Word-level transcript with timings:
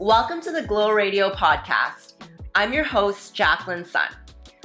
Welcome 0.00 0.40
to 0.40 0.50
the 0.50 0.62
Glow 0.62 0.92
Radio 0.92 1.28
podcast. 1.28 2.14
I'm 2.54 2.72
your 2.72 2.84
host, 2.84 3.34
Jacqueline 3.34 3.84
Sun. 3.84 4.08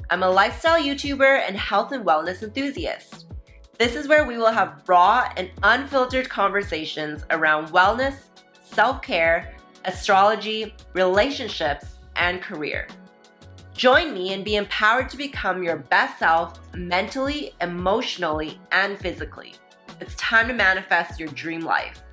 I'm 0.09 0.23
a 0.23 0.29
lifestyle 0.29 0.81
YouTuber 0.81 1.45
and 1.45 1.57
health 1.57 1.91
and 1.91 2.05
wellness 2.05 2.41
enthusiast. 2.41 3.25
This 3.77 3.97
is 3.97 4.07
where 4.07 4.25
we 4.25 4.37
will 4.37 4.53
have 4.53 4.81
raw 4.87 5.29
and 5.35 5.51
unfiltered 5.61 6.29
conversations 6.29 7.25
around 7.31 7.67
wellness, 7.67 8.15
self 8.63 9.01
care, 9.01 9.53
astrology, 9.83 10.73
relationships, 10.93 11.95
and 12.15 12.41
career. 12.41 12.87
Join 13.73 14.13
me 14.13 14.31
and 14.31 14.45
be 14.45 14.55
empowered 14.55 15.09
to 15.09 15.17
become 15.17 15.61
your 15.61 15.75
best 15.75 16.17
self 16.17 16.61
mentally, 16.73 17.53
emotionally, 17.59 18.57
and 18.71 18.97
physically. 18.97 19.55
It's 19.99 20.15
time 20.15 20.47
to 20.47 20.53
manifest 20.53 21.19
your 21.19 21.27
dream 21.27 21.59
life. 21.59 22.04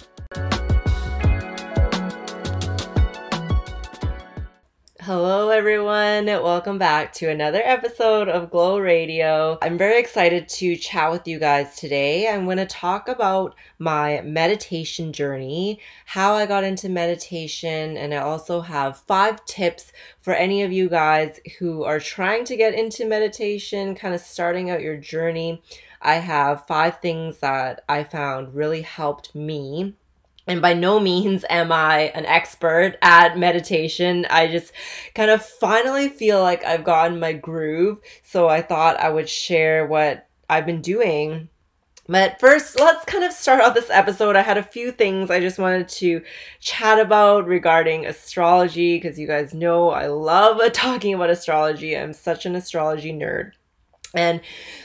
Hello, 5.04 5.48
everyone. 5.48 6.26
Welcome 6.26 6.78
back 6.78 7.12
to 7.14 7.28
another 7.28 7.60
episode 7.64 8.28
of 8.28 8.52
Glow 8.52 8.78
Radio. 8.78 9.58
I'm 9.60 9.76
very 9.76 9.98
excited 9.98 10.48
to 10.50 10.76
chat 10.76 11.10
with 11.10 11.26
you 11.26 11.40
guys 11.40 11.74
today. 11.74 12.28
I'm 12.28 12.44
going 12.44 12.58
to 12.58 12.66
talk 12.66 13.08
about 13.08 13.56
my 13.80 14.20
meditation 14.20 15.12
journey, 15.12 15.80
how 16.06 16.34
I 16.34 16.46
got 16.46 16.62
into 16.62 16.88
meditation, 16.88 17.96
and 17.96 18.14
I 18.14 18.18
also 18.18 18.60
have 18.60 18.96
five 18.96 19.44
tips 19.44 19.90
for 20.20 20.34
any 20.34 20.62
of 20.62 20.70
you 20.70 20.88
guys 20.88 21.40
who 21.58 21.82
are 21.82 21.98
trying 21.98 22.44
to 22.44 22.56
get 22.56 22.72
into 22.72 23.04
meditation, 23.04 23.96
kind 23.96 24.14
of 24.14 24.20
starting 24.20 24.70
out 24.70 24.82
your 24.82 24.98
journey. 24.98 25.64
I 26.00 26.14
have 26.14 26.68
five 26.68 27.00
things 27.00 27.38
that 27.38 27.82
I 27.88 28.04
found 28.04 28.54
really 28.54 28.82
helped 28.82 29.34
me 29.34 29.96
and 30.46 30.60
by 30.60 30.74
no 30.74 30.98
means 30.98 31.44
am 31.48 31.70
I 31.70 32.12
an 32.14 32.26
expert 32.26 32.96
at 33.00 33.38
meditation. 33.38 34.26
I 34.28 34.48
just 34.48 34.72
kind 35.14 35.30
of 35.30 35.44
finally 35.44 36.08
feel 36.08 36.40
like 36.40 36.64
I've 36.64 36.84
gotten 36.84 37.20
my 37.20 37.32
groove. 37.32 37.98
So 38.24 38.48
I 38.48 38.62
thought 38.62 39.00
I 39.00 39.10
would 39.10 39.28
share 39.28 39.86
what 39.86 40.28
I've 40.50 40.66
been 40.66 40.80
doing. 40.80 41.48
But 42.08 42.40
first, 42.40 42.80
let's 42.80 43.04
kind 43.04 43.22
of 43.22 43.32
start 43.32 43.60
off 43.60 43.74
this 43.74 43.88
episode. 43.88 44.34
I 44.34 44.42
had 44.42 44.58
a 44.58 44.62
few 44.62 44.90
things 44.90 45.30
I 45.30 45.38
just 45.38 45.58
wanted 45.58 45.88
to 45.88 46.22
chat 46.58 46.98
about 46.98 47.46
regarding 47.46 48.06
astrology 48.06 48.96
because 48.96 49.18
you 49.18 49.28
guys 49.28 49.54
know 49.54 49.90
I 49.90 50.08
love 50.08 50.60
talking 50.72 51.14
about 51.14 51.30
astrology. 51.30 51.96
I'm 51.96 52.12
such 52.12 52.44
an 52.44 52.56
astrology 52.56 53.12
nerd. 53.12 53.52
And 54.14 54.40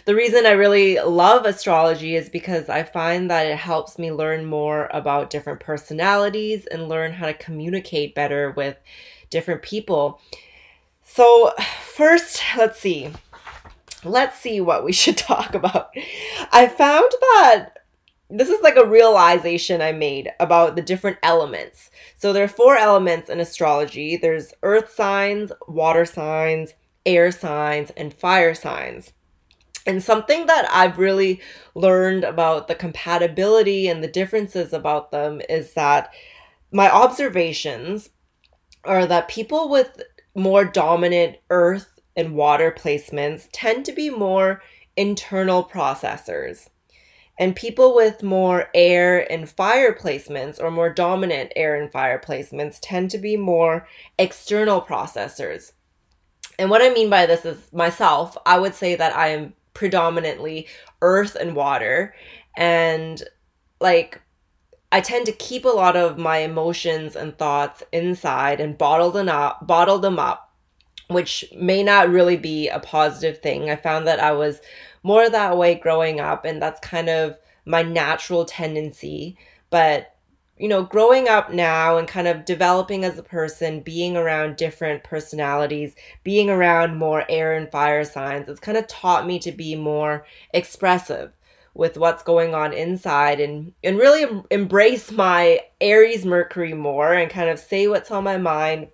the 0.06 0.16
reason 0.16 0.45
I 0.45 0.52
really 0.52 1.00
love 1.00 1.45
astrology 1.45 2.16
is 2.16 2.30
because 2.30 2.70
I 2.70 2.83
find 2.83 3.30
that 3.30 3.45
it 3.45 3.58
helps 3.58 4.00
me 4.00 4.11
learn 4.11 4.45
more 4.45 4.89
about 4.94 5.30
different 5.30 5.59
personalities 5.59 6.66
and 6.66 6.88
learn 6.88 7.14
how 7.14 7.25
to 7.25 7.33
communicate 7.33 8.16
better 8.16 8.52
with 8.52 8.78
different 9.30 9.61
people. 9.61 10.22
So, 11.03 11.53
first, 11.81 12.42
let's 12.58 12.80
see. 12.80 13.11
Let's 14.03 14.39
see 14.39 14.61
what 14.61 14.86
we 14.86 14.94
should 14.94 15.17
talk 15.17 15.55
about. 15.55 15.89
I 16.52 16.67
found 16.67 17.11
that 17.20 17.70
this 18.30 18.50
is 18.50 18.61
like 18.61 18.75
a 18.75 18.86
realization 18.86 19.81
I 19.81 19.94
made 19.94 20.30
about 20.39 20.75
the 20.75 20.81
different 20.81 21.17
elements. 21.23 21.89
So, 22.17 22.31
there 22.31 22.44
are 22.44 22.50
four 22.50 22.78
elements 22.78 23.30
in 23.30 23.39
astrology 23.39 24.16
there's 24.16 24.53
earth 24.64 24.94
signs, 24.94 25.52
water 25.67 26.05
signs, 26.05 26.73
air 27.05 27.31
signs, 27.31 27.92
and 27.92 28.14
fire 28.14 28.53
signs. 28.53 29.14
And 29.88 30.04
something 30.04 30.48
that 30.48 30.70
I've 30.70 31.00
really 31.00 31.40
learned 31.74 32.26
about 32.26 32.68
the 32.68 32.76
compatibility 32.76 33.88
and 33.88 34.04
the 34.04 34.10
differences 34.10 34.74
about 34.74 35.12
them 35.12 35.42
is 35.50 35.74
that 35.76 36.14
my 36.74 36.92
observations 36.92 38.10
are 38.84 39.06
that 39.06 39.30
people 39.30 39.70
with 39.70 40.02
more 40.36 40.66
dominant 40.66 41.38
earth 41.50 42.00
and 42.18 42.36
water 42.36 42.76
placements 42.78 43.48
tend 43.54 43.86
to 43.86 43.94
be 43.94 44.10
more 44.10 44.61
internal 44.98 45.64
processors. 45.64 46.67
And 47.40 47.56
people 47.56 47.95
with 47.95 48.23
more 48.23 48.67
air 48.73 49.32
and 49.32 49.48
fire 49.48 49.94
placements 49.94 50.61
or 50.61 50.70
more 50.70 50.92
dominant 50.92 51.54
air 51.56 51.82
and 51.82 51.90
fire 51.90 52.20
placements 52.20 52.80
tend 52.82 53.11
to 53.11 53.17
be 53.17 53.38
more 53.38 53.88
external 54.20 54.82
processors. 54.82 55.72
And 56.60 56.70
what 56.70 56.82
I 56.82 56.90
mean 56.90 57.10
by 57.10 57.26
this 57.26 57.45
is 57.45 57.72
myself, 57.72 58.36
I 58.45 58.58
would 58.58 58.73
say 58.73 58.95
that 58.95 59.16
I 59.16 59.30
am 59.30 59.54
predominantly 59.77 60.67
earth 61.04 61.36
and 61.36 61.55
water. 61.55 62.15
And 62.58 63.21
like, 63.80 64.20
I 64.92 65.02
tend 65.02 65.27
to 65.27 65.32
keep 65.33 65.65
a 65.65 65.70
lot 65.70 65.95
of 65.95 66.17
my 66.17 66.39
emotions 66.39 67.15
and 67.15 67.38
thoughts 67.38 67.83
inside 67.92 68.60
and 68.60 68.76
bottle 68.76 69.11
them 69.11 69.30
up, 69.30 69.67
bottle 69.67 69.99
them 69.99 70.17
up, 70.17 70.52
which 71.10 71.45
may 71.55 71.83
not 71.83 72.10
really 72.10 72.37
be 72.37 72.70
a 72.70 72.80
positive 72.80 73.37
thing. 73.37 73.70
I 73.70 73.76
found 73.76 74.08
that 74.08 74.20
I 74.20 74.32
was 74.32 74.61
more 75.04 75.30
that 75.30 75.58
way 75.58 75.76
growing 75.76 76.20
up, 76.20 76.43
and 76.43 76.60
that's 76.60 76.80
kind 76.80 77.08
of 77.08 77.37
my 77.66 77.83
natural 77.83 78.45
tendency. 78.45 79.37
But 79.70 80.16
you 80.60 80.68
know, 80.68 80.84
growing 80.84 81.28
up 81.28 81.52
now 81.52 81.98
and 81.98 82.08
kind 82.08 82.28
of 82.28 82.45
developing 82.45 83.04
as 83.04 83.18
a 83.18 83.23
person, 83.23 83.82
being 83.82 84.18
around 84.18 84.56
different 84.56 85.04
personalities, 85.04 85.95
being 86.23 86.50
around 86.50 86.98
more 86.98 87.26
air 87.30 87.54
and 87.54 87.72
fire 87.72 88.04
signs, 88.04 88.50
it's 88.50 88.60
kind 88.60 88.78
of 88.78 88.88
taught 88.88 89.28
me 89.28 89.40
to 89.40 89.52
be 89.52 89.76
more 89.76 90.26
expressive 90.54 91.32
with 91.73 91.96
what's 91.96 92.23
going 92.23 92.56
on 92.56 92.73
inside 92.73 93.40
and 93.40 93.72
and 93.84 94.00
really 94.00 94.26
embrace 94.50 95.12
my 95.12 95.60
Aries 95.80 96.26
Mercury 96.26 96.73
more 96.73 97.14
and 97.14 97.30
kind 97.30 97.50
of 97.50 97.60
say 97.60 97.88
what's 97.88 98.10
on 98.10 98.23
my 98.23 98.38
mind 98.38 98.88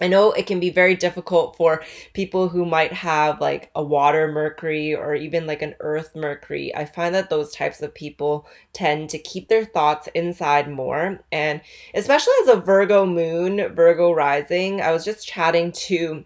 I 0.00 0.08
know 0.08 0.32
it 0.32 0.46
can 0.46 0.60
be 0.60 0.70
very 0.70 0.94
difficult 0.94 1.56
for 1.56 1.82
people 2.12 2.48
who 2.48 2.66
might 2.66 2.92
have 2.92 3.40
like 3.40 3.70
a 3.74 3.82
water 3.82 4.28
Mercury 4.30 4.94
or 4.94 5.14
even 5.14 5.46
like 5.46 5.62
an 5.62 5.74
earth 5.80 6.14
Mercury. 6.14 6.74
I 6.74 6.84
find 6.84 7.14
that 7.14 7.30
those 7.30 7.54
types 7.54 7.80
of 7.80 7.94
people 7.94 8.46
tend 8.72 9.08
to 9.10 9.18
keep 9.18 9.48
their 9.48 9.64
thoughts 9.64 10.08
inside 10.14 10.70
more. 10.70 11.20
And 11.32 11.60
especially 11.94 12.34
as 12.42 12.48
a 12.48 12.60
Virgo 12.60 13.06
moon, 13.06 13.74
Virgo 13.74 14.12
rising, 14.12 14.82
I 14.82 14.92
was 14.92 15.04
just 15.04 15.26
chatting 15.26 15.72
to 15.72 16.24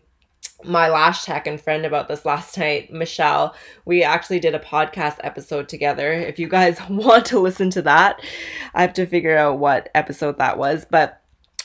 my 0.64 0.88
lash 0.88 1.24
tech 1.24 1.46
and 1.46 1.60
friend 1.60 1.86
about 1.86 2.08
this 2.08 2.24
last 2.24 2.58
night, 2.58 2.92
Michelle. 2.92 3.54
We 3.84 4.02
actually 4.02 4.40
did 4.40 4.54
a 4.54 4.58
podcast 4.58 5.16
episode 5.20 5.68
together. 5.68 6.12
If 6.12 6.38
you 6.38 6.48
guys 6.48 6.78
want 6.90 7.26
to 7.26 7.38
listen 7.38 7.70
to 7.70 7.82
that, 7.82 8.20
I 8.74 8.82
have 8.82 8.92
to 8.94 9.06
figure 9.06 9.36
out 9.36 9.58
what 9.58 9.90
episode 9.94 10.38
that 10.38 10.58
was. 10.58 10.86
But 10.90 11.19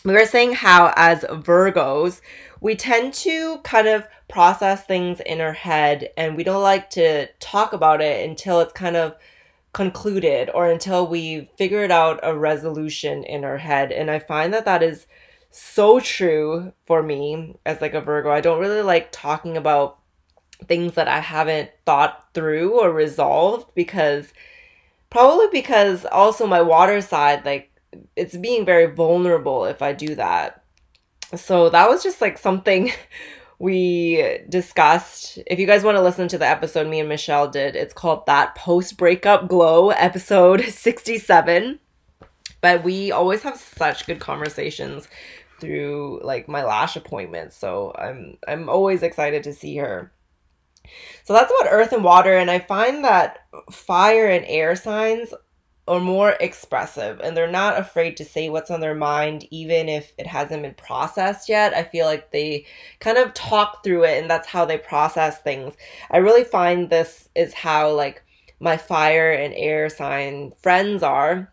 we 0.06 0.14
were 0.14 0.26
saying 0.26 0.54
how 0.54 0.94
as 0.96 1.22
Virgos, 1.24 2.22
we 2.62 2.76
tend 2.76 3.14
to 3.16 3.58
kind 3.64 3.88
of 3.88 4.08
process 4.28 4.86
things 4.86 5.20
in 5.20 5.42
our 5.42 5.54
head 5.54 6.10
and 6.16 6.36
we 6.36 6.44
don't 6.44 6.62
like 6.62 6.90
to 6.92 7.28
talk 7.40 7.74
about 7.74 8.02
it 8.02 8.28
until 8.28 8.60
it's 8.62 8.74
kind 8.74 8.96
of 8.96 9.16
concluded 9.74 10.50
or 10.54 10.70
until 10.70 11.08
we 11.08 11.50
figured 11.58 11.92
out 11.92 12.20
a 12.24 12.38
resolution 12.38 13.24
in 13.24 13.44
our 13.44 13.58
head. 13.58 13.92
And 13.92 14.10
I 14.10 14.20
find 14.20 14.54
that 14.54 14.66
that 14.66 14.84
is 14.84 15.08
so 15.50 16.00
true 16.00 16.72
for 16.86 17.02
me 17.02 17.58
as 17.66 17.82
like 17.82 17.94
a 17.94 18.02
Virgo. 18.02 18.32
I 18.32 18.42
don't 18.42 18.60
really 18.60 18.84
like 18.84 19.12
talking 19.12 19.58
about 19.58 19.98
things 20.68 20.94
that 20.94 21.08
I 21.08 21.20
haven't 21.20 21.72
thought 21.86 22.26
through 22.34 22.80
or 22.80 22.92
resolved 22.92 23.74
because 23.74 24.34
probably 25.10 25.48
because 25.52 26.06
also 26.06 26.46
my 26.46 26.62
water 26.62 27.02
side 27.02 27.44
like 27.44 27.72
it's 28.16 28.36
being 28.36 28.66
very 28.66 28.88
vulnerable 28.88 29.66
if 29.66 29.82
I 29.82 29.94
do 29.94 30.16
that. 30.16 30.64
So 31.36 31.70
that 31.70 31.90
was 31.90 32.04
just 32.04 32.22
like 32.22 32.38
something 32.38 32.92
we 33.60 34.40
discussed. 34.50 35.40
If 35.48 35.60
you 35.60 35.68
guys 35.68 35.84
want 35.84 35.98
to 35.98 36.02
listen 36.02 36.28
to 36.30 36.38
the 36.38 36.48
episode 36.48 36.88
me 36.88 37.00
and 37.00 37.10
Michelle 37.10 37.50
did, 37.50 37.76
it's 37.76 37.94
called 37.94 38.26
That 38.26 38.56
Post 38.56 38.98
Breakup 38.98 39.48
Glow, 39.48 39.90
episode 39.90 40.62
67. 40.70 41.80
But 42.62 42.84
we 42.84 43.12
always 43.12 43.44
have 43.44 43.58
such 43.58 44.08
good 44.08 44.20
conversations 44.20 45.08
through 45.60 46.20
like 46.24 46.48
my 46.48 46.64
lash 46.64 46.96
appointments. 46.96 47.56
So 47.56 47.94
I'm 47.98 48.38
I'm 48.48 48.70
always 48.70 49.04
excited 49.04 49.44
to 49.44 49.54
see 49.54 49.78
her. 49.78 50.12
So 51.24 51.34
that's 51.34 51.52
about 51.52 51.72
earth 51.72 51.94
and 51.94 52.04
water 52.04 52.38
and 52.38 52.52
I 52.52 52.60
find 52.60 53.04
that 53.04 53.40
fire 53.72 54.28
and 54.28 54.46
air 54.48 54.76
signs 54.76 55.34
or 55.88 56.00
more 56.00 56.36
expressive 56.40 57.20
and 57.20 57.38
they're 57.38 57.48
not 57.48 57.78
afraid 57.80 58.18
to 58.18 58.26
say 58.26 58.50
what's 58.50 58.72
on 58.72 58.80
their 58.80 58.96
mind 58.96 59.48
even 59.52 59.88
if 59.88 60.14
it 60.18 60.26
hasn't 60.26 60.64
been 60.64 60.74
processed 60.74 61.48
yet. 61.48 61.74
I 61.74 61.84
feel 61.84 62.08
like 62.08 62.32
they 62.32 62.66
kind 63.00 63.18
of 63.18 63.34
talk 63.34 63.84
through 63.84 64.06
it 64.06 64.20
and 64.20 64.30
that's 64.30 64.48
how 64.48 64.66
they 64.66 64.80
process 64.80 65.40
things. 65.42 65.76
I 66.10 66.18
really 66.18 66.44
find 66.44 66.90
this 66.90 67.30
is 67.36 67.54
how 67.54 67.92
like 67.92 68.24
my 68.60 68.78
fire 68.78 69.32
and 69.32 69.54
air 69.56 69.90
sign 69.90 70.54
friends 70.62 71.04
are. 71.04 71.52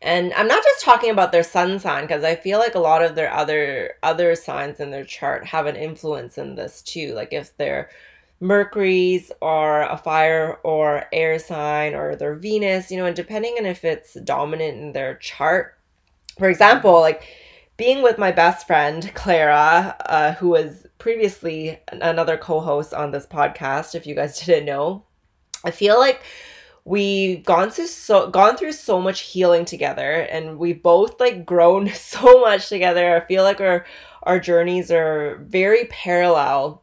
And 0.00 0.32
i'm 0.34 0.46
not 0.46 0.62
just 0.62 0.84
talking 0.84 1.10
about 1.10 1.32
their 1.32 1.42
sun 1.42 1.80
sign 1.80 2.04
because 2.04 2.22
i 2.22 2.36
feel 2.36 2.60
like 2.60 2.76
a 2.76 2.78
lot 2.78 3.02
of 3.02 3.16
their 3.16 3.32
other 3.32 3.94
other 4.04 4.36
signs 4.36 4.78
in 4.78 4.92
their 4.92 5.04
chart 5.04 5.44
have 5.44 5.66
an 5.66 5.74
influence 5.74 6.38
in 6.38 6.54
this 6.54 6.82
too. 6.82 7.14
Like 7.14 7.32
if 7.32 7.56
they're 7.56 7.90
Mercury's 8.40 9.32
or 9.40 9.82
a 9.82 9.96
fire 9.96 10.58
or 10.62 11.06
air 11.12 11.38
sign 11.38 11.94
or 11.94 12.14
their 12.14 12.34
Venus, 12.34 12.90
you 12.90 12.96
know, 12.96 13.06
and 13.06 13.16
depending 13.16 13.56
on 13.58 13.66
if 13.66 13.84
it's 13.84 14.14
dominant 14.20 14.78
in 14.78 14.92
their 14.92 15.16
chart. 15.16 15.76
For 16.38 16.48
example, 16.48 17.00
like 17.00 17.26
being 17.76 18.02
with 18.02 18.18
my 18.18 18.30
best 18.30 18.66
friend, 18.66 19.10
Clara, 19.14 19.96
uh, 20.06 20.32
who 20.34 20.50
was 20.50 20.86
previously 20.98 21.80
another 21.90 22.36
co 22.36 22.60
host 22.60 22.94
on 22.94 23.10
this 23.10 23.26
podcast, 23.26 23.94
if 23.94 24.06
you 24.06 24.14
guys 24.14 24.38
didn't 24.46 24.66
know, 24.66 25.04
I 25.64 25.70
feel 25.70 25.98
like 25.98 26.22
we've 26.84 27.44
gone 27.44 27.70
through 27.70 27.86
so 27.86 28.30
gone 28.30 28.56
through 28.56 28.72
so 28.72 28.98
much 28.98 29.20
healing 29.20 29.64
together 29.66 30.26
and 30.30 30.58
we've 30.58 30.82
both 30.82 31.20
like 31.20 31.44
grown 31.44 31.88
so 31.94 32.40
much 32.40 32.68
together. 32.68 33.16
I 33.16 33.26
feel 33.26 33.42
like 33.42 33.60
our 33.60 33.84
our 34.22 34.38
journeys 34.38 34.90
are 34.90 35.38
very 35.44 35.86
parallel 35.86 36.82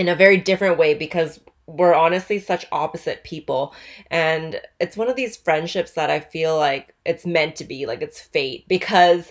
in 0.00 0.08
a 0.08 0.16
very 0.16 0.38
different 0.38 0.78
way 0.78 0.94
because 0.94 1.40
we're 1.66 1.92
honestly 1.92 2.38
such 2.38 2.64
opposite 2.72 3.22
people. 3.22 3.74
And 4.10 4.58
it's 4.80 4.96
one 4.96 5.10
of 5.10 5.14
these 5.14 5.36
friendships 5.36 5.92
that 5.92 6.08
I 6.08 6.20
feel 6.20 6.56
like 6.56 6.94
it's 7.04 7.26
meant 7.26 7.56
to 7.56 7.64
be 7.64 7.84
like 7.84 8.00
it's 8.00 8.18
fate 8.18 8.66
because 8.66 9.30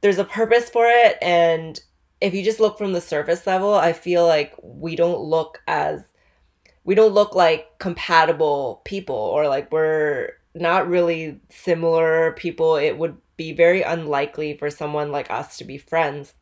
there's 0.00 0.18
a 0.18 0.24
purpose 0.24 0.68
for 0.68 0.86
it. 0.86 1.18
And 1.22 1.80
if 2.20 2.34
you 2.34 2.42
just 2.42 2.58
look 2.58 2.78
from 2.78 2.92
the 2.92 3.00
surface 3.00 3.46
level 3.46 3.74
I 3.74 3.92
feel 3.92 4.26
like 4.26 4.54
we 4.60 4.96
don't 4.96 5.20
look 5.20 5.62
as 5.68 6.02
we 6.82 6.96
don't 6.96 7.14
look 7.14 7.36
like 7.36 7.78
compatible 7.78 8.82
people 8.84 9.14
or 9.14 9.46
like 9.46 9.70
we're 9.70 10.30
not 10.52 10.88
really 10.88 11.40
similar 11.48 12.32
people. 12.32 12.74
It 12.74 12.98
would 12.98 13.18
be 13.36 13.52
very 13.52 13.82
unlikely 13.82 14.56
for 14.56 14.68
someone 14.68 15.12
like 15.12 15.30
us 15.30 15.58
to 15.58 15.64
be 15.64 15.78
friends. 15.78 16.34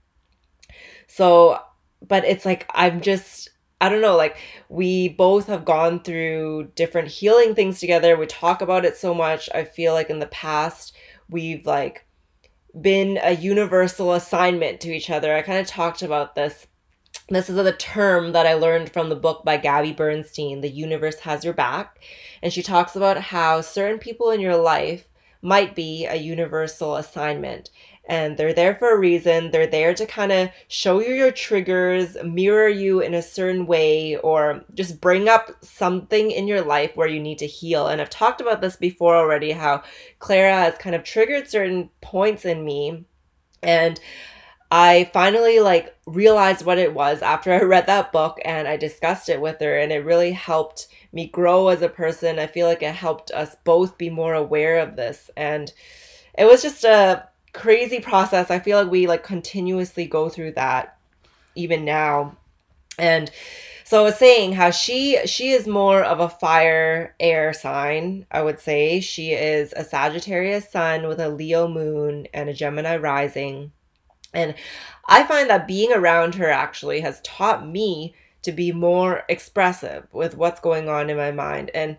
So 1.08 1.60
but 2.06 2.24
it's 2.24 2.44
like 2.44 2.68
i'm 2.74 3.00
just 3.00 3.50
i 3.80 3.88
don't 3.88 4.00
know 4.00 4.16
like 4.16 4.36
we 4.68 5.08
both 5.08 5.46
have 5.46 5.64
gone 5.64 6.00
through 6.00 6.70
different 6.74 7.08
healing 7.08 7.54
things 7.54 7.80
together 7.80 8.16
we 8.16 8.26
talk 8.26 8.62
about 8.62 8.84
it 8.84 8.96
so 8.96 9.14
much 9.14 9.48
i 9.54 9.64
feel 9.64 9.92
like 9.92 10.10
in 10.10 10.18
the 10.18 10.26
past 10.26 10.94
we've 11.28 11.66
like 11.66 12.06
been 12.80 13.18
a 13.22 13.32
universal 13.32 14.12
assignment 14.12 14.80
to 14.80 14.92
each 14.92 15.10
other 15.10 15.34
i 15.34 15.42
kind 15.42 15.58
of 15.58 15.66
talked 15.66 16.02
about 16.02 16.34
this 16.34 16.66
this 17.30 17.48
is 17.48 17.56
a 17.56 17.72
term 17.72 18.32
that 18.32 18.44
I 18.44 18.54
learned 18.54 18.92
from 18.92 19.08
the 19.08 19.14
book 19.14 19.44
by 19.44 19.56
Gabby 19.56 19.92
Bernstein, 19.92 20.62
The 20.62 20.68
Universe 20.68 21.20
Has 21.20 21.44
Your 21.44 21.54
Back. 21.54 22.00
And 22.42 22.52
she 22.52 22.60
talks 22.60 22.96
about 22.96 23.18
how 23.18 23.60
certain 23.60 24.00
people 24.00 24.30
in 24.30 24.40
your 24.40 24.56
life 24.56 25.06
might 25.40 25.76
be 25.76 26.06
a 26.06 26.16
universal 26.16 26.96
assignment. 26.96 27.70
And 28.10 28.36
they're 28.36 28.52
there 28.52 28.74
for 28.74 28.92
a 28.92 28.98
reason. 28.98 29.52
They're 29.52 29.68
there 29.68 29.94
to 29.94 30.04
kind 30.04 30.32
of 30.32 30.50
show 30.66 30.98
you 30.98 31.14
your 31.14 31.30
triggers, 31.30 32.16
mirror 32.24 32.68
you 32.68 32.98
in 32.98 33.14
a 33.14 33.22
certain 33.22 33.66
way, 33.66 34.16
or 34.16 34.64
just 34.74 35.00
bring 35.00 35.28
up 35.28 35.52
something 35.62 36.32
in 36.32 36.48
your 36.48 36.60
life 36.60 36.96
where 36.96 37.06
you 37.06 37.20
need 37.20 37.38
to 37.38 37.46
heal. 37.46 37.86
And 37.86 38.00
I've 38.00 38.10
talked 38.10 38.40
about 38.40 38.62
this 38.62 38.74
before 38.74 39.14
already 39.14 39.52
how 39.52 39.84
Clara 40.18 40.52
has 40.54 40.76
kind 40.76 40.96
of 40.96 41.04
triggered 41.04 41.48
certain 41.48 41.88
points 42.00 42.44
in 42.44 42.64
me. 42.64 43.04
And 43.62 44.00
I 44.72 45.08
finally 45.12 45.60
like 45.60 45.96
realized 46.04 46.66
what 46.66 46.78
it 46.78 46.92
was 46.92 47.22
after 47.22 47.52
I 47.54 47.62
read 47.62 47.86
that 47.86 48.10
book 48.10 48.40
and 48.44 48.66
I 48.66 48.76
discussed 48.76 49.28
it 49.28 49.40
with 49.40 49.60
her 49.60 49.78
and 49.78 49.92
it 49.92 50.04
really 50.04 50.32
helped 50.32 50.88
me 51.12 51.28
grow 51.28 51.68
as 51.68 51.80
a 51.80 51.88
person. 51.88 52.40
I 52.40 52.48
feel 52.48 52.66
like 52.66 52.82
it 52.82 52.92
helped 52.92 53.30
us 53.30 53.54
both 53.62 53.96
be 53.96 54.10
more 54.10 54.34
aware 54.34 54.80
of 54.80 54.96
this 54.96 55.30
and 55.36 55.72
it 56.36 56.46
was 56.46 56.62
just 56.62 56.82
a 56.82 57.28
crazy 57.52 58.00
process. 58.00 58.50
I 58.50 58.58
feel 58.58 58.82
like 58.82 58.90
we 58.90 59.06
like 59.06 59.24
continuously 59.24 60.06
go 60.06 60.28
through 60.28 60.52
that 60.52 60.98
even 61.54 61.84
now. 61.84 62.36
And 62.98 63.30
so 63.84 64.00
I 64.00 64.04
was 64.04 64.16
saying 64.16 64.52
how 64.52 64.70
she 64.70 65.18
she 65.26 65.50
is 65.50 65.66
more 65.66 66.02
of 66.02 66.20
a 66.20 66.28
fire 66.28 67.14
air 67.18 67.52
sign, 67.52 68.26
I 68.30 68.42
would 68.42 68.60
say. 68.60 69.00
She 69.00 69.32
is 69.32 69.72
a 69.74 69.84
Sagittarius 69.84 70.70
sun 70.70 71.08
with 71.08 71.20
a 71.20 71.28
Leo 71.28 71.66
moon 71.66 72.28
and 72.32 72.48
a 72.48 72.54
Gemini 72.54 72.96
rising 72.96 73.72
and 74.32 74.54
I 75.08 75.24
find 75.24 75.50
that 75.50 75.66
being 75.66 75.92
around 75.92 76.36
her 76.36 76.48
actually 76.48 77.00
has 77.00 77.20
taught 77.22 77.66
me 77.66 78.14
to 78.42 78.52
be 78.52 78.72
more 78.72 79.24
expressive 79.28 80.06
with 80.12 80.36
what's 80.36 80.60
going 80.60 80.88
on 80.88 81.10
in 81.10 81.16
my 81.16 81.32
mind. 81.32 81.70
And 81.74 81.96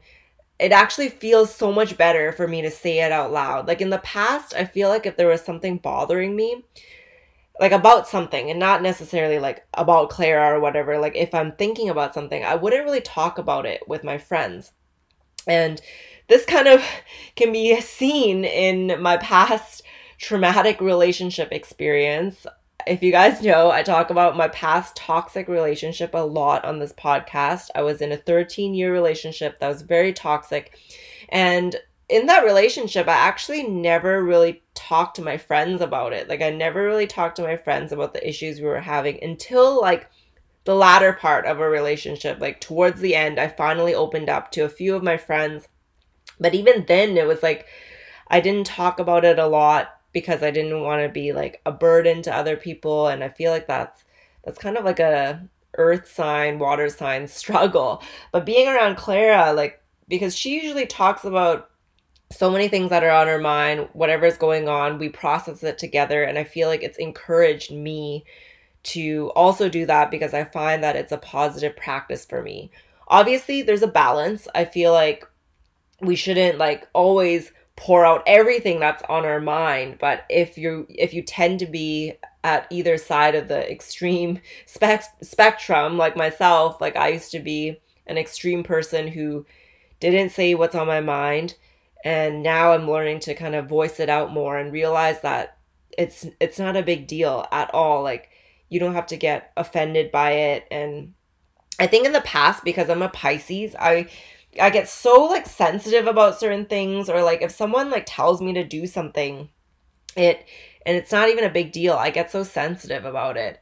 it 0.61 0.71
actually 0.71 1.09
feels 1.09 1.53
so 1.53 1.71
much 1.71 1.97
better 1.97 2.31
for 2.31 2.47
me 2.47 2.61
to 2.61 2.69
say 2.69 2.99
it 2.99 3.11
out 3.11 3.31
loud. 3.31 3.67
Like 3.67 3.81
in 3.81 3.89
the 3.89 3.97
past, 3.97 4.53
I 4.53 4.63
feel 4.63 4.89
like 4.89 5.07
if 5.07 5.17
there 5.17 5.27
was 5.27 5.41
something 5.41 5.77
bothering 5.77 6.35
me, 6.35 6.63
like 7.59 7.71
about 7.71 8.07
something 8.07 8.51
and 8.51 8.59
not 8.59 8.83
necessarily 8.83 9.39
like 9.39 9.65
about 9.73 10.11
Clara 10.11 10.55
or 10.55 10.59
whatever, 10.59 10.99
like 10.99 11.15
if 11.15 11.33
I'm 11.33 11.53
thinking 11.53 11.89
about 11.89 12.13
something, 12.13 12.43
I 12.43 12.55
wouldn't 12.55 12.85
really 12.85 13.01
talk 13.01 13.39
about 13.39 13.65
it 13.65 13.87
with 13.87 14.03
my 14.03 14.19
friends. 14.19 14.71
And 15.47 15.81
this 16.27 16.45
kind 16.45 16.67
of 16.67 16.83
can 17.35 17.51
be 17.51 17.81
seen 17.81 18.45
in 18.45 19.01
my 19.01 19.17
past 19.17 19.81
traumatic 20.19 20.79
relationship 20.79 21.51
experience. 21.51 22.45
If 22.87 23.03
you 23.03 23.11
guys 23.11 23.41
know, 23.41 23.71
I 23.71 23.83
talk 23.83 24.09
about 24.09 24.37
my 24.37 24.47
past 24.49 24.95
toxic 24.95 25.47
relationship 25.47 26.13
a 26.13 26.19
lot 26.19 26.65
on 26.65 26.79
this 26.79 26.93
podcast. 26.93 27.69
I 27.75 27.81
was 27.81 28.01
in 28.01 28.11
a 28.11 28.17
13 28.17 28.73
year 28.73 28.91
relationship 28.91 29.59
that 29.59 29.67
was 29.67 29.81
very 29.81 30.13
toxic. 30.13 30.77
And 31.29 31.75
in 32.09 32.25
that 32.25 32.43
relationship, 32.43 33.07
I 33.07 33.13
actually 33.13 33.63
never 33.63 34.23
really 34.23 34.63
talked 34.73 35.15
to 35.15 35.21
my 35.21 35.37
friends 35.37 35.81
about 35.81 36.13
it. 36.13 36.27
Like, 36.27 36.41
I 36.41 36.49
never 36.49 36.83
really 36.83 37.07
talked 37.07 37.37
to 37.37 37.43
my 37.43 37.55
friends 37.57 37.91
about 37.91 38.13
the 38.13 38.27
issues 38.27 38.59
we 38.59 38.67
were 38.67 38.81
having 38.81 39.23
until 39.23 39.79
like 39.79 40.09
the 40.63 40.75
latter 40.75 41.13
part 41.13 41.45
of 41.45 41.59
a 41.59 41.69
relationship. 41.69 42.39
Like, 42.39 42.59
towards 42.59 42.99
the 42.99 43.15
end, 43.15 43.39
I 43.39 43.47
finally 43.47 43.95
opened 43.95 44.29
up 44.29 44.51
to 44.51 44.61
a 44.61 44.69
few 44.69 44.95
of 44.95 45.03
my 45.03 45.17
friends. 45.17 45.67
But 46.39 46.55
even 46.55 46.85
then, 46.87 47.17
it 47.17 47.27
was 47.27 47.43
like 47.43 47.67
I 48.27 48.39
didn't 48.39 48.65
talk 48.65 48.99
about 48.99 49.25
it 49.25 49.39
a 49.39 49.47
lot 49.47 50.00
because 50.13 50.43
I 50.43 50.51
didn't 50.51 50.81
want 50.81 51.01
to 51.01 51.09
be 51.09 51.33
like 51.33 51.61
a 51.65 51.71
burden 51.71 52.21
to 52.23 52.35
other 52.35 52.55
people 52.55 53.07
and 53.07 53.23
I 53.23 53.29
feel 53.29 53.51
like 53.51 53.67
that's 53.67 54.03
that's 54.43 54.59
kind 54.59 54.77
of 54.77 54.85
like 54.85 54.99
a 54.99 55.47
earth 55.77 56.11
sign, 56.11 56.59
water 56.59 56.89
sign 56.89 57.27
struggle. 57.27 58.01
But 58.31 58.45
being 58.45 58.67
around 58.67 58.97
Clara 58.97 59.53
like 59.53 59.81
because 60.07 60.35
she 60.35 60.61
usually 60.61 60.85
talks 60.85 61.23
about 61.23 61.69
so 62.31 62.49
many 62.49 62.67
things 62.67 62.89
that 62.89 63.03
are 63.03 63.11
on 63.11 63.27
her 63.27 63.39
mind, 63.39 63.89
whatever 63.93 64.25
is 64.25 64.37
going 64.37 64.69
on, 64.69 64.99
we 64.99 65.09
process 65.09 65.63
it 65.63 65.77
together 65.77 66.23
and 66.23 66.37
I 66.37 66.43
feel 66.43 66.67
like 66.67 66.83
it's 66.83 66.97
encouraged 66.97 67.71
me 67.71 68.25
to 68.83 69.31
also 69.35 69.69
do 69.69 69.85
that 69.85 70.09
because 70.09 70.33
I 70.33 70.43
find 70.45 70.83
that 70.83 70.95
it's 70.95 71.11
a 71.11 71.17
positive 71.17 71.75
practice 71.75 72.25
for 72.25 72.41
me. 72.41 72.71
Obviously, 73.07 73.61
there's 73.61 73.83
a 73.83 73.87
balance. 73.87 74.47
I 74.55 74.65
feel 74.65 74.91
like 74.91 75.27
we 75.99 76.15
shouldn't 76.15 76.57
like 76.57 76.87
always 76.93 77.51
pour 77.75 78.05
out 78.05 78.23
everything 78.27 78.79
that's 78.79 79.03
on 79.09 79.25
our 79.25 79.39
mind 79.39 79.97
but 79.99 80.25
if 80.29 80.57
you 80.57 80.85
if 80.89 81.13
you 81.13 81.21
tend 81.21 81.59
to 81.59 81.65
be 81.65 82.13
at 82.43 82.67
either 82.69 82.97
side 82.97 83.35
of 83.35 83.47
the 83.47 83.71
extreme 83.71 84.39
spec- 84.65 85.15
spectrum 85.21 85.97
like 85.97 86.15
myself 86.15 86.79
like 86.81 86.95
i 86.95 87.09
used 87.09 87.31
to 87.31 87.39
be 87.39 87.79
an 88.07 88.17
extreme 88.17 88.63
person 88.63 89.07
who 89.07 89.45
didn't 89.99 90.31
say 90.31 90.53
what's 90.53 90.75
on 90.75 90.87
my 90.87 90.99
mind 90.99 91.55
and 92.03 92.43
now 92.43 92.73
i'm 92.73 92.89
learning 92.89 93.19
to 93.19 93.33
kind 93.33 93.55
of 93.55 93.69
voice 93.69 93.99
it 93.99 94.09
out 94.09 94.31
more 94.31 94.57
and 94.57 94.73
realize 94.73 95.21
that 95.21 95.57
it's 95.97 96.25
it's 96.39 96.59
not 96.59 96.77
a 96.77 96.83
big 96.83 97.07
deal 97.07 97.45
at 97.51 97.73
all. 97.73 98.03
Like 98.03 98.29
you 98.69 98.79
don't 98.79 98.95
have 98.95 99.07
to 99.07 99.17
get 99.17 99.51
offended 99.57 100.11
by 100.11 100.31
it. 100.31 100.67
And 100.71 101.13
i 101.79 101.87
think 101.87 102.05
in 102.05 102.11
the 102.11 102.21
past 102.21 102.63
because 102.65 102.89
i'm 102.89 103.01
a 103.01 103.07
pisces 103.09 103.73
i 103.79 104.05
I 104.59 104.69
get 104.69 104.89
so 104.89 105.25
like 105.25 105.45
sensitive 105.47 106.07
about 106.07 106.39
certain 106.39 106.65
things 106.65 107.09
or 107.09 107.23
like 107.23 107.41
if 107.41 107.51
someone 107.51 107.89
like 107.89 108.05
tells 108.05 108.41
me 108.41 108.53
to 108.53 108.63
do 108.63 108.85
something 108.85 109.49
it 110.15 110.45
and 110.85 110.97
it's 110.97 111.11
not 111.11 111.29
even 111.29 111.43
a 111.43 111.49
big 111.49 111.71
deal. 111.71 111.93
I 111.93 112.09
get 112.09 112.31
so 112.31 112.43
sensitive 112.43 113.05
about 113.05 113.37
it. 113.37 113.59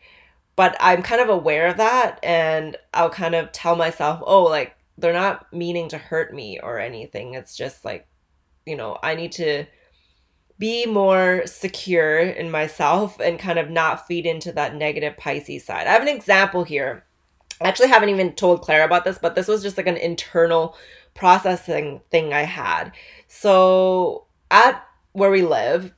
But 0.55 0.75
I'm 0.79 1.03
kind 1.03 1.21
of 1.21 1.29
aware 1.29 1.67
of 1.67 1.77
that 1.77 2.19
and 2.23 2.77
I'll 2.93 3.09
kind 3.09 3.35
of 3.35 3.51
tell 3.51 3.75
myself, 3.75 4.21
"Oh, 4.25 4.43
like 4.43 4.75
they're 4.97 5.13
not 5.13 5.51
meaning 5.53 5.89
to 5.89 5.97
hurt 5.97 6.33
me 6.33 6.59
or 6.61 6.79
anything. 6.79 7.33
It's 7.33 7.55
just 7.55 7.85
like, 7.85 8.07
you 8.65 8.75
know, 8.75 8.97
I 9.01 9.15
need 9.15 9.31
to 9.33 9.65
be 10.57 10.85
more 10.85 11.43
secure 11.45 12.19
in 12.19 12.51
myself 12.51 13.19
and 13.19 13.39
kind 13.39 13.57
of 13.59 13.69
not 13.69 14.07
feed 14.07 14.25
into 14.25 14.51
that 14.53 14.75
negative 14.75 15.15
Pisces 15.17 15.65
side. 15.65 15.87
I 15.87 15.91
have 15.91 16.01
an 16.01 16.09
example 16.09 16.65
here 16.65 17.05
I 17.61 17.67
actually 17.67 17.89
haven't 17.89 18.09
even 18.09 18.33
told 18.33 18.61
Claire 18.61 18.85
about 18.85 19.03
this, 19.03 19.17
but 19.17 19.35
this 19.35 19.47
was 19.47 19.61
just 19.61 19.77
like 19.77 19.87
an 19.87 19.97
internal 19.97 20.75
processing 21.13 22.01
thing 22.09 22.33
I 22.33 22.43
had. 22.43 22.93
So 23.27 24.25
at 24.49 24.83
where 25.11 25.31
we 25.31 25.41
live, 25.41 25.93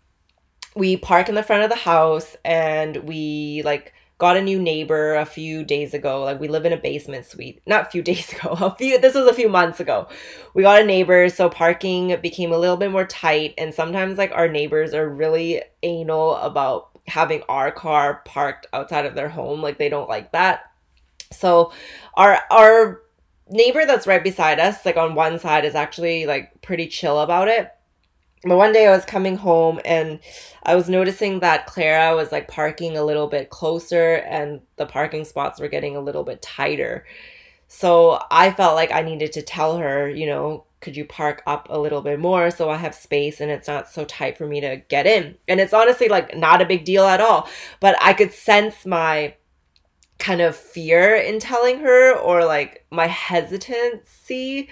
we 0.75 0.97
park 0.97 1.29
in 1.29 1.35
the 1.35 1.43
front 1.43 1.63
of 1.63 1.69
the 1.69 1.75
house 1.75 2.35
and 2.43 2.97
we 2.97 3.61
like 3.63 3.93
got 4.17 4.37
a 4.37 4.41
new 4.41 4.59
neighbor 4.59 5.15
a 5.15 5.25
few 5.25 5.63
days 5.63 5.93
ago. 5.93 6.23
Like 6.23 6.39
we 6.39 6.47
live 6.47 6.65
in 6.65 6.73
a 6.73 6.77
basement 6.77 7.25
suite. 7.25 7.61
Not 7.65 7.87
a 7.87 7.89
few 7.89 8.01
days 8.11 8.31
ago. 8.33 8.49
A 8.51 8.75
few 8.75 8.99
this 8.99 9.15
was 9.15 9.27
a 9.27 9.33
few 9.33 9.49
months 9.49 9.79
ago. 9.79 10.07
We 10.53 10.63
got 10.63 10.81
a 10.81 10.85
neighbor, 10.85 11.29
so 11.29 11.49
parking 11.49 12.15
became 12.21 12.51
a 12.51 12.57
little 12.57 12.77
bit 12.77 12.91
more 12.91 13.05
tight 13.05 13.53
and 13.57 13.73
sometimes 13.73 14.17
like 14.17 14.31
our 14.33 14.47
neighbors 14.47 14.93
are 14.93 15.07
really 15.07 15.61
anal 15.83 16.35
about 16.35 16.89
having 17.07 17.43
our 17.49 17.71
car 17.71 18.21
parked 18.25 18.67
outside 18.73 19.05
of 19.05 19.15
their 19.15 19.29
home. 19.29 19.61
Like 19.61 19.77
they 19.77 19.89
don't 19.89 20.09
like 20.09 20.31
that. 20.31 20.70
So 21.31 21.73
our 22.15 22.39
our 22.51 23.01
neighbor 23.49 23.85
that's 23.85 24.07
right 24.07 24.23
beside 24.23 24.59
us, 24.59 24.85
like 24.85 24.97
on 24.97 25.15
one 25.15 25.39
side, 25.39 25.65
is 25.65 25.75
actually 25.75 26.25
like 26.25 26.61
pretty 26.61 26.87
chill 26.87 27.19
about 27.19 27.47
it. 27.47 27.71
but 28.43 28.57
one 28.57 28.73
day 28.73 28.87
I 28.87 28.95
was 28.95 29.05
coming 29.05 29.37
home 29.37 29.79
and 29.85 30.19
I 30.63 30.75
was 30.75 30.89
noticing 30.89 31.39
that 31.41 31.67
Clara 31.67 32.15
was 32.15 32.31
like 32.31 32.47
parking 32.47 32.97
a 32.97 33.03
little 33.03 33.27
bit 33.27 33.49
closer 33.49 34.15
and 34.15 34.61
the 34.77 34.85
parking 34.85 35.25
spots 35.25 35.59
were 35.59 35.67
getting 35.67 35.95
a 35.95 36.01
little 36.01 36.23
bit 36.23 36.41
tighter. 36.41 37.05
So 37.67 38.21
I 38.31 38.51
felt 38.51 38.75
like 38.75 38.91
I 38.91 39.01
needed 39.01 39.31
to 39.33 39.41
tell 39.41 39.77
her, 39.77 40.09
you 40.09 40.25
know, 40.27 40.65
could 40.81 40.97
you 40.97 41.05
park 41.05 41.43
up 41.45 41.67
a 41.69 41.79
little 41.79 42.01
bit 42.01 42.19
more 42.19 42.51
so 42.51 42.69
I 42.69 42.77
have 42.77 42.95
space 42.95 43.39
and 43.39 43.51
it's 43.51 43.67
not 43.67 43.89
so 43.89 44.03
tight 44.05 44.37
for 44.37 44.47
me 44.47 44.59
to 44.61 44.77
get 44.89 45.05
in? 45.07 45.35
And 45.47 45.59
it's 45.59 45.73
honestly 45.73 46.09
like 46.09 46.35
not 46.35 46.61
a 46.61 46.65
big 46.65 46.83
deal 46.83 47.05
at 47.05 47.21
all, 47.21 47.47
but 47.79 47.95
I 48.01 48.13
could 48.13 48.33
sense 48.33 48.85
my 48.85 49.35
kind 50.21 50.39
of 50.39 50.55
fear 50.55 51.15
in 51.15 51.39
telling 51.39 51.79
her 51.79 52.15
or 52.15 52.45
like 52.45 52.85
my 52.91 53.07
hesitancy 53.07 54.69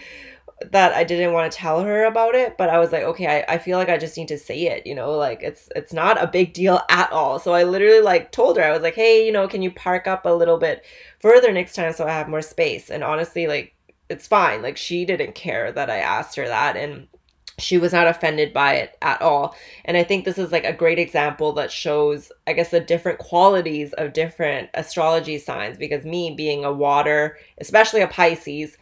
that 0.71 0.93
I 0.93 1.03
didn't 1.03 1.33
want 1.33 1.51
to 1.51 1.57
tell 1.57 1.81
her 1.81 2.03
about 2.05 2.35
it, 2.35 2.57
but 2.57 2.69
I 2.69 2.79
was 2.79 2.91
like, 2.91 3.03
okay, 3.03 3.45
I, 3.47 3.55
I 3.55 3.57
feel 3.57 3.77
like 3.77 3.89
I 3.89 3.97
just 3.97 4.17
need 4.17 4.27
to 4.27 4.37
say 4.37 4.67
it, 4.67 4.85
you 4.85 4.93
know, 4.93 5.13
like 5.13 5.41
it's 5.41 5.69
it's 5.75 5.93
not 5.93 6.21
a 6.21 6.27
big 6.27 6.53
deal 6.53 6.81
at 6.89 7.11
all. 7.11 7.39
So 7.39 7.53
I 7.53 7.63
literally 7.63 8.01
like 8.01 8.31
told 8.31 8.57
her, 8.57 8.63
I 8.63 8.71
was 8.71 8.81
like, 8.81 8.95
hey, 8.95 9.25
you 9.25 9.31
know, 9.31 9.47
can 9.47 9.61
you 9.61 9.71
park 9.71 10.07
up 10.07 10.25
a 10.25 10.29
little 10.29 10.57
bit 10.57 10.85
further 11.19 11.51
next 11.51 11.73
time 11.73 11.93
so 11.93 12.05
I 12.05 12.11
have 12.11 12.29
more 12.29 12.41
space? 12.41 12.89
And 12.89 13.03
honestly, 13.03 13.47
like 13.47 13.73
it's 14.09 14.27
fine. 14.27 14.61
Like 14.61 14.77
she 14.77 15.05
didn't 15.05 15.35
care 15.35 15.71
that 15.71 15.89
I 15.89 15.97
asked 15.97 16.35
her 16.35 16.47
that 16.47 16.75
and 16.75 17.07
she 17.59 17.77
was 17.77 17.93
not 17.93 18.07
offended 18.07 18.53
by 18.53 18.73
it 18.75 18.97
at 19.01 19.21
all. 19.21 19.55
And 19.85 19.97
I 19.97 20.03
think 20.03 20.25
this 20.25 20.37
is 20.37 20.51
like 20.51 20.65
a 20.65 20.73
great 20.73 20.99
example 20.99 21.53
that 21.53 21.71
shows, 21.71 22.31
I 22.47 22.53
guess, 22.53 22.71
the 22.71 22.79
different 22.79 23.19
qualities 23.19 23.93
of 23.93 24.13
different 24.13 24.69
astrology 24.73 25.37
signs. 25.37 25.77
Because 25.77 26.05
me 26.05 26.33
being 26.35 26.65
a 26.65 26.73
water, 26.73 27.37
especially 27.59 28.01
a 28.01 28.07
Pisces, 28.07 28.77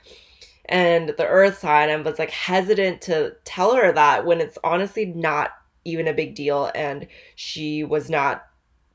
and 0.65 1.10
the 1.17 1.27
earth 1.27 1.60
sign, 1.60 1.89
I 1.89 1.96
was 1.98 2.19
like 2.19 2.31
hesitant 2.31 3.01
to 3.03 3.36
tell 3.46 3.75
her 3.75 3.91
that 3.91 4.25
when 4.25 4.41
it's 4.41 4.57
honestly 4.63 5.05
not 5.05 5.51
even 5.86 6.07
a 6.07 6.13
big 6.13 6.36
deal. 6.36 6.72
And 6.75 7.07
she 7.36 7.84
was 7.84 8.10
not 8.10 8.46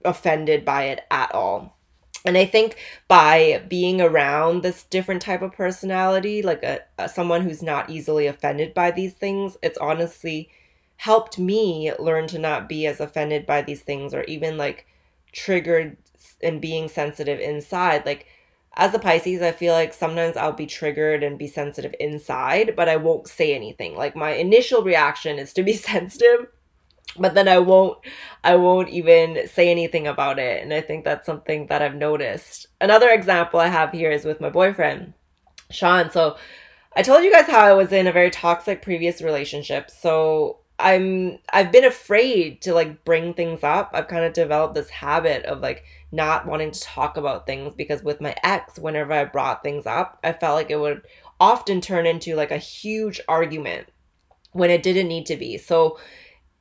offended 0.05 0.65
by 0.65 0.85
it 0.85 1.01
at 1.11 1.35
all. 1.35 1.77
And 2.25 2.38
I 2.38 2.47
think 2.47 2.76
by 3.09 3.64
being 3.69 4.00
around 4.00 4.62
this 4.62 4.85
different 4.85 5.23
type 5.23 5.43
of 5.43 5.52
personality, 5.52 6.43
like 6.43 6.62
a, 6.62 6.81
a, 6.99 7.09
someone 7.09 7.43
who's 7.43 7.62
not 7.62 7.91
easily 7.91 8.26
offended 8.26 8.75
by 8.75 8.91
these 8.93 9.14
things, 9.14 9.57
it's 9.62 9.79
honestly 9.79 10.50
helped 10.97 11.38
me 11.38 11.93
learn 11.99 12.29
to 12.29 12.38
not 12.38 12.69
be 12.69 12.87
as 12.87 13.00
offended 13.00 13.45
by 13.45 13.61
these 13.61 13.83
things 13.83 14.14
or 14.14 14.23
even 14.25 14.57
like 14.57 14.87
triggered 15.33 15.97
and 16.43 16.61
being 16.61 16.88
sensitive 16.88 17.41
inside. 17.41 18.07
Like 18.07 18.26
as 18.75 18.95
a 18.95 19.00
Pisces, 19.00 19.43
I 19.43 19.50
feel 19.50 19.75
like 19.75 19.93
sometimes 19.93 20.37
I'll 20.37 20.52
be 20.52 20.67
triggered 20.67 21.25
and 21.25 21.38
be 21.38 21.49
sensitive 21.49 21.95
inside, 21.99 22.75
but 22.76 22.88
I 22.88 22.97
won't 22.97 23.26
say 23.26 23.55
anything. 23.55 23.97
Like 23.97 24.14
my 24.14 24.31
initial 24.31 24.83
reaction 24.83 25.38
is 25.38 25.52
to 25.55 25.62
be 25.64 25.73
sensitive 25.76 26.47
but 27.18 27.35
then 27.35 27.49
I 27.49 27.59
won't 27.59 27.99
I 28.44 28.56
won't 28.56 28.88
even 28.88 29.49
say 29.49 29.71
anything 29.71 30.06
about 30.06 30.38
it 30.38 30.62
and 30.62 30.73
I 30.73 30.80
think 30.80 31.04
that's 31.04 31.26
something 31.26 31.66
that 31.66 31.82
I've 31.82 31.94
noticed. 31.94 32.66
Another 32.80 33.11
example 33.11 33.61
I 33.61 33.68
have 33.68 33.92
here 33.92 34.11
is 34.11 34.25
with 34.25 34.40
my 34.40 34.50
boyfriend 34.50 35.14
Sean. 35.71 36.11
So 36.11 36.37
I 36.94 37.02
told 37.02 37.25
you 37.25 37.32
guys 37.32 37.47
how 37.47 37.61
I 37.61 37.73
was 37.73 37.92
in 37.92 38.06
a 38.06 38.12
very 38.12 38.30
toxic 38.30 38.82
previous 38.82 39.23
relationship. 39.23 39.90
So 39.90 40.59
I'm 40.78 41.38
I've 41.52 41.73
been 41.73 41.85
afraid 41.85 42.62
to 42.62 42.75
like 42.75 43.04
bring 43.04 43.35
things 43.35 43.61
up. 43.62 43.90
I've 43.94 44.09
kind 44.09 44.25
of 44.25 44.32
developed 44.32 44.75
this 44.75 44.90
habit 44.90 45.44
of 45.44 45.61
like 45.61 45.85
not 46.11 46.47
wanting 46.47 46.73
to 46.73 46.80
talk 46.80 47.16
about 47.16 47.47
things 47.47 47.73
because 47.75 48.02
with 48.02 48.21
my 48.21 48.35
ex 48.42 48.78
whenever 48.78 49.12
I 49.12 49.25
brought 49.25 49.62
things 49.62 49.87
up, 49.87 50.18
I 50.25 50.32
felt 50.32 50.56
like 50.56 50.71
it 50.71 50.80
would 50.80 51.02
often 51.40 51.80
turn 51.80 52.06
into 52.06 52.37
like 52.37 52.50
a 52.50 52.59
huge 52.59 53.21
argument 53.28 53.88
when 54.52 54.71
it 54.71 54.82
didn't 54.82 55.09
need 55.09 55.26
to 55.26 55.37
be. 55.37 55.56
So 55.56 55.99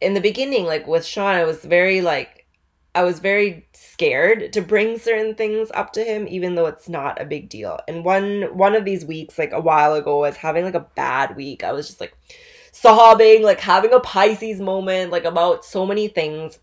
in 0.02 0.14
the 0.14 0.22
beginning, 0.22 0.66
like 0.66 0.88
with 0.88 1.06
Sean, 1.06 1.36
I 1.36 1.46
was 1.46 1.64
very 1.64 2.02
like 2.02 2.46
I 2.94 3.04
was 3.04 3.20
very 3.20 3.68
scared 3.74 4.52
to 4.54 4.62
bring 4.62 5.00
certain 5.00 5.36
things 5.36 5.72
up 5.74 5.94
to 5.94 6.04
him, 6.04 6.28
even 6.28 6.56
though 6.56 6.66
it's 6.66 6.90
not 6.90 7.22
a 7.22 7.26
big 7.26 7.48
deal. 7.50 7.80
And 7.88 8.04
one 8.04 8.44
one 8.58 8.76
of 8.76 8.84
these 8.84 9.06
weeks, 9.06 9.38
like 9.38 9.54
a 9.54 9.62
while 9.62 9.94
ago, 9.94 10.24
I 10.24 10.30
was 10.30 10.38
having 10.38 10.66
like 10.66 10.76
a 10.76 10.88
bad 10.96 11.36
week. 11.36 11.64
I 11.64 11.72
was 11.72 11.88
just 11.88 12.02
like 12.02 12.18
sobbing, 12.72 13.44
like 13.44 13.60
having 13.62 13.94
a 13.94 14.00
Pisces 14.00 14.60
moment, 14.60 15.12
like 15.12 15.26
about 15.26 15.64
so 15.64 15.86
many 15.86 16.08
things. 16.08 16.60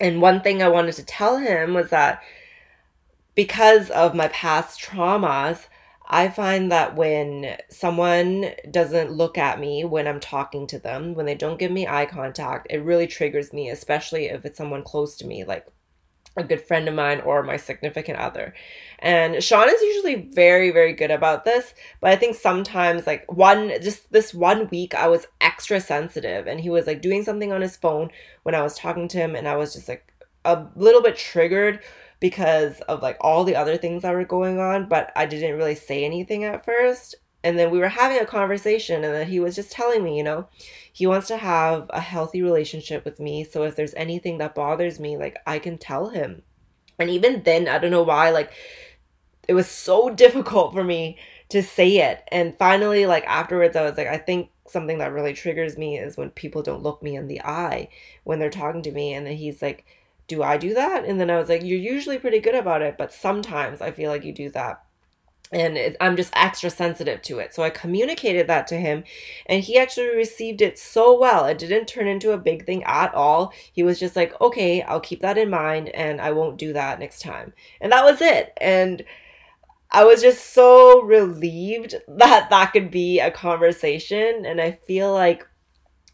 And 0.00 0.20
one 0.20 0.42
thing 0.42 0.62
I 0.62 0.68
wanted 0.68 0.94
to 0.96 1.04
tell 1.04 1.38
him 1.38 1.74
was 1.74 1.90
that 1.90 2.22
because 3.34 3.90
of 3.90 4.14
my 4.14 4.28
past 4.28 4.80
traumas, 4.80 5.66
I 6.06 6.28
find 6.28 6.70
that 6.70 6.96
when 6.96 7.56
someone 7.70 8.50
doesn't 8.70 9.12
look 9.12 9.38
at 9.38 9.58
me 9.58 9.84
when 9.84 10.06
I'm 10.06 10.20
talking 10.20 10.66
to 10.68 10.78
them, 10.78 11.14
when 11.14 11.26
they 11.26 11.34
don't 11.34 11.58
give 11.58 11.72
me 11.72 11.86
eye 11.86 12.06
contact, 12.06 12.66
it 12.70 12.84
really 12.84 13.06
triggers 13.06 13.52
me, 13.52 13.70
especially 13.70 14.26
if 14.26 14.44
it's 14.44 14.58
someone 14.58 14.82
close 14.82 15.16
to 15.16 15.26
me, 15.26 15.44
like 15.44 15.66
a 16.36 16.44
good 16.44 16.60
friend 16.60 16.88
of 16.88 16.94
mine 16.94 17.20
or 17.20 17.42
my 17.42 17.56
significant 17.56 18.18
other. 18.18 18.54
And 18.98 19.42
Sean 19.42 19.68
is 19.68 19.80
usually 19.80 20.28
very, 20.32 20.70
very 20.70 20.92
good 20.92 21.10
about 21.10 21.44
this, 21.44 21.74
but 22.00 22.10
I 22.10 22.16
think 22.16 22.36
sometimes, 22.36 23.06
like, 23.06 23.30
one, 23.32 23.70
just 23.80 24.10
this 24.12 24.34
one 24.34 24.68
week, 24.68 24.94
I 24.94 25.08
was 25.08 25.26
extra 25.40 25.80
sensitive 25.80 26.46
and 26.46 26.60
he 26.60 26.70
was 26.70 26.86
like 26.86 27.02
doing 27.02 27.22
something 27.24 27.52
on 27.52 27.60
his 27.60 27.76
phone 27.76 28.10
when 28.42 28.54
I 28.54 28.62
was 28.62 28.76
talking 28.76 29.08
to 29.08 29.18
him, 29.18 29.34
and 29.34 29.48
I 29.48 29.56
was 29.56 29.74
just 29.74 29.88
like 29.88 30.12
a 30.44 30.66
little 30.76 31.00
bit 31.00 31.16
triggered 31.16 31.80
because 32.24 32.80
of 32.88 33.02
like 33.02 33.18
all 33.20 33.44
the 33.44 33.54
other 33.54 33.76
things 33.76 34.00
that 34.00 34.14
were 34.14 34.24
going 34.24 34.58
on, 34.58 34.88
but 34.88 35.12
I 35.14 35.26
didn't 35.26 35.58
really 35.58 35.74
say 35.74 36.06
anything 36.06 36.42
at 36.44 36.64
first. 36.64 37.16
And 37.42 37.58
then 37.58 37.70
we 37.70 37.78
were 37.78 37.88
having 37.88 38.18
a 38.18 38.24
conversation, 38.24 39.04
and 39.04 39.12
then 39.12 39.26
he 39.26 39.40
was 39.40 39.54
just 39.54 39.70
telling 39.70 40.02
me, 40.02 40.16
you 40.16 40.24
know, 40.24 40.48
he 40.90 41.06
wants 41.06 41.28
to 41.28 41.36
have 41.36 41.84
a 41.90 42.00
healthy 42.00 42.40
relationship 42.40 43.04
with 43.04 43.20
me. 43.20 43.44
So 43.44 43.64
if 43.64 43.76
there's 43.76 43.92
anything 43.92 44.38
that 44.38 44.54
bothers 44.54 44.98
me, 44.98 45.18
like 45.18 45.36
I 45.46 45.58
can 45.58 45.76
tell 45.76 46.08
him. 46.08 46.40
And 46.98 47.10
even 47.10 47.42
then, 47.42 47.68
I 47.68 47.76
don't 47.76 47.90
know 47.90 48.02
why, 48.02 48.30
like 48.30 48.50
it 49.46 49.52
was 49.52 49.68
so 49.68 50.08
difficult 50.24 50.72
for 50.72 50.82
me 50.82 51.18
to 51.50 51.62
say 51.62 51.98
it. 51.98 52.26
And 52.28 52.56
finally, 52.56 53.04
like 53.04 53.26
afterwards, 53.26 53.76
I 53.76 53.82
was 53.82 53.98
like, 53.98 54.08
I 54.08 54.16
think 54.16 54.48
something 54.66 54.96
that 54.96 55.12
really 55.12 55.34
triggers 55.34 55.76
me 55.76 55.98
is 55.98 56.16
when 56.16 56.30
people 56.30 56.62
don't 56.62 56.82
look 56.82 57.02
me 57.02 57.16
in 57.16 57.28
the 57.28 57.42
eye 57.42 57.90
when 58.22 58.38
they're 58.38 58.48
talking 58.48 58.80
to 58.80 58.92
me. 58.92 59.12
And 59.12 59.26
then 59.26 59.36
he's 59.36 59.60
like, 59.60 59.84
do 60.26 60.42
I 60.42 60.56
do 60.56 60.74
that? 60.74 61.04
And 61.04 61.20
then 61.20 61.30
I 61.30 61.38
was 61.38 61.48
like, 61.48 61.62
you're 61.62 61.78
usually 61.78 62.18
pretty 62.18 62.40
good 62.40 62.54
about 62.54 62.82
it, 62.82 62.96
but 62.96 63.12
sometimes 63.12 63.80
I 63.80 63.90
feel 63.90 64.10
like 64.10 64.24
you 64.24 64.32
do 64.32 64.50
that. 64.50 64.82
And 65.52 65.76
it, 65.76 65.96
I'm 66.00 66.16
just 66.16 66.32
extra 66.34 66.70
sensitive 66.70 67.22
to 67.22 67.38
it. 67.38 67.54
So 67.54 67.62
I 67.62 67.70
communicated 67.70 68.46
that 68.48 68.66
to 68.68 68.76
him, 68.76 69.04
and 69.46 69.62
he 69.62 69.78
actually 69.78 70.08
received 70.08 70.62
it 70.62 70.78
so 70.78 71.18
well. 71.18 71.44
It 71.46 71.58
didn't 71.58 71.86
turn 71.86 72.08
into 72.08 72.32
a 72.32 72.38
big 72.38 72.66
thing 72.66 72.82
at 72.84 73.14
all. 73.14 73.52
He 73.72 73.82
was 73.82 74.00
just 74.00 74.16
like, 74.16 74.40
okay, 74.40 74.82
I'll 74.82 75.00
keep 75.00 75.20
that 75.20 75.38
in 75.38 75.50
mind, 75.50 75.90
and 75.90 76.20
I 76.20 76.32
won't 76.32 76.58
do 76.58 76.72
that 76.72 76.98
next 76.98 77.20
time. 77.20 77.52
And 77.80 77.92
that 77.92 78.04
was 78.04 78.20
it. 78.20 78.52
And 78.60 79.04
I 79.92 80.02
was 80.04 80.22
just 80.22 80.52
so 80.52 81.02
relieved 81.02 81.94
that 82.08 82.50
that 82.50 82.72
could 82.72 82.90
be 82.90 83.20
a 83.20 83.30
conversation. 83.30 84.44
And 84.46 84.60
I 84.60 84.72
feel 84.72 85.12
like 85.12 85.46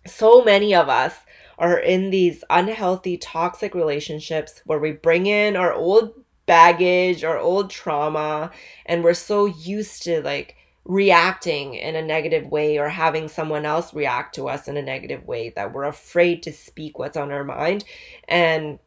so 0.06 0.42
many 0.42 0.74
of 0.74 0.88
us 0.88 1.14
are 1.60 1.78
in 1.78 2.10
these 2.10 2.42
unhealthy, 2.50 3.18
toxic 3.18 3.74
relationships 3.74 4.62
where 4.64 4.78
we 4.78 4.92
bring 4.92 5.26
in 5.26 5.54
our 5.54 5.72
old 5.72 6.14
baggage, 6.46 7.22
our 7.22 7.38
old 7.38 7.70
trauma, 7.70 8.50
and 8.86 9.04
we're 9.04 9.14
so 9.14 9.46
used 9.46 10.02
to 10.02 10.22
like 10.22 10.56
reacting 10.86 11.74
in 11.74 11.94
a 11.94 12.02
negative 12.02 12.46
way 12.46 12.78
or 12.78 12.88
having 12.88 13.28
someone 13.28 13.66
else 13.66 13.94
react 13.94 14.34
to 14.34 14.48
us 14.48 14.66
in 14.66 14.76
a 14.76 14.82
negative 14.82 15.24
way 15.26 15.50
that 15.50 15.72
we're 15.72 15.84
afraid 15.84 16.42
to 16.42 16.52
speak 16.52 16.98
what's 16.98 17.16
on 17.16 17.30
our 17.30 17.44
mind. 17.44 17.84
And 18.26 18.78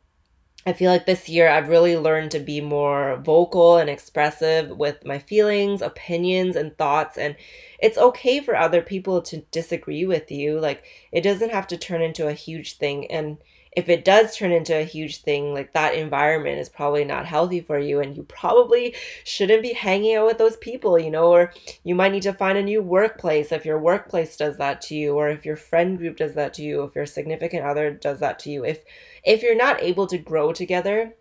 I 0.66 0.74
feel 0.74 0.90
like 0.92 1.06
this 1.06 1.28
year 1.28 1.50
I've 1.50 1.68
really 1.68 1.98
learned 1.98 2.32
to 2.32 2.40
be 2.40 2.62
more 2.62 3.18
vocal 3.18 3.78
and 3.78 3.90
expressive 3.90 4.70
with 4.70 5.06
my 5.06 5.20
feelings, 5.20 5.82
opinions, 5.82 6.56
and 6.56 6.78
thoughts. 6.78 7.18
And 7.18 7.36
it's 7.80 7.98
okay 7.98 8.40
for 8.40 8.56
other 8.56 8.82
people 8.82 9.22
to 9.24 9.40
disagree 9.52 10.06
with 10.06 10.32
you. 10.32 10.60
Like, 10.60 10.86
it 11.12 11.22
doesn't 11.22 11.52
have 11.52 11.68
to 11.68 11.78
turn 11.78 12.02
into 12.02 12.28
a 12.28 12.34
huge 12.34 12.78
thing. 12.78 13.12
And 13.12 13.40
if 13.76 13.90
it 13.90 14.06
does 14.06 14.36
turn 14.36 14.52
into 14.52 14.78
a 14.78 14.84
huge 14.84 15.22
thing, 15.22 15.54
like 15.54 15.74
that 15.74 15.96
environment 15.96 16.60
is 16.60 16.70
probably 16.70 17.04
not 17.04 17.26
healthy 17.26 17.60
for 17.60 17.80
you, 17.80 18.00
and 18.02 18.16
you 18.16 18.24
probably 18.24 18.96
shouldn't 19.24 19.64
be 19.64 19.74
hanging 19.74 20.16
out 20.16 20.28
with 20.28 20.38
those 20.38 20.58
people, 20.58 21.00
you 21.00 21.10
know, 21.10 21.32
or 21.32 21.54
you 21.84 21.96
might 21.96 22.12
need 22.12 22.24
to 22.24 22.34
find 22.34 22.58
a 22.58 22.64
new 22.64 22.82
workplace 22.82 23.52
if 23.52 23.66
your 23.66 23.80
workplace 23.80 24.38
does 24.38 24.58
that 24.58 24.82
to 24.84 24.96
you, 24.96 25.16
or 25.16 25.30
if 25.30 25.46
your 25.46 25.56
friend 25.56 25.98
group 25.98 26.18
does 26.18 26.36
that 26.36 26.54
to 26.54 26.62
you, 26.62 26.84
if 26.84 26.96
your 26.96 27.06
significant 27.06 27.66
other 27.66 27.92
does 27.92 28.20
that 28.20 28.40
to 28.40 28.52
you. 28.52 28.64
If 28.64 28.84
if 29.24 29.42
you're 29.42 29.56
not 29.56 29.82
able 29.82 30.06
to 30.08 30.18
grow 30.18 30.54
together 30.54 31.16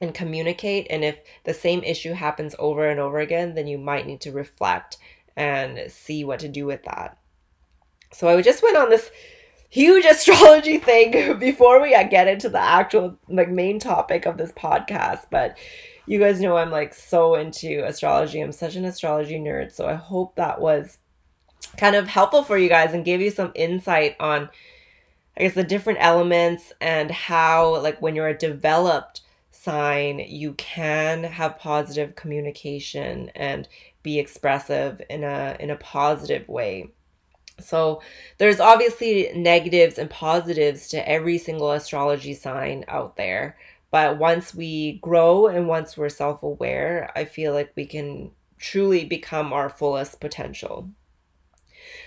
and 0.00 0.14
communicate, 0.14 0.86
and 0.90 1.04
if 1.04 1.18
the 1.44 1.54
same 1.54 1.82
issue 1.82 2.12
happens 2.12 2.54
over 2.58 2.88
and 2.88 3.00
over 3.00 3.18
again, 3.18 3.54
then 3.54 3.66
you 3.66 3.78
might 3.78 4.06
need 4.06 4.20
to 4.22 4.32
reflect 4.32 4.96
and 5.36 5.90
see 5.90 6.24
what 6.24 6.40
to 6.40 6.48
do 6.48 6.66
with 6.66 6.82
that. 6.84 7.18
So 8.12 8.28
I 8.28 8.40
just 8.42 8.62
went 8.62 8.76
on 8.76 8.90
this 8.90 9.10
huge 9.72 10.04
astrology 10.10 10.78
thing 10.78 11.38
before 11.38 11.80
we 11.80 11.94
uh, 11.94 12.04
get 12.04 12.28
into 12.28 12.48
the 12.48 12.60
actual 12.60 13.18
like 13.28 13.50
main 13.50 13.78
topic 13.78 14.26
of 14.26 14.36
this 14.36 14.52
podcast 14.52 15.26
but 15.30 15.58
you 16.06 16.18
guys 16.18 16.40
know 16.40 16.56
i'm 16.56 16.70
like 16.70 16.94
so 16.94 17.34
into 17.34 17.84
astrology 17.84 18.40
i'm 18.40 18.52
such 18.52 18.76
an 18.76 18.84
astrology 18.84 19.38
nerd 19.38 19.72
so 19.72 19.86
i 19.86 19.94
hope 19.94 20.36
that 20.36 20.60
was 20.60 20.98
kind 21.76 21.96
of 21.96 22.06
helpful 22.06 22.42
for 22.42 22.58
you 22.58 22.68
guys 22.68 22.92
and 22.92 23.04
gave 23.04 23.20
you 23.20 23.30
some 23.30 23.50
insight 23.54 24.14
on 24.20 24.48
I 25.36 25.42
guess 25.42 25.54
the 25.54 25.64
different 25.64 25.98
elements 26.02 26.72
and 26.80 27.10
how 27.10 27.80
like 27.80 28.02
when 28.02 28.14
you're 28.14 28.28
a 28.28 28.36
developed 28.36 29.22
sign, 29.50 30.18
you 30.18 30.52
can 30.54 31.24
have 31.24 31.58
positive 31.58 32.14
communication 32.16 33.30
and 33.34 33.66
be 34.02 34.18
expressive 34.18 35.00
in 35.08 35.24
a 35.24 35.56
in 35.58 35.70
a 35.70 35.76
positive 35.76 36.48
way. 36.48 36.90
So 37.64 38.02
there's 38.38 38.60
obviously 38.60 39.30
negatives 39.34 39.98
and 39.98 40.10
positives 40.10 40.88
to 40.88 41.08
every 41.08 41.38
single 41.38 41.72
astrology 41.72 42.34
sign 42.34 42.84
out 42.88 43.16
there. 43.16 43.56
But 43.90 44.18
once 44.18 44.54
we 44.54 44.98
grow 45.02 45.46
and 45.48 45.68
once 45.68 45.96
we're 45.96 46.08
self 46.08 46.42
aware, 46.42 47.10
I 47.14 47.24
feel 47.24 47.52
like 47.52 47.72
we 47.76 47.86
can 47.86 48.30
truly 48.58 49.04
become 49.04 49.52
our 49.52 49.68
fullest 49.68 50.20
potential. 50.20 50.88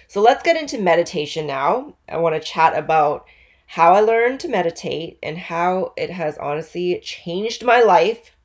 So 0.08 0.22
let's 0.22 0.44
get 0.44 0.58
into 0.58 0.80
meditation 0.80 1.48
now. 1.48 1.96
I 2.08 2.18
want 2.18 2.36
to 2.36 2.42
chat 2.42 2.78
about 2.78 3.28
how 3.68 3.94
I 3.94 4.00
learned 4.02 4.40
to 4.42 4.48
meditate 4.48 5.20
and 5.22 5.38
how 5.38 5.94
it 5.98 6.10
has 6.10 6.38
honestly 6.38 7.00
changed 7.04 7.64
my 7.64 7.82
life. 7.82 8.36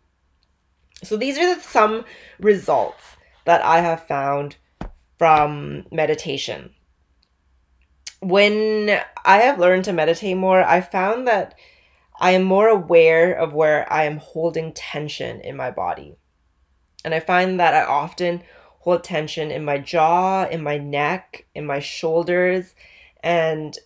So 1.02 1.16
these 1.16 1.38
are 1.38 1.54
the, 1.54 1.60
some 1.62 2.04
results 2.40 3.02
that 3.44 3.64
I 3.64 3.80
have 3.80 4.06
found 4.06 4.56
from 5.18 5.86
meditation. 5.90 6.74
When 8.20 9.00
I 9.24 9.38
have 9.38 9.58
learned 9.58 9.84
to 9.86 9.92
meditate 9.92 10.36
more, 10.36 10.62
I 10.62 10.80
found 10.80 11.26
that 11.26 11.54
I 12.20 12.32
am 12.32 12.42
more 12.42 12.68
aware 12.68 13.32
of 13.32 13.54
where 13.54 13.90
I 13.90 14.04
am 14.04 14.18
holding 14.18 14.72
tension 14.72 15.40
in 15.40 15.56
my 15.56 15.70
body. 15.70 16.16
And 17.02 17.14
I 17.14 17.20
find 17.20 17.58
that 17.58 17.74
I 17.74 17.82
often 17.82 18.42
hold 18.80 19.04
tension 19.04 19.50
in 19.50 19.64
my 19.64 19.78
jaw, 19.78 20.44
in 20.44 20.62
my 20.62 20.76
neck, 20.76 21.46
in 21.54 21.64
my 21.64 21.80
shoulders. 21.80 22.74
And 23.22 23.76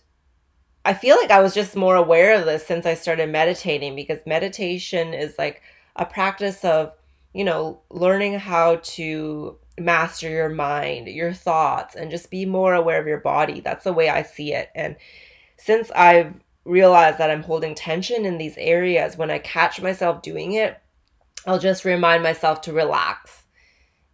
I 0.83 0.93
feel 0.93 1.15
like 1.15 1.31
I 1.31 1.41
was 1.41 1.53
just 1.53 1.75
more 1.75 1.95
aware 1.95 2.37
of 2.37 2.45
this 2.45 2.65
since 2.65 2.85
I 2.85 2.93
started 2.93 3.29
meditating 3.29 3.95
because 3.95 4.19
meditation 4.25 5.13
is 5.13 5.37
like 5.37 5.61
a 5.95 6.05
practice 6.05 6.63
of, 6.65 6.93
you 7.33 7.43
know, 7.43 7.81
learning 7.89 8.39
how 8.39 8.77
to 8.83 9.57
master 9.77 10.29
your 10.29 10.49
mind, 10.49 11.07
your 11.07 11.33
thoughts, 11.33 11.95
and 11.95 12.11
just 12.11 12.29
be 12.31 12.45
more 12.45 12.73
aware 12.73 12.99
of 12.99 13.07
your 13.07 13.19
body. 13.19 13.59
That's 13.59 13.83
the 13.83 13.93
way 13.93 14.09
I 14.09 14.23
see 14.23 14.53
it. 14.53 14.69
And 14.75 14.95
since 15.57 15.91
I've 15.91 16.33
realized 16.63 17.17
that 17.17 17.29
I'm 17.29 17.43
holding 17.43 17.75
tension 17.75 18.25
in 18.25 18.37
these 18.37 18.57
areas, 18.57 19.17
when 19.17 19.31
I 19.31 19.39
catch 19.39 19.81
myself 19.81 20.21
doing 20.21 20.53
it, 20.53 20.79
I'll 21.45 21.59
just 21.59 21.85
remind 21.85 22.23
myself 22.23 22.61
to 22.61 22.73
relax 22.73 23.43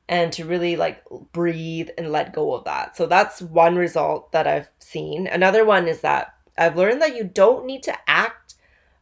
and 0.10 0.34
to 0.34 0.46
really 0.46 0.75
like 0.75 1.01
breathe 1.32 1.89
and 1.98 2.12
let 2.12 2.34
go 2.34 2.53
of 2.53 2.65
that. 2.65 2.98
So 2.98 3.06
that's 3.06 3.41
one 3.41 3.75
result 3.75 4.34
that 4.34 4.48
I've 4.48 4.68
seen. 4.80 5.27
Another 5.27 5.63
one 5.63 5.88
is 5.88 6.01
that 6.01 6.36
I've 6.58 6.75
learned 6.75 7.01
that 7.01 7.15
you 7.15 7.24
don't 7.24 7.65
need 7.65 7.84
to 7.84 7.98
act 8.08 8.56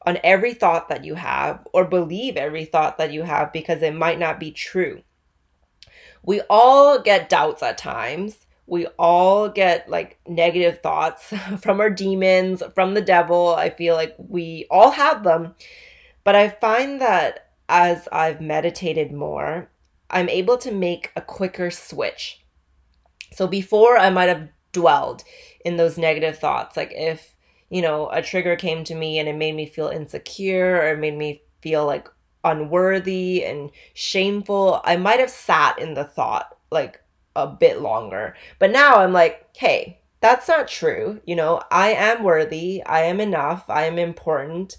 on 0.05 0.19
every 0.23 0.53
thought 0.53 0.89
that 0.89 1.03
you 1.03 1.15
have 1.15 1.67
or 1.73 1.85
believe 1.85 2.37
every 2.37 2.65
thought 2.65 2.99
that 2.99 3.11
you 3.11 3.23
have 3.23 3.51
because 3.51 3.81
it 3.81 3.95
might 3.95 4.19
not 4.19 4.39
be 4.39 4.51
true. 4.51 5.01
We 6.23 6.41
all 6.49 7.01
get 7.01 7.29
doubts 7.29 7.63
at 7.63 7.77
times 7.77 8.37
we 8.69 8.85
all 8.99 9.49
get 9.49 9.89
like 9.89 10.19
negative 10.27 10.81
thoughts 10.81 11.33
from 11.59 11.79
our 11.81 11.89
demons, 11.89 12.63
from 12.75 12.93
the 12.93 13.01
devil. 13.01 13.55
I 13.55 13.69
feel 13.69 13.95
like 13.95 14.15
we 14.17 14.67
all 14.69 14.91
have 14.91 15.23
them. 15.23 15.55
But 16.23 16.35
I 16.35 16.49
find 16.49 17.01
that 17.01 17.49
as 17.67 18.07
I've 18.11 18.41
meditated 18.41 19.11
more, 19.11 19.69
I'm 20.09 20.29
able 20.29 20.57
to 20.59 20.71
make 20.71 21.11
a 21.15 21.21
quicker 21.21 21.71
switch. 21.71 22.43
So 23.33 23.47
before 23.47 23.97
I 23.97 24.09
might 24.09 24.29
have 24.29 24.49
dwelled 24.71 25.23
in 25.65 25.77
those 25.77 25.97
negative 25.97 26.37
thoughts, 26.37 26.77
like 26.77 26.91
if, 26.93 27.35
you 27.69 27.81
know, 27.81 28.09
a 28.09 28.21
trigger 28.21 28.55
came 28.55 28.83
to 28.85 28.95
me 28.95 29.19
and 29.19 29.27
it 29.27 29.35
made 29.35 29.55
me 29.55 29.65
feel 29.65 29.87
insecure 29.87 30.77
or 30.77 30.93
it 30.93 30.99
made 30.99 31.17
me 31.17 31.43
feel 31.61 31.85
like 31.85 32.07
unworthy 32.43 33.43
and 33.45 33.71
shameful, 33.93 34.81
I 34.83 34.97
might 34.97 35.19
have 35.19 35.29
sat 35.29 35.79
in 35.79 35.93
the 35.93 36.03
thought 36.03 36.57
like 36.71 37.01
a 37.35 37.47
bit 37.47 37.81
longer. 37.81 38.35
But 38.59 38.71
now 38.71 38.97
I'm 38.97 39.13
like, 39.13 39.55
hey, 39.55 39.99
that's 40.21 40.47
not 40.47 40.67
true. 40.67 41.21
You 41.25 41.35
know, 41.35 41.61
I 41.71 41.91
am 41.91 42.23
worthy. 42.23 42.83
I 42.85 43.03
am 43.03 43.19
enough. 43.19 43.69
I 43.69 43.85
am 43.85 43.97
important. 43.97 44.77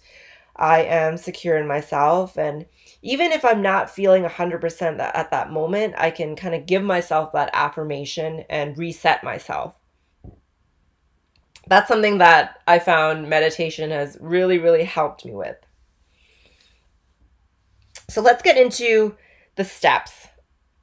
I 0.57 0.83
am 0.83 1.17
secure 1.17 1.57
in 1.57 1.67
myself. 1.67 2.37
And 2.37 2.67
even 3.03 3.33
if 3.33 3.45
I'm 3.45 3.63
not 3.63 3.91
feeling 3.91 4.25
100% 4.25 4.79
that 4.99 5.17
at 5.17 5.31
that 5.31 5.51
moment, 5.51 5.95
I 5.97 6.11
can 6.11 6.37
kind 6.37 6.55
of 6.55 6.67
give 6.67 6.83
myself 6.83 7.33
that 7.33 7.51
affirmation 7.55 8.45
and 8.51 8.77
reset 8.77 9.25
myself. 9.25 9.75
That's 11.67 11.89
something 11.89 12.19
that 12.19 12.61
I 12.67 12.79
found 12.79 13.29
meditation 13.29 13.91
has 13.91 14.19
really, 14.21 14.59
really 14.59 14.85
helped 14.85 15.25
me 15.25 15.33
with. 15.33 15.57
So 18.11 18.21
let's 18.21 18.43
get 18.43 18.57
into 18.57 19.15
the 19.55 19.65
steps 19.65 20.27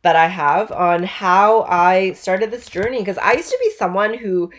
that 0.01 0.15
I 0.15 0.27
have 0.27 0.71
on 0.71 1.03
how 1.03 1.63
I 1.63 2.13
started 2.13 2.51
this 2.51 2.69
journey 2.69 2.99
because 2.99 3.17
I 3.17 3.33
used 3.33 3.49
to 3.49 3.59
be 3.59 3.71
someone 3.77 4.13
who 4.13 4.49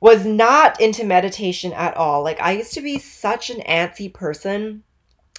was 0.00 0.26
not 0.26 0.80
into 0.80 1.04
meditation 1.04 1.72
at 1.72 1.96
all. 1.96 2.24
Like 2.24 2.40
I 2.40 2.52
used 2.52 2.74
to 2.74 2.80
be 2.80 2.98
such 2.98 3.50
an 3.50 3.60
antsy 3.60 4.12
person 4.12 4.82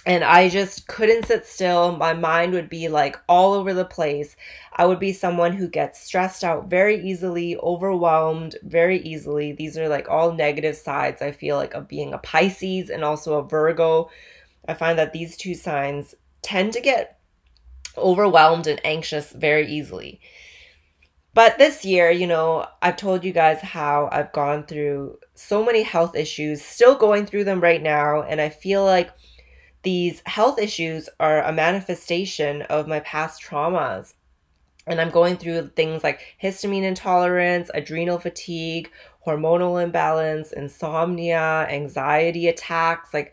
and 0.06 0.24
I 0.24 0.48
just 0.48 0.88
couldn't 0.88 1.26
sit 1.26 1.44
still. 1.44 1.94
My 1.94 2.14
mind 2.14 2.54
would 2.54 2.70
be 2.70 2.88
like 2.88 3.16
all 3.28 3.52
over 3.52 3.74
the 3.74 3.84
place. 3.84 4.34
I 4.72 4.86
would 4.86 4.98
be 4.98 5.12
someone 5.12 5.52
who 5.52 5.68
gets 5.68 6.00
stressed 6.00 6.44
out 6.44 6.70
very 6.70 6.98
easily, 7.06 7.58
overwhelmed 7.58 8.56
very 8.62 9.02
easily. 9.02 9.52
These 9.52 9.76
are 9.76 9.88
like 9.88 10.08
all 10.08 10.32
negative 10.32 10.76
sides 10.76 11.20
I 11.20 11.32
feel 11.32 11.56
like 11.56 11.74
of 11.74 11.88
being 11.88 12.14
a 12.14 12.18
Pisces 12.18 12.88
and 12.88 13.04
also 13.04 13.34
a 13.34 13.46
Virgo. 13.46 14.08
I 14.66 14.72
find 14.72 14.98
that 14.98 15.12
these 15.12 15.36
two 15.36 15.54
signs 15.54 16.14
tend 16.42 16.72
to 16.72 16.80
get 16.80 17.18
overwhelmed 17.96 18.66
and 18.66 18.80
anxious 18.84 19.32
very 19.32 19.66
easily. 19.66 20.20
But 21.34 21.58
this 21.58 21.84
year, 21.84 22.10
you 22.10 22.26
know, 22.26 22.66
I've 22.82 22.96
told 22.96 23.24
you 23.24 23.32
guys 23.32 23.60
how 23.60 24.08
I've 24.10 24.32
gone 24.32 24.64
through 24.64 25.18
so 25.34 25.64
many 25.64 25.82
health 25.82 26.16
issues, 26.16 26.62
still 26.62 26.96
going 26.96 27.26
through 27.26 27.44
them 27.44 27.60
right 27.60 27.82
now. 27.82 28.22
And 28.22 28.40
I 28.40 28.48
feel 28.48 28.84
like 28.84 29.10
these 29.82 30.22
health 30.26 30.58
issues 30.58 31.08
are 31.20 31.42
a 31.42 31.52
manifestation 31.52 32.62
of 32.62 32.88
my 32.88 33.00
past 33.00 33.42
traumas. 33.42 34.14
And 34.86 35.00
I'm 35.00 35.10
going 35.10 35.36
through 35.36 35.68
things 35.76 36.02
like 36.02 36.20
histamine 36.42 36.82
intolerance, 36.82 37.70
adrenal 37.72 38.18
fatigue, 38.18 38.90
hormonal 39.24 39.80
imbalance, 39.80 40.50
insomnia, 40.50 41.68
anxiety 41.70 42.48
attacks, 42.48 43.14
like 43.14 43.32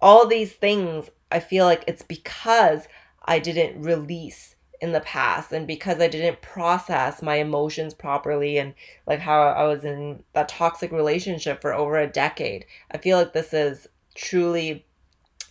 all 0.00 0.26
these 0.26 0.52
things. 0.52 1.10
I 1.34 1.40
feel 1.40 1.64
like 1.64 1.82
it's 1.88 2.02
because 2.02 2.86
I 3.24 3.40
didn't 3.40 3.82
release 3.82 4.54
in 4.80 4.92
the 4.92 5.00
past 5.00 5.50
and 5.50 5.66
because 5.66 6.00
I 6.00 6.06
didn't 6.06 6.42
process 6.42 7.22
my 7.22 7.36
emotions 7.36 7.92
properly 7.92 8.56
and 8.56 8.72
like 9.04 9.18
how 9.18 9.42
I 9.42 9.64
was 9.64 9.84
in 9.84 10.22
that 10.34 10.48
toxic 10.48 10.92
relationship 10.92 11.60
for 11.60 11.74
over 11.74 11.96
a 11.98 12.06
decade. 12.06 12.66
I 12.92 12.98
feel 12.98 13.18
like 13.18 13.32
this 13.32 13.52
is 13.52 13.88
truly 14.14 14.86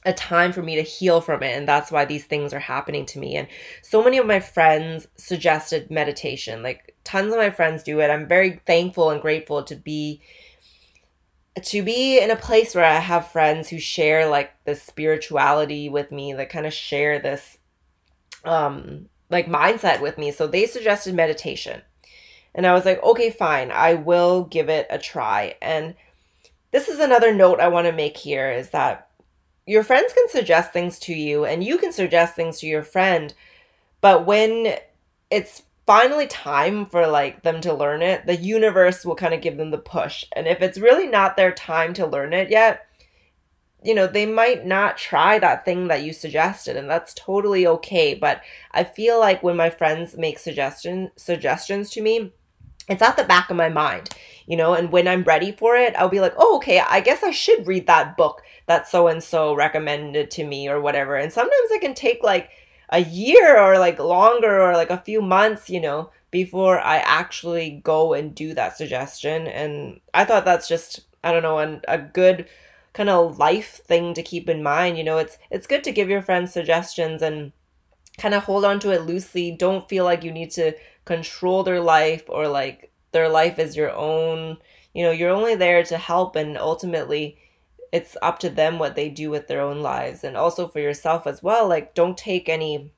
a 0.05 0.13
time 0.13 0.53
for 0.53 0.63
me 0.63 0.75
to 0.75 0.83
heal 0.83 1.19
from 1.19 1.43
it 1.43 1.57
and 1.57 1.67
that's 1.67 1.91
why 1.91 2.05
these 2.05 2.25
things 2.25 2.53
are 2.53 2.59
happening 2.59 3.05
to 3.07 3.19
me. 3.19 3.35
And 3.35 3.49
so 3.81 4.01
many 4.01 4.17
of 4.17 4.25
my 4.25 4.39
friends 4.39 5.07
suggested 5.17 5.91
meditation. 5.91 6.63
Like 6.63 6.95
tons 7.03 7.33
of 7.33 7.39
my 7.39 7.49
friends 7.49 7.83
do 7.83 7.99
it. 7.99 8.09
I'm 8.09 8.27
very 8.27 8.61
thankful 8.65 9.09
and 9.09 9.21
grateful 9.21 9.63
to 9.63 9.75
be 9.75 10.21
to 11.61 11.83
be 11.83 12.19
in 12.19 12.31
a 12.31 12.35
place 12.35 12.73
where 12.73 12.85
i 12.85 12.95
have 12.95 13.27
friends 13.27 13.69
who 13.69 13.77
share 13.77 14.27
like 14.27 14.51
this 14.65 14.81
spirituality 14.81 15.87
with 15.87 16.11
me 16.11 16.33
that 16.33 16.49
kind 16.49 16.65
of 16.65 16.73
share 16.73 17.19
this 17.19 17.57
um 18.43 19.07
like 19.33 19.47
mindset 19.47 19.99
with 19.99 20.17
me. 20.17 20.31
So 20.31 20.47
they 20.47 20.65
suggested 20.65 21.13
meditation. 21.13 21.81
And 22.55 22.65
I 22.65 22.73
was 22.73 22.85
like, 22.85 23.03
okay, 23.03 23.31
fine, 23.31 23.71
I 23.71 23.95
will 23.95 24.43
give 24.43 24.69
it 24.69 24.87
a 24.89 24.99
try. 24.99 25.55
And 25.61 25.95
this 26.71 26.87
is 26.87 26.99
another 26.99 27.33
note 27.33 27.59
I 27.59 27.67
want 27.67 27.87
to 27.87 27.91
make 27.91 28.15
here 28.15 28.49
is 28.51 28.69
that 28.69 29.09
your 29.65 29.83
friends 29.83 30.13
can 30.13 30.29
suggest 30.29 30.71
things 30.71 30.99
to 30.99 31.13
you 31.13 31.45
and 31.45 31.63
you 31.63 31.77
can 31.77 31.91
suggest 31.91 32.35
things 32.35 32.59
to 32.59 32.67
your 32.67 32.83
friend, 32.83 33.33
but 34.01 34.25
when 34.25 34.77
it's 35.31 35.63
finally 35.85 36.27
time 36.27 36.85
for 36.85 37.07
like 37.07 37.43
them 37.43 37.61
to 37.61 37.73
learn 37.73 38.01
it, 38.01 38.25
the 38.25 38.35
universe 38.35 39.05
will 39.05 39.15
kind 39.15 39.33
of 39.33 39.41
give 39.41 39.57
them 39.57 39.71
the 39.71 39.77
push. 39.77 40.25
And 40.33 40.47
if 40.47 40.61
it's 40.61 40.77
really 40.77 41.07
not 41.07 41.35
their 41.35 41.51
time 41.51 41.93
to 41.95 42.05
learn 42.05 42.33
it 42.33 42.49
yet, 42.49 42.87
you 43.83 43.93
know, 43.93 44.07
they 44.07 44.25
might 44.25 44.65
not 44.65 44.97
try 44.97 45.39
that 45.39 45.65
thing 45.65 45.89
that 45.89 46.03
you 46.03 46.13
suggested 46.13 46.77
and 46.77 46.89
that's 46.89 47.13
totally 47.13 47.67
okay, 47.67 48.13
but 48.13 48.41
I 48.71 48.85
feel 48.85 49.19
like 49.19 49.43
when 49.43 49.57
my 49.57 49.69
friends 49.69 50.17
make 50.17 50.39
suggestion 50.39 51.11
suggestions 51.17 51.89
to 51.91 52.01
me, 52.01 52.31
it's 52.89 53.01
at 53.01 53.17
the 53.17 53.23
back 53.23 53.49
of 53.49 53.57
my 53.57 53.69
mind, 53.69 54.09
you 54.45 54.57
know, 54.57 54.73
and 54.73 54.91
when 54.91 55.07
I'm 55.07 55.23
ready 55.23 55.51
for 55.51 55.77
it, 55.77 55.95
I'll 55.97 56.09
be 56.09 56.19
like, 56.19 56.33
"Oh, 56.37 56.57
okay, 56.57 56.79
I 56.79 56.99
guess 56.99 57.23
I 57.23 57.31
should 57.31 57.65
read 57.65 57.87
that 57.87 58.17
book 58.17 58.41
that 58.67 58.89
so 58.89 59.07
and 59.07 59.23
so 59.23 59.53
recommended 59.53 60.29
to 60.31 60.45
me 60.45 60.67
or 60.67 60.81
whatever." 60.81 61.15
And 61.15 61.31
sometimes 61.31 61.71
I 61.73 61.77
can 61.79 61.93
take 61.93 62.23
like 62.23 62.49
a 62.89 62.99
year 62.99 63.59
or 63.59 63.79
like 63.79 63.99
longer 63.99 64.61
or 64.61 64.73
like 64.73 64.89
a 64.89 65.01
few 65.01 65.21
months, 65.21 65.69
you 65.69 65.81
know, 65.81 66.11
before 66.31 66.79
I 66.79 66.97
actually 66.97 67.81
go 67.83 68.13
and 68.13 68.33
do 68.33 68.53
that 68.53 68.77
suggestion. 68.77 69.47
And 69.47 69.99
I 70.13 70.25
thought 70.25 70.45
that's 70.45 70.67
just 70.67 71.01
I 71.23 71.31
don't 71.31 71.43
know, 71.43 71.59
an, 71.59 71.81
a 71.87 71.97
good 71.97 72.47
kind 72.93 73.09
of 73.09 73.39
life 73.39 73.81
thing 73.85 74.13
to 74.13 74.21
keep 74.21 74.49
in 74.49 74.61
mind. 74.61 74.97
You 74.97 75.03
know, 75.03 75.17
it's 75.17 75.37
it's 75.49 75.67
good 75.67 75.83
to 75.85 75.91
give 75.91 76.09
your 76.09 76.21
friends 76.21 76.51
suggestions 76.53 77.21
and 77.21 77.51
kind 78.17 78.33
of 78.33 78.43
hold 78.43 78.65
on 78.65 78.79
to 78.81 78.91
it 78.91 79.01
loosely. 79.01 79.51
Don't 79.51 79.89
feel 79.89 80.03
like 80.05 80.23
you 80.23 80.31
need 80.31 80.51
to 80.51 80.73
control 81.05 81.63
their 81.63 81.81
life 81.81 82.23
or 82.27 82.47
like 82.47 82.91
their 83.11 83.29
life 83.29 83.59
is 83.59 83.75
your 83.75 83.91
own. 83.91 84.57
You 84.93 85.03
know, 85.03 85.11
you're 85.11 85.31
only 85.31 85.55
there 85.55 85.83
to 85.83 85.97
help 85.97 86.35
and 86.35 86.57
ultimately 86.57 87.37
it's 87.93 88.17
up 88.23 88.39
to 88.39 88.49
them 88.49 88.79
what 88.79 88.95
they 88.95 89.07
do 89.07 89.29
with 89.29 89.47
their 89.47 89.61
own 89.61 89.81
lives 89.81 90.23
and 90.23 90.35
also 90.35 90.67
for 90.67 90.79
yourself 90.79 91.27
as 91.27 91.43
well. 91.43 91.67
Like 91.69 91.93
don't 91.93 92.17
take 92.17 92.49
any 92.49 92.91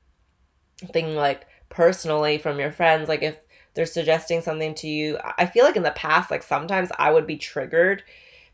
thing 0.90 1.14
like 1.14 1.46
personally 1.68 2.38
from 2.38 2.58
your 2.58 2.72
friends 2.72 3.06
like 3.06 3.22
if 3.22 3.38
they're 3.74 3.84
suggesting 3.84 4.40
something 4.40 4.74
to 4.76 4.88
you. 4.88 5.18
I 5.36 5.44
feel 5.44 5.66
like 5.66 5.76
in 5.76 5.82
the 5.82 5.90
past 5.90 6.30
like 6.30 6.42
sometimes 6.42 6.88
I 6.98 7.12
would 7.12 7.26
be 7.26 7.36
triggered 7.36 8.04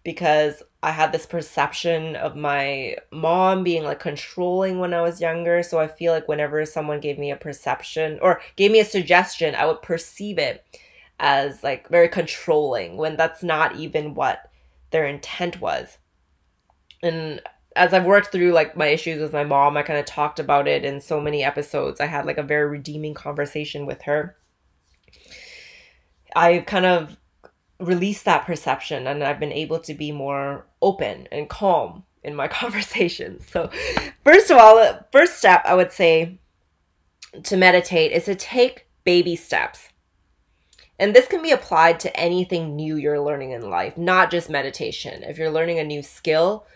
because 0.02 0.64
I 0.82 0.90
had 0.90 1.12
this 1.12 1.26
perception 1.26 2.16
of 2.16 2.34
my 2.34 2.96
mom 3.12 3.62
being 3.62 3.84
like 3.84 4.00
controlling 4.00 4.80
when 4.80 4.92
I 4.92 5.00
was 5.00 5.20
younger. 5.20 5.62
So 5.62 5.78
I 5.78 5.86
feel 5.86 6.12
like 6.12 6.26
whenever 6.26 6.66
someone 6.66 6.98
gave 6.98 7.20
me 7.20 7.30
a 7.30 7.36
perception 7.36 8.18
or 8.20 8.40
gave 8.56 8.72
me 8.72 8.80
a 8.80 8.84
suggestion, 8.84 9.54
I 9.54 9.66
would 9.66 9.80
perceive 9.80 10.38
it 10.40 10.64
as 11.20 11.62
like 11.62 11.88
very 11.88 12.08
controlling 12.08 12.96
when 12.96 13.16
that's 13.16 13.44
not 13.44 13.76
even 13.76 14.14
what 14.14 14.50
their 14.90 15.06
intent 15.06 15.60
was. 15.60 15.98
And 17.02 17.40
as 17.74 17.92
I've 17.92 18.04
worked 18.04 18.32
through 18.32 18.52
like 18.52 18.76
my 18.76 18.88
issues 18.88 19.20
with 19.20 19.32
my 19.32 19.44
mom, 19.44 19.76
I 19.76 19.82
kind 19.82 19.98
of 19.98 20.04
talked 20.04 20.38
about 20.38 20.68
it 20.68 20.84
in 20.84 21.00
so 21.00 21.20
many 21.20 21.42
episodes. 21.42 22.00
I 22.00 22.06
had 22.06 22.26
like 22.26 22.38
a 22.38 22.42
very 22.42 22.68
redeeming 22.68 23.14
conversation 23.14 23.86
with 23.86 24.02
her. 24.02 24.36
I 26.34 26.58
kind 26.60 26.86
of 26.86 27.16
released 27.78 28.24
that 28.24 28.46
perception 28.46 29.06
and 29.06 29.24
I've 29.24 29.40
been 29.40 29.52
able 29.52 29.80
to 29.80 29.94
be 29.94 30.12
more 30.12 30.66
open 30.80 31.28
and 31.32 31.48
calm 31.48 32.04
in 32.22 32.34
my 32.34 32.48
conversations. 32.60 33.46
So, 33.50 33.70
first 34.24 34.50
of 34.50 34.58
all, 34.58 35.06
first 35.10 35.36
step 35.36 35.62
I 35.64 35.74
would 35.74 35.92
say 35.92 36.38
to 37.44 37.56
meditate 37.56 38.12
is 38.12 38.26
to 38.26 38.34
take 38.34 38.86
baby 39.04 39.36
steps. 39.36 39.88
And 40.98 41.16
this 41.16 41.26
can 41.26 41.42
be 41.42 41.50
applied 41.50 41.98
to 42.00 42.16
anything 42.16 42.76
new 42.76 42.96
you're 42.96 43.20
learning 43.20 43.50
in 43.50 43.68
life, 43.68 43.96
not 43.96 44.30
just 44.30 44.48
meditation. 44.48 45.24
If 45.24 45.38
you're 45.38 45.50
learning 45.50 45.78
a 45.78 45.84
new 45.84 46.02
skill, 46.02 46.66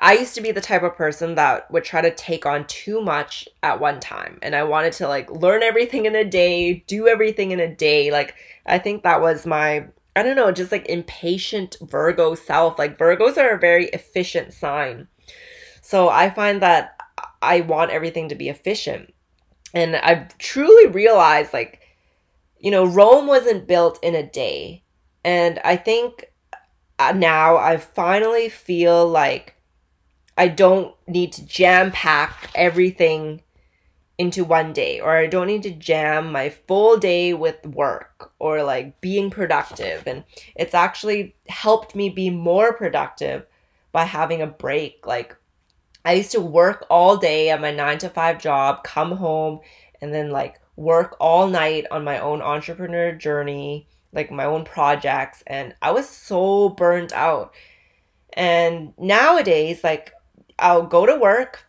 I 0.00 0.14
used 0.14 0.34
to 0.36 0.40
be 0.40 0.50
the 0.50 0.60
type 0.60 0.82
of 0.82 0.96
person 0.96 1.34
that 1.34 1.70
would 1.70 1.84
try 1.84 2.00
to 2.00 2.14
take 2.14 2.46
on 2.46 2.66
too 2.66 3.00
much 3.00 3.48
at 3.62 3.80
one 3.80 4.00
time. 4.00 4.38
And 4.42 4.54
I 4.54 4.62
wanted 4.62 4.92
to 4.94 5.08
like 5.08 5.30
learn 5.30 5.62
everything 5.62 6.06
in 6.06 6.14
a 6.14 6.24
day, 6.24 6.84
do 6.86 7.06
everything 7.06 7.50
in 7.50 7.60
a 7.60 7.74
day. 7.74 8.10
Like, 8.10 8.34
I 8.66 8.78
think 8.78 9.02
that 9.02 9.20
was 9.20 9.46
my 9.46 9.86
I 10.16 10.22
don't 10.22 10.36
know, 10.36 10.50
just 10.50 10.72
like 10.72 10.86
impatient 10.88 11.76
Virgo 11.80 12.34
self. 12.34 12.78
Like 12.78 12.98
Virgos 12.98 13.36
are 13.36 13.54
a 13.54 13.58
very 13.58 13.86
efficient 13.86 14.52
sign. 14.52 15.06
So 15.82 16.08
I 16.08 16.30
find 16.30 16.60
that 16.62 17.00
I 17.40 17.60
want 17.60 17.90
everything 17.90 18.28
to 18.28 18.34
be 18.34 18.48
efficient. 18.48 19.14
And 19.72 19.96
I've 19.96 20.36
truly 20.38 20.88
realized 20.88 21.52
like, 21.52 21.80
you 22.58 22.70
know, 22.70 22.84
Rome 22.84 23.28
wasn't 23.28 23.68
built 23.68 23.98
in 24.02 24.14
a 24.14 24.22
day. 24.22 24.82
And 25.24 25.60
I 25.64 25.76
think 25.76 26.26
uh, 26.98 27.12
now 27.12 27.56
I 27.56 27.76
finally 27.76 28.48
feel 28.48 29.08
like 29.08 29.54
I 30.36 30.48
don't 30.48 30.94
need 31.06 31.32
to 31.34 31.46
jam 31.46 31.90
pack 31.90 32.50
everything 32.54 33.42
into 34.20 34.44
one 34.44 34.74
day 34.74 35.00
or 35.00 35.16
I 35.16 35.26
don't 35.26 35.46
need 35.46 35.62
to 35.62 35.70
jam 35.70 36.30
my 36.30 36.50
full 36.50 36.98
day 36.98 37.32
with 37.32 37.64
work 37.64 38.32
or 38.38 38.62
like 38.62 39.00
being 39.00 39.30
productive. 39.30 40.02
And 40.06 40.24
it's 40.54 40.74
actually 40.74 41.34
helped 41.48 41.94
me 41.94 42.10
be 42.10 42.28
more 42.28 42.74
productive 42.74 43.46
by 43.92 44.04
having 44.04 44.42
a 44.42 44.46
break. 44.46 45.06
Like 45.06 45.34
I 46.04 46.12
used 46.12 46.32
to 46.32 46.40
work 46.40 46.84
all 46.90 47.16
day 47.16 47.48
at 47.48 47.62
my 47.62 47.70
9 47.70 47.96
to 47.98 48.10
5 48.10 48.38
job 48.38 48.84
come 48.84 49.12
home 49.12 49.60
and 50.02 50.12
then 50.12 50.30
like 50.30 50.60
work 50.76 51.16
all 51.18 51.48
night 51.48 51.86
on 51.90 52.04
my 52.04 52.18
own 52.18 52.42
entrepreneur 52.42 53.12
journey 53.12 53.86
like 54.12 54.30
my 54.30 54.44
own 54.44 54.64
projects 54.64 55.42
and 55.46 55.74
I 55.80 55.92
was 55.92 56.08
so 56.08 56.68
burnt 56.68 57.14
out. 57.14 57.54
And 58.34 58.92
nowadays 58.98 59.82
like 59.82 60.12
I'll 60.60 60.86
go 60.86 61.06
to 61.06 61.16
work 61.16 61.64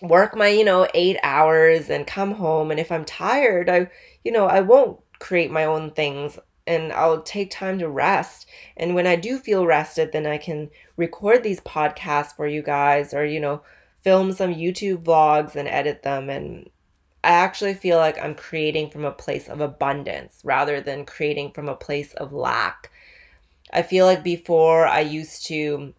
work 0.00 0.36
my, 0.36 0.48
you 0.48 0.64
know, 0.64 0.86
eight 0.94 1.16
hours 1.22 1.90
and 1.90 2.06
come 2.06 2.32
home. 2.32 2.70
And 2.70 2.78
if 2.78 2.92
I'm 2.92 3.04
tired, 3.04 3.68
I, 3.68 3.90
you 4.24 4.32
know, 4.32 4.46
I 4.46 4.60
won't 4.60 5.00
create 5.18 5.50
my 5.50 5.64
own 5.64 5.90
things 5.90 6.38
and 6.66 6.92
I'll 6.92 7.22
take 7.22 7.50
time 7.50 7.78
to 7.78 7.88
rest. 7.88 8.46
And 8.76 8.94
when 8.94 9.06
I 9.06 9.16
do 9.16 9.38
feel 9.38 9.66
rested, 9.66 10.12
then 10.12 10.26
I 10.26 10.38
can 10.38 10.70
record 10.96 11.42
these 11.42 11.60
podcasts 11.60 12.36
for 12.36 12.46
you 12.46 12.62
guys 12.62 13.14
or, 13.14 13.24
you 13.24 13.40
know, 13.40 13.62
film 14.02 14.32
some 14.32 14.54
YouTube 14.54 15.02
vlogs 15.02 15.56
and 15.56 15.66
edit 15.66 16.02
them. 16.02 16.30
And 16.30 16.70
I 17.24 17.30
actually 17.30 17.74
feel 17.74 17.96
like 17.96 18.18
I'm 18.18 18.34
creating 18.34 18.90
from 18.90 19.04
a 19.04 19.10
place 19.10 19.48
of 19.48 19.60
abundance 19.60 20.40
rather 20.44 20.80
than 20.80 21.06
creating 21.06 21.52
from 21.52 21.68
a 21.68 21.74
place 21.74 22.14
of 22.14 22.32
lack. 22.32 22.90
I 23.72 23.82
feel 23.82 24.06
like 24.06 24.22
before 24.22 24.86
I 24.86 25.00
used 25.00 25.46
to 25.46 25.92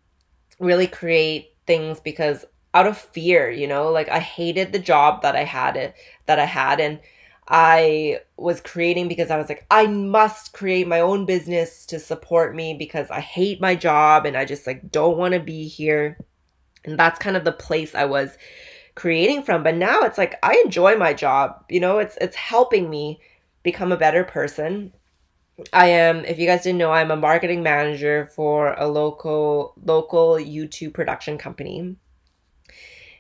really 0.60 0.88
create 0.88 1.54
things 1.70 2.00
because 2.00 2.46
out 2.74 2.88
of 2.88 2.98
fear, 2.98 3.50
you 3.52 3.68
know, 3.68 3.92
like 3.92 4.10
I 4.10 4.20
hated 4.20 4.74
the 4.74 4.80
job 4.80 5.22
that 5.22 5.36
I 5.36 5.44
had 5.44 5.78
it 5.78 5.94
that 6.26 6.40
I 6.40 6.46
had 6.46 6.80
and 6.80 7.00
I 7.48 8.22
was 8.38 8.60
creating 8.60 9.08
because 9.08 9.30
I 9.30 9.38
was 9.38 9.50
like 9.50 9.68
I 9.70 9.86
must 9.86 10.52
create 10.54 10.88
my 10.88 11.00
own 11.00 11.26
business 11.28 11.86
to 11.88 12.00
support 12.00 12.56
me 12.56 12.74
because 12.74 13.12
I 13.12 13.20
hate 13.20 13.62
my 13.62 13.76
job 13.76 14.26
and 14.26 14.36
I 14.36 14.46
just 14.46 14.66
like 14.66 14.92
don't 14.92 15.18
want 15.18 15.36
to 15.36 15.40
be 15.40 15.68
here. 15.68 16.18
And 16.86 16.98
that's 16.98 17.20
kind 17.20 17.38
of 17.38 17.44
the 17.44 17.52
place 17.52 17.94
I 17.94 18.06
was 18.06 18.36
creating 18.96 19.44
from. 19.44 19.62
But 19.62 19.76
now 19.76 20.02
it's 20.02 20.18
like 20.18 20.40
I 20.42 20.60
enjoy 20.66 20.96
my 20.96 21.14
job. 21.14 21.66
You 21.70 21.82
know, 21.82 22.00
it's 22.00 22.18
it's 22.20 22.36
helping 22.36 22.90
me 22.90 23.22
become 23.62 23.92
a 23.92 23.98
better 23.98 24.24
person. 24.24 24.92
I 25.74 25.88
am 25.88 26.26
if 26.26 26.40
you 26.40 26.48
guys 26.48 26.64
didn't 26.64 26.80
know, 26.80 26.92
I'm 26.92 27.12
a 27.12 27.16
marketing 27.16 27.64
manager 27.64 28.30
for 28.36 28.74
a 28.74 28.88
local 28.88 29.74
local 29.84 30.36
YouTube 30.36 30.94
production 30.94 31.38
company 31.38 31.96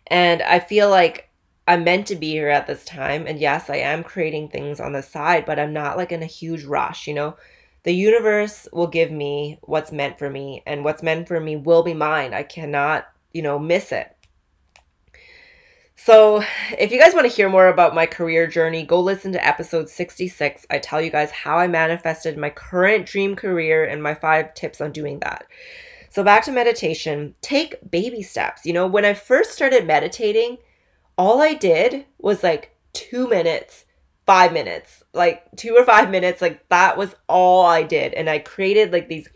and 0.08 0.42
I 0.42 0.60
feel 0.60 0.90
like 0.90 1.30
I'm 1.68 1.84
meant 1.84 2.08
to 2.08 2.16
be 2.16 2.32
here 2.32 2.50
at 2.50 2.66
this 2.66 2.84
time. 2.84 3.28
And 3.28 3.40
yes, 3.40 3.70
I 3.70 3.78
am 3.78 4.04
creating 4.04 4.50
things 4.50 4.80
on 4.80 4.94
the 4.94 5.04
side, 5.04 5.46
but 5.46 5.60
I'm 5.60 5.72
not 5.72 5.98
like 5.98 6.12
in 6.12 6.24
a 6.24 6.28
huge 6.28 6.64
rush, 6.64 7.08
you 7.08 7.14
know? 7.14 7.38
The 7.84 7.94
universe 7.94 8.68
will 8.74 8.88
give 8.88 9.12
me 9.12 9.60
what's 9.62 9.92
meant 9.92 10.18
for 10.18 10.30
me, 10.30 10.64
and 10.66 10.84
what's 10.84 11.04
meant 11.04 11.28
for 11.28 11.40
me 11.40 11.56
will 11.56 11.84
be 11.84 11.94
mine. 11.94 12.34
I 12.34 12.44
cannot, 12.44 13.08
you 13.34 13.42
know, 13.42 13.60
miss 13.60 13.92
it. 13.92 14.16
So, 16.02 16.42
if 16.78 16.94
you 16.94 17.00
guys 17.00 17.14
want 17.14 17.30
to 17.30 17.36
hear 17.36 17.50
more 17.50 17.68
about 17.68 17.94
my 17.94 18.06
career 18.06 18.48
journey, 18.48 18.84
go 18.84 19.02
listen 19.02 19.34
to 19.34 19.46
episode 19.46 19.90
66. 19.90 20.66
I 20.70 20.80
tell 20.80 21.02
you 21.02 21.12
guys 21.12 21.30
how 21.30 21.58
I 21.58 21.68
manifested 21.68 22.38
my 22.38 22.50
current 22.50 23.06
dream 23.06 23.36
career 23.36 23.84
and 23.84 24.02
my 24.02 24.16
five 24.16 24.54
tips 24.54 24.80
on 24.80 24.94
doing 24.94 25.20
that. 25.20 25.46
So 26.10 26.24
back 26.24 26.46
to 26.46 26.54
meditation, 26.54 27.36
take 27.42 27.92
baby 27.92 28.22
steps. 28.22 28.66
You 28.66 28.72
know, 28.72 28.88
when 28.88 29.04
I 29.04 29.14
first 29.14 29.52
started 29.52 29.86
meditating, 29.86 30.60
all 31.18 31.42
I 31.42 31.54
did 31.54 32.06
was 32.18 32.44
like 32.44 32.74
2 32.94 33.28
minutes, 33.28 33.84
5 34.26 34.54
minutes, 34.54 35.04
like 35.14 35.44
2 35.58 35.76
or 35.76 35.84
5 35.84 36.10
minutes, 36.10 36.42
like 36.42 36.68
that 36.70 36.98
was 36.98 37.14
all 37.28 37.66
I 37.66 37.84
did 37.84 38.14
and 38.14 38.30
I 38.30 38.40
created 38.40 38.94
like 38.94 39.10
these 39.10 39.28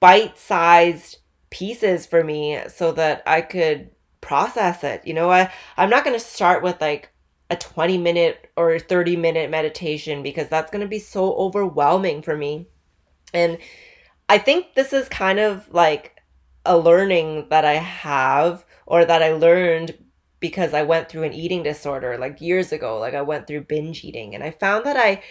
bite-sized 0.00 1.18
pieces 1.48 2.04
for 2.04 2.22
me 2.22 2.60
so 2.68 2.92
that 2.92 3.22
I 3.26 3.40
could 3.40 3.90
process 4.20 4.84
it. 4.84 5.06
You 5.06 5.14
know, 5.14 5.30
I 5.30 5.52
I'm 5.76 5.90
not 5.90 6.04
going 6.04 6.18
to 6.18 6.24
start 6.24 6.62
with 6.62 6.80
like 6.80 7.10
a 7.50 7.56
20 7.56 7.98
minute 7.98 8.50
or 8.56 8.78
30 8.78 9.16
minute 9.16 9.50
meditation 9.50 10.22
because 10.22 10.48
that's 10.48 10.70
going 10.70 10.82
to 10.82 10.88
be 10.88 10.98
so 10.98 11.34
overwhelming 11.34 12.22
for 12.22 12.36
me. 12.36 12.66
And 13.32 13.58
I 14.28 14.38
think 14.38 14.74
this 14.74 14.92
is 14.92 15.08
kind 15.08 15.38
of 15.38 15.72
like 15.72 16.16
a 16.64 16.76
learning 16.76 17.46
that 17.48 17.64
I 17.64 17.74
have 17.74 18.64
or 18.86 19.04
that 19.04 19.22
I 19.22 19.32
learned 19.32 19.96
because 20.40 20.74
I 20.74 20.82
went 20.82 21.08
through 21.08 21.24
an 21.24 21.32
eating 21.32 21.62
disorder 21.62 22.16
like 22.18 22.40
years 22.40 22.72
ago. 22.72 22.98
Like 22.98 23.14
I 23.14 23.22
went 23.22 23.46
through 23.46 23.62
binge 23.62 24.04
eating 24.04 24.34
and 24.34 24.44
I 24.44 24.50
found 24.50 24.84
that 24.84 24.96
I 24.96 25.22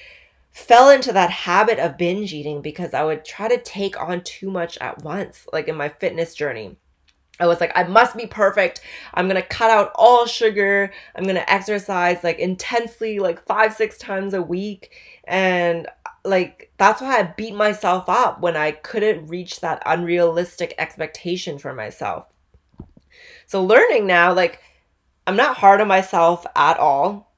fell 0.51 0.89
into 0.89 1.13
that 1.13 1.29
habit 1.29 1.77
of 1.77 1.97
binge 1.97 2.33
eating 2.33 2.61
because 2.61 2.93
I 2.93 3.03
would 3.03 3.23
try 3.23 3.47
to 3.47 3.61
take 3.61 3.99
on 4.01 4.23
too 4.23 4.49
much 4.49 4.77
at 4.79 5.03
once, 5.03 5.47
like 5.53 5.67
in 5.67 5.75
my 5.75 5.89
fitness 5.89 6.33
journey. 6.33 6.77
I 7.39 7.45
was 7.45 7.59
like, 7.59 7.71
I 7.75 7.83
must 7.83 8.17
be 8.17 8.25
perfect. 8.25 8.81
I'm 9.13 9.27
gonna 9.27 9.43
cut 9.43 9.69
out 9.69 9.91
all 9.95 10.25
sugar. 10.25 10.91
I'm 11.15 11.23
gonna 11.23 11.45
exercise 11.47 12.23
like 12.23 12.39
intensely, 12.39 13.19
like 13.19 13.45
five, 13.45 13.73
six 13.73 13.97
times 13.97 14.33
a 14.33 14.41
week. 14.41 14.95
And 15.25 15.87
like 16.25 16.71
that's 16.77 17.01
why 17.01 17.19
I 17.19 17.23
beat 17.23 17.53
myself 17.53 18.05
up 18.09 18.41
when 18.41 18.57
I 18.57 18.71
couldn't 18.71 19.27
reach 19.27 19.59
that 19.59 19.83
unrealistic 19.85 20.73
expectation 20.77 21.59
for 21.59 21.73
myself. 21.73 22.27
So 23.45 23.63
learning 23.63 24.07
now 24.07 24.33
like 24.33 24.61
I'm 25.27 25.35
not 25.35 25.57
hard 25.57 25.81
on 25.81 25.87
myself 25.87 26.45
at 26.55 26.77
all. 26.77 27.33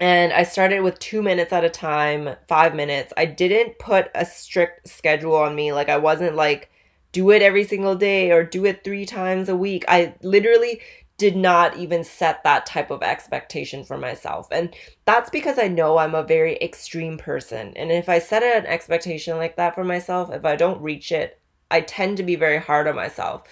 And 0.00 0.32
I 0.32 0.44
started 0.44 0.80
with 0.80 0.98
2 0.98 1.20
minutes 1.20 1.52
at 1.52 1.62
a 1.62 1.68
time, 1.68 2.34
5 2.48 2.74
minutes. 2.74 3.12
I 3.18 3.26
didn't 3.26 3.78
put 3.78 4.10
a 4.14 4.24
strict 4.24 4.88
schedule 4.88 5.36
on 5.36 5.54
me 5.54 5.72
like 5.72 5.88
I 5.88 5.98
wasn't 5.98 6.34
like 6.34 6.70
do 7.12 7.30
it 7.30 7.42
every 7.42 7.64
single 7.64 7.96
day 7.96 8.30
or 8.30 8.44
do 8.44 8.64
it 8.64 8.84
three 8.84 9.06
times 9.06 9.48
a 9.48 9.56
week. 9.56 9.84
I 9.88 10.14
literally 10.22 10.80
did 11.20 11.36
not 11.36 11.76
even 11.76 12.02
set 12.02 12.42
that 12.44 12.64
type 12.64 12.90
of 12.90 13.02
expectation 13.02 13.84
for 13.84 13.98
myself. 13.98 14.48
And 14.50 14.74
that's 15.04 15.28
because 15.28 15.58
I 15.58 15.68
know 15.68 15.98
I'm 15.98 16.14
a 16.14 16.22
very 16.22 16.56
extreme 16.62 17.18
person. 17.18 17.74
And 17.76 17.92
if 17.92 18.08
I 18.08 18.20
set 18.20 18.42
an 18.42 18.64
expectation 18.64 19.36
like 19.36 19.56
that 19.56 19.74
for 19.74 19.84
myself, 19.84 20.32
if 20.32 20.46
I 20.46 20.56
don't 20.56 20.80
reach 20.80 21.12
it, 21.12 21.38
I 21.70 21.82
tend 21.82 22.16
to 22.16 22.22
be 22.22 22.36
very 22.36 22.58
hard 22.58 22.88
on 22.88 22.96
myself. 22.96 23.42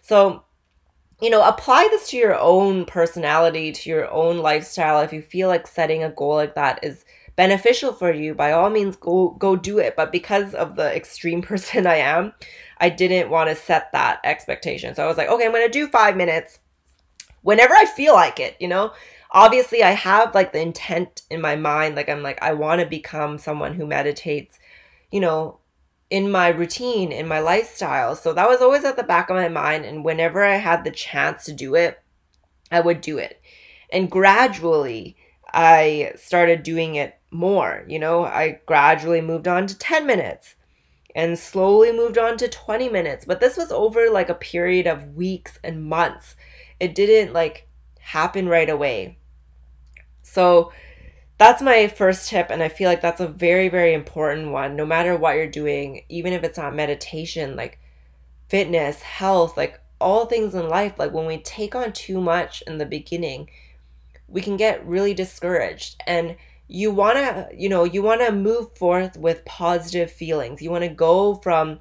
So, 0.00 0.44
you 1.20 1.28
know, 1.28 1.46
apply 1.46 1.88
this 1.90 2.08
to 2.10 2.16
your 2.16 2.38
own 2.38 2.86
personality, 2.86 3.72
to 3.72 3.90
your 3.90 4.10
own 4.10 4.38
lifestyle. 4.38 5.00
If 5.00 5.12
you 5.12 5.20
feel 5.20 5.48
like 5.48 5.66
setting 5.66 6.02
a 6.02 6.10
goal 6.10 6.36
like 6.36 6.54
that 6.54 6.82
is 6.82 7.04
beneficial 7.38 7.92
for 7.92 8.12
you, 8.12 8.34
by 8.34 8.50
all 8.50 8.68
means 8.68 8.96
go 8.96 9.30
go 9.38 9.54
do 9.54 9.78
it. 9.78 9.94
But 9.96 10.10
because 10.10 10.54
of 10.54 10.74
the 10.74 10.94
extreme 10.94 11.40
person 11.50 11.86
I 11.86 11.96
am, 11.96 12.34
I 12.78 12.90
didn't 12.90 13.30
want 13.30 13.48
to 13.48 13.54
set 13.56 13.92
that 13.92 14.20
expectation. 14.24 14.94
So 14.94 15.04
I 15.04 15.06
was 15.06 15.16
like, 15.16 15.28
okay, 15.28 15.46
I'm 15.46 15.52
going 15.52 15.66
to 15.66 15.72
do 15.72 15.86
5 15.86 16.16
minutes 16.16 16.58
whenever 17.42 17.74
I 17.74 17.86
feel 17.86 18.12
like 18.12 18.40
it, 18.40 18.56
you 18.60 18.68
know? 18.68 18.92
Obviously, 19.30 19.82
I 19.82 19.90
have 19.90 20.34
like 20.34 20.52
the 20.52 20.60
intent 20.60 21.22
in 21.30 21.40
my 21.40 21.54
mind. 21.54 21.94
Like, 21.94 22.08
I'm 22.08 22.22
like, 22.22 22.42
I 22.42 22.54
want 22.54 22.80
to 22.80 22.86
become 22.86 23.38
someone 23.38 23.74
who 23.74 23.86
meditates, 23.86 24.58
you 25.12 25.20
know, 25.20 25.60
in 26.10 26.30
my 26.30 26.48
routine, 26.48 27.12
in 27.12 27.28
my 27.28 27.38
lifestyle. 27.38 28.16
So 28.16 28.32
that 28.32 28.48
was 28.48 28.60
always 28.60 28.84
at 28.84 28.96
the 28.96 29.02
back 29.02 29.30
of 29.30 29.36
my 29.36 29.48
mind. 29.48 29.84
And 29.84 30.04
whenever 30.04 30.42
I 30.42 30.56
had 30.56 30.82
the 30.82 30.90
chance 30.90 31.44
to 31.44 31.52
do 31.52 31.74
it, 31.74 32.02
I 32.72 32.80
would 32.80 33.00
do 33.00 33.18
it. 33.18 33.40
And 33.90 34.10
gradually, 34.10 35.16
I 35.52 36.12
started 36.16 36.62
doing 36.62 36.96
it 36.96 37.17
more. 37.30 37.84
You 37.86 37.98
know, 37.98 38.24
I 38.24 38.60
gradually 38.66 39.20
moved 39.20 39.48
on 39.48 39.66
to 39.66 39.78
10 39.78 40.06
minutes 40.06 40.54
and 41.14 41.38
slowly 41.38 41.92
moved 41.92 42.18
on 42.18 42.36
to 42.38 42.48
20 42.48 42.88
minutes. 42.88 43.24
But 43.24 43.40
this 43.40 43.56
was 43.56 43.72
over 43.72 44.10
like 44.10 44.28
a 44.28 44.34
period 44.34 44.86
of 44.86 45.14
weeks 45.14 45.58
and 45.62 45.84
months 45.84 46.36
it 46.80 46.94
didn't 46.94 47.32
like 47.32 47.66
happen 48.00 48.48
right 48.48 48.70
away. 48.70 49.18
So 50.22 50.72
that's 51.38 51.62
my 51.62 51.88
first 51.88 52.28
tip 52.28 52.48
and 52.50 52.62
I 52.62 52.68
feel 52.68 52.88
like 52.88 53.00
that's 53.00 53.20
a 53.20 53.28
very 53.28 53.68
very 53.68 53.94
important 53.94 54.50
one 54.50 54.76
no 54.76 54.86
matter 54.86 55.16
what 55.16 55.36
you're 55.36 55.46
doing, 55.46 56.04
even 56.08 56.32
if 56.32 56.44
it's 56.44 56.58
not 56.58 56.74
meditation, 56.74 57.56
like 57.56 57.78
fitness, 58.48 59.02
health, 59.02 59.56
like 59.56 59.80
all 60.00 60.26
things 60.26 60.54
in 60.54 60.68
life, 60.68 60.94
like 60.98 61.12
when 61.12 61.26
we 61.26 61.38
take 61.38 61.74
on 61.74 61.92
too 61.92 62.20
much 62.20 62.62
in 62.66 62.78
the 62.78 62.86
beginning, 62.86 63.50
we 64.28 64.40
can 64.40 64.56
get 64.56 64.86
really 64.86 65.14
discouraged 65.14 66.02
and 66.06 66.36
you 66.68 66.90
want 66.90 67.16
to 67.16 67.48
you 67.56 67.68
know 67.68 67.84
you 67.84 68.02
want 68.02 68.20
to 68.20 68.30
move 68.30 68.76
forth 68.76 69.16
with 69.16 69.44
positive 69.44 70.10
feelings 70.10 70.60
you 70.60 70.70
want 70.70 70.84
to 70.84 70.88
go 70.90 71.34
from 71.36 71.80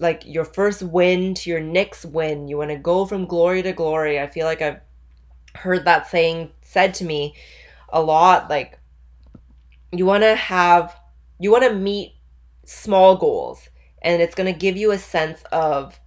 like 0.00 0.22
your 0.26 0.44
first 0.44 0.82
win 0.82 1.34
to 1.34 1.50
your 1.50 1.60
next 1.60 2.04
win. 2.04 2.48
You 2.48 2.58
want 2.58 2.70
to 2.70 2.76
go 2.76 3.06
from 3.06 3.26
glory 3.26 3.62
to 3.62 3.72
glory. 3.72 4.20
I 4.20 4.26
feel 4.26 4.46
like 4.46 4.62
I've 4.62 4.80
heard 5.54 5.84
that 5.84 6.08
saying 6.08 6.50
said 6.62 6.94
to 6.94 7.04
me 7.04 7.34
a 7.88 8.02
lot. 8.02 8.50
Like, 8.50 8.78
you 9.92 10.06
want 10.06 10.22
to 10.22 10.34
have, 10.34 10.98
you 11.38 11.50
want 11.50 11.64
to 11.64 11.74
meet 11.74 12.14
small 12.64 13.16
goals, 13.16 13.68
and 14.02 14.20
it's 14.20 14.34
going 14.34 14.52
to 14.52 14.58
give 14.58 14.76
you 14.76 14.90
a 14.90 14.98
sense 14.98 15.42
of, 15.52 15.98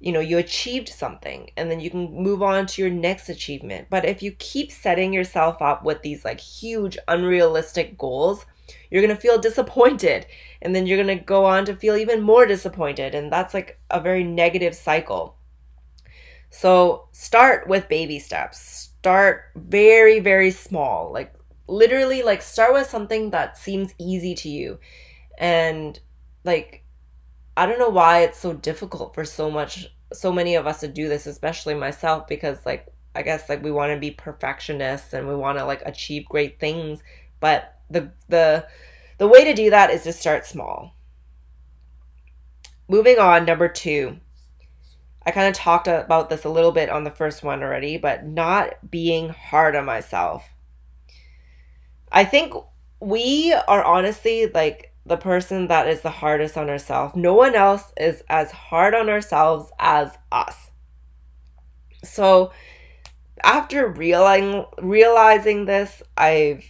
you 0.00 0.12
know, 0.12 0.20
you 0.20 0.38
achieved 0.38 0.88
something, 0.88 1.50
and 1.56 1.70
then 1.70 1.80
you 1.80 1.90
can 1.90 2.12
move 2.12 2.42
on 2.42 2.66
to 2.66 2.82
your 2.82 2.90
next 2.90 3.28
achievement. 3.28 3.88
But 3.90 4.04
if 4.04 4.22
you 4.22 4.32
keep 4.32 4.70
setting 4.70 5.12
yourself 5.12 5.62
up 5.62 5.84
with 5.84 6.02
these 6.02 6.24
like 6.24 6.40
huge, 6.40 6.98
unrealistic 7.08 7.96
goals, 7.96 8.44
you're 8.90 9.02
going 9.02 9.14
to 9.14 9.20
feel 9.20 9.38
disappointed 9.40 10.26
and 10.62 10.74
then 10.74 10.86
you're 10.86 11.02
going 11.02 11.18
to 11.18 11.24
go 11.24 11.44
on 11.44 11.64
to 11.66 11.76
feel 11.76 11.96
even 11.96 12.20
more 12.22 12.46
disappointed 12.46 13.14
and 13.14 13.32
that's 13.32 13.54
like 13.54 13.78
a 13.90 14.00
very 14.00 14.24
negative 14.24 14.74
cycle. 14.74 15.36
So 16.50 17.08
start 17.12 17.68
with 17.68 17.88
baby 17.88 18.18
steps. 18.18 18.90
Start 18.98 19.44
very 19.54 20.20
very 20.20 20.50
small. 20.50 21.12
Like 21.12 21.34
literally 21.68 22.22
like 22.22 22.42
start 22.42 22.72
with 22.72 22.88
something 22.88 23.30
that 23.30 23.58
seems 23.58 23.94
easy 23.98 24.34
to 24.36 24.48
you. 24.48 24.78
And 25.38 25.98
like 26.44 26.84
i 27.56 27.66
don't 27.66 27.78
know 27.78 27.88
why 27.88 28.20
it's 28.20 28.38
so 28.38 28.52
difficult 28.52 29.14
for 29.14 29.24
so 29.24 29.50
much 29.50 29.86
so 30.12 30.32
many 30.32 30.54
of 30.54 30.66
us 30.66 30.80
to 30.80 30.88
do 30.88 31.08
this 31.08 31.26
especially 31.26 31.74
myself 31.74 32.26
because 32.26 32.58
like 32.64 32.86
i 33.14 33.22
guess 33.22 33.48
like 33.48 33.62
we 33.62 33.70
want 33.70 33.92
to 33.92 33.98
be 33.98 34.10
perfectionists 34.10 35.12
and 35.12 35.26
we 35.26 35.34
want 35.34 35.58
to 35.58 35.64
like 35.64 35.82
achieve 35.84 36.24
great 36.26 36.60
things 36.60 37.02
but 37.40 37.76
the 37.90 38.10
the 38.28 38.66
the 39.18 39.26
way 39.26 39.44
to 39.44 39.54
do 39.54 39.70
that 39.70 39.90
is 39.90 40.02
to 40.02 40.12
start 40.12 40.46
small. 40.46 40.94
Moving 42.88 43.18
on, 43.18 43.44
number 43.44 43.68
2. 43.68 44.18
I 45.24 45.30
kind 45.32 45.48
of 45.48 45.54
talked 45.54 45.88
about 45.88 46.28
this 46.30 46.44
a 46.44 46.50
little 46.50 46.70
bit 46.70 46.90
on 46.90 47.04
the 47.04 47.10
first 47.10 47.42
one 47.42 47.62
already, 47.62 47.96
but 47.96 48.26
not 48.26 48.90
being 48.90 49.30
hard 49.30 49.74
on 49.74 49.84
myself. 49.84 50.48
I 52.12 52.24
think 52.24 52.54
we 53.00 53.52
are 53.66 53.82
honestly 53.82 54.46
like 54.46 54.92
the 55.06 55.16
person 55.16 55.68
that 55.68 55.88
is 55.88 56.00
the 56.00 56.10
hardest 56.10 56.56
on 56.56 56.68
ourselves. 56.68 57.14
No 57.14 57.34
one 57.34 57.54
else 57.54 57.92
is 57.96 58.22
as 58.28 58.50
hard 58.50 58.94
on 58.94 59.08
ourselves 59.08 59.70
as 59.78 60.10
us. 60.32 60.70
So, 62.02 62.52
after 63.42 63.86
realizing 63.86 64.64
realizing 64.78 65.66
this, 65.66 66.02
I've 66.16 66.64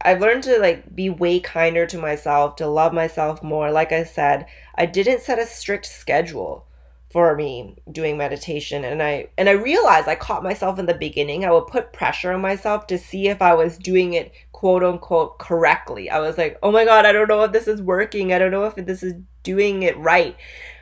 I've 0.00 0.20
learned 0.20 0.44
to 0.44 0.58
like 0.58 0.94
be 0.94 1.10
way 1.10 1.40
kinder 1.40 1.86
to 1.86 1.98
myself, 1.98 2.56
to 2.56 2.68
love 2.68 2.92
myself 2.92 3.42
more. 3.42 3.70
Like 3.72 3.90
I 3.90 4.04
said, 4.04 4.46
I 4.76 4.86
didn't 4.86 5.22
set 5.22 5.38
a 5.38 5.46
strict 5.46 5.86
schedule 5.86 6.66
for 7.14 7.36
me 7.36 7.76
doing 7.92 8.16
meditation 8.18 8.82
and 8.84 9.00
I 9.00 9.28
and 9.38 9.48
I 9.48 9.52
realized 9.52 10.08
I 10.08 10.16
caught 10.16 10.42
myself 10.42 10.80
in 10.80 10.86
the 10.86 10.94
beginning. 10.94 11.44
I 11.44 11.52
would 11.52 11.68
put 11.68 11.92
pressure 11.92 12.32
on 12.32 12.40
myself 12.40 12.88
to 12.88 12.98
see 12.98 13.28
if 13.28 13.40
I 13.40 13.54
was 13.54 13.78
doing 13.78 14.14
it 14.14 14.32
quote 14.50 14.82
unquote 14.82 15.38
correctly. 15.38 16.10
I 16.10 16.18
was 16.18 16.36
like, 16.36 16.58
"Oh 16.60 16.72
my 16.72 16.84
god, 16.84 17.06
I 17.06 17.12
don't 17.12 17.28
know 17.28 17.44
if 17.44 17.52
this 17.52 17.68
is 17.68 17.80
working. 17.80 18.32
I 18.32 18.40
don't 18.40 18.50
know 18.50 18.64
if 18.64 18.74
this 18.74 19.04
is 19.04 19.14
doing 19.44 19.84
it 19.84 19.96
right." 19.96 20.36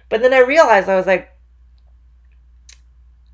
But 0.08 0.22
then 0.22 0.32
I 0.32 0.38
realized 0.38 0.88
I 0.88 0.96
was 0.96 1.06
like 1.06 1.36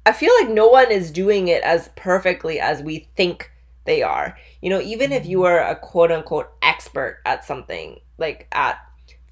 I 0.04 0.10
feel 0.10 0.34
like 0.40 0.50
no 0.50 0.66
one 0.66 0.90
is 0.90 1.12
doing 1.12 1.46
it 1.46 1.62
as 1.62 1.90
perfectly 1.94 2.58
as 2.58 2.82
we 2.82 3.08
think 3.14 3.52
they 3.84 4.02
are. 4.02 4.36
You 4.60 4.70
know, 4.70 4.80
even 4.80 5.12
if 5.12 5.24
you 5.24 5.38
mm-hmm. 5.38 5.46
are 5.46 5.70
a 5.70 5.76
quote 5.76 6.10
unquote 6.10 6.50
expert 6.62 7.20
at 7.24 7.44
something, 7.44 8.00
like 8.18 8.48
at 8.50 8.80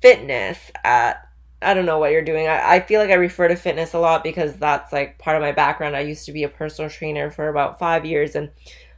fitness, 0.00 0.70
at 0.84 1.25
I 1.62 1.74
don't 1.74 1.86
know 1.86 1.98
what 1.98 2.12
you're 2.12 2.22
doing. 2.22 2.46
I, 2.46 2.76
I 2.76 2.80
feel 2.80 3.00
like 3.00 3.10
I 3.10 3.14
refer 3.14 3.48
to 3.48 3.56
fitness 3.56 3.94
a 3.94 3.98
lot 3.98 4.22
because 4.22 4.56
that's 4.56 4.92
like 4.92 5.18
part 5.18 5.36
of 5.36 5.42
my 5.42 5.52
background. 5.52 5.96
I 5.96 6.00
used 6.00 6.26
to 6.26 6.32
be 6.32 6.42
a 6.42 6.48
personal 6.48 6.90
trainer 6.90 7.30
for 7.30 7.48
about 7.48 7.78
five 7.78 8.04
years 8.04 8.34
and 8.34 8.50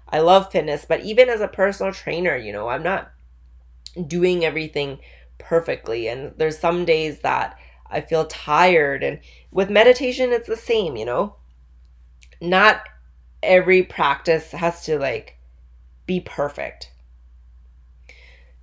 I 0.08 0.20
love 0.20 0.50
fitness. 0.50 0.84
But 0.84 1.00
even 1.02 1.28
as 1.28 1.40
a 1.40 1.48
personal 1.48 1.92
trainer, 1.92 2.36
you 2.36 2.52
know, 2.52 2.68
I'm 2.68 2.82
not 2.82 3.10
doing 4.06 4.44
everything 4.44 4.98
perfectly. 5.38 6.08
And 6.08 6.32
there's 6.36 6.58
some 6.58 6.84
days 6.84 7.20
that 7.20 7.56
I 7.90 8.00
feel 8.00 8.26
tired. 8.26 9.02
And 9.04 9.20
with 9.52 9.70
meditation, 9.70 10.32
it's 10.32 10.48
the 10.48 10.56
same, 10.56 10.96
you 10.96 11.04
know? 11.04 11.36
Not 12.40 12.82
every 13.42 13.82
practice 13.84 14.50
has 14.50 14.84
to 14.86 14.98
like 14.98 15.38
be 16.06 16.20
perfect. 16.20 16.90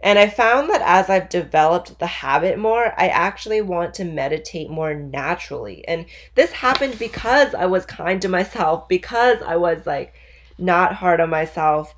And 0.01 0.19
I 0.19 0.27
found 0.29 0.69
that 0.69 0.81
as 0.83 1.09
I've 1.09 1.29
developed 1.29 1.99
the 1.99 2.07
habit 2.07 2.59
more, 2.59 2.93
I 2.97 3.07
actually 3.07 3.61
want 3.61 3.93
to 3.95 4.05
meditate 4.05 4.69
more 4.69 4.93
naturally. 4.93 5.87
And 5.87 6.05
this 6.35 6.51
happened 6.51 6.99
because 6.99 7.55
I 7.55 7.65
was 7.65 7.85
kind 7.85 8.21
to 8.21 8.29
myself, 8.29 8.87
because 8.87 9.41
I 9.41 9.55
was 9.55 9.85
like 9.85 10.13
not 10.57 10.93
hard 10.93 11.19
on 11.19 11.29
myself. 11.29 11.95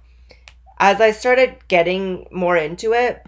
As 0.80 1.02
I 1.02 1.12
started 1.12 1.56
getting 1.68 2.28
more 2.32 2.56
into 2.56 2.94
it, 2.94 3.26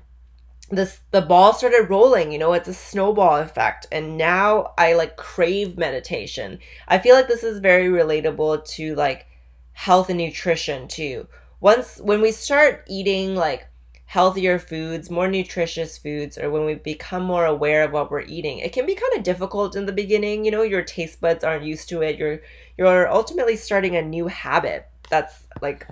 this 0.70 1.00
the 1.10 1.22
ball 1.22 1.54
started 1.54 1.90
rolling, 1.90 2.32
you 2.32 2.38
know, 2.38 2.54
it's 2.54 2.70
a 2.70 2.74
snowball 2.76 3.38
effect. 3.38 3.88
And 3.92 4.18
now 4.18 4.74
I 4.78 4.94
like 4.94 5.18
crave 5.18 5.78
meditation. 5.78 6.60
I 6.88 7.00
feel 7.00 7.16
like 7.16 7.28
this 7.28 7.44
is 7.44 7.60
very 7.60 7.88
relatable 7.88 8.66
to 8.76 8.96
like 8.96 9.26
health 9.74 10.10
and 10.10 10.20
nutrition 10.20 10.88
too 10.88 11.28
once 11.62 12.00
when 12.00 12.22
we 12.22 12.32
start 12.32 12.84
eating 12.88 13.36
like 13.36 13.68
healthier 14.10 14.58
foods, 14.58 15.12
more 15.12 15.28
nutritious 15.28 15.96
foods, 16.00 16.36
or 16.36 16.50
when 16.50 16.66
we 16.66 16.74
become 16.74 17.22
more 17.22 17.46
aware 17.46 17.84
of 17.84 17.92
what 17.92 18.10
we're 18.10 18.22
eating, 18.22 18.58
it 18.58 18.74
can 18.74 18.88
be 18.88 18.96
kind 18.96 19.14
of 19.16 19.22
difficult 19.22 19.76
in 19.76 19.86
the 19.86 19.92
beginning. 19.92 20.44
You 20.44 20.50
know, 20.50 20.64
your 20.64 20.82
taste 20.82 21.22
buds 21.22 21.44
aren't 21.44 21.64
used 21.64 21.88
to 21.90 22.02
it. 22.02 22.18
You're 22.18 22.40
you're 22.76 23.08
ultimately 23.08 23.56
starting 23.56 23.96
a 23.96 24.02
new 24.02 24.26
habit 24.26 24.88
that's 25.12 25.44
like 25.62 25.88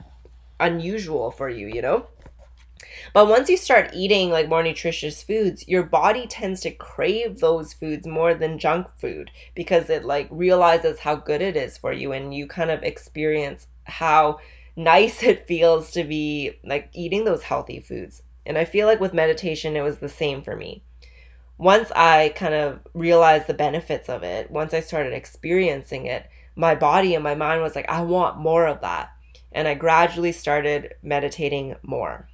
unusual 0.59 1.29
for 1.29 1.47
you, 1.47 1.67
you 1.67 1.83
know? 1.83 2.07
But 3.13 3.27
once 3.27 3.49
you 3.51 3.57
start 3.57 3.91
eating 3.93 4.31
like 4.31 4.49
more 4.49 4.63
nutritious 4.63 5.21
foods, 5.21 5.67
your 5.67 5.83
body 5.83 6.25
tends 6.25 6.61
to 6.61 6.71
crave 6.71 7.39
those 7.39 7.71
foods 7.73 8.07
more 8.07 8.33
than 8.33 8.57
junk 8.57 8.87
food 8.97 9.29
because 9.53 9.91
it 9.91 10.05
like 10.05 10.27
realizes 10.31 10.97
how 10.97 11.17
good 11.17 11.43
it 11.43 11.55
is 11.55 11.77
for 11.77 11.93
you 11.93 12.13
and 12.13 12.33
you 12.33 12.47
kind 12.47 12.71
of 12.71 12.81
experience 12.81 13.67
how 13.83 14.39
nice 14.77 15.23
it 15.23 15.47
feels 15.47 15.91
to 15.91 16.05
be 16.05 16.53
like 16.63 16.89
eating 16.93 17.25
those 17.25 17.43
healthy 17.43 17.81
foods. 17.81 18.21
And 18.45 18.57
I 18.57 18.63
feel 18.63 18.87
like 18.87 19.01
with 19.01 19.13
meditation, 19.13 19.75
it 19.75 19.81
was 19.81 19.97
the 19.97 20.07
same 20.07 20.41
for 20.41 20.55
me. 20.55 20.83
once 21.57 21.91
I 21.95 22.33
kind 22.35 22.53
of 22.53 22.79
realized 22.93 23.47
the 23.47 23.53
benefits 23.53 24.09
of 24.09 24.23
it, 24.23 24.51
once 24.51 24.73
I 24.73 24.79
started 24.79 25.13
experiencing 25.13 26.05
it, 26.05 26.29
my 26.55 26.75
body 26.75 27.15
and 27.15 27.23
my 27.23 27.35
mind 27.35 27.61
was 27.61 27.75
like, 27.75 27.89
I 27.89 28.01
want 28.01 28.37
more 28.37 28.67
of 28.67 28.81
that. 28.81 29.11
And 29.51 29.67
I 29.67 29.73
gradually 29.73 30.31
started 30.31 30.93
meditating 31.01 31.75
more. 31.81 32.29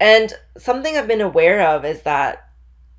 And 0.00 0.32
something 0.56 0.96
I've 0.96 1.08
been 1.08 1.20
aware 1.20 1.68
of 1.68 1.84
is 1.84 2.02
that, 2.02 2.47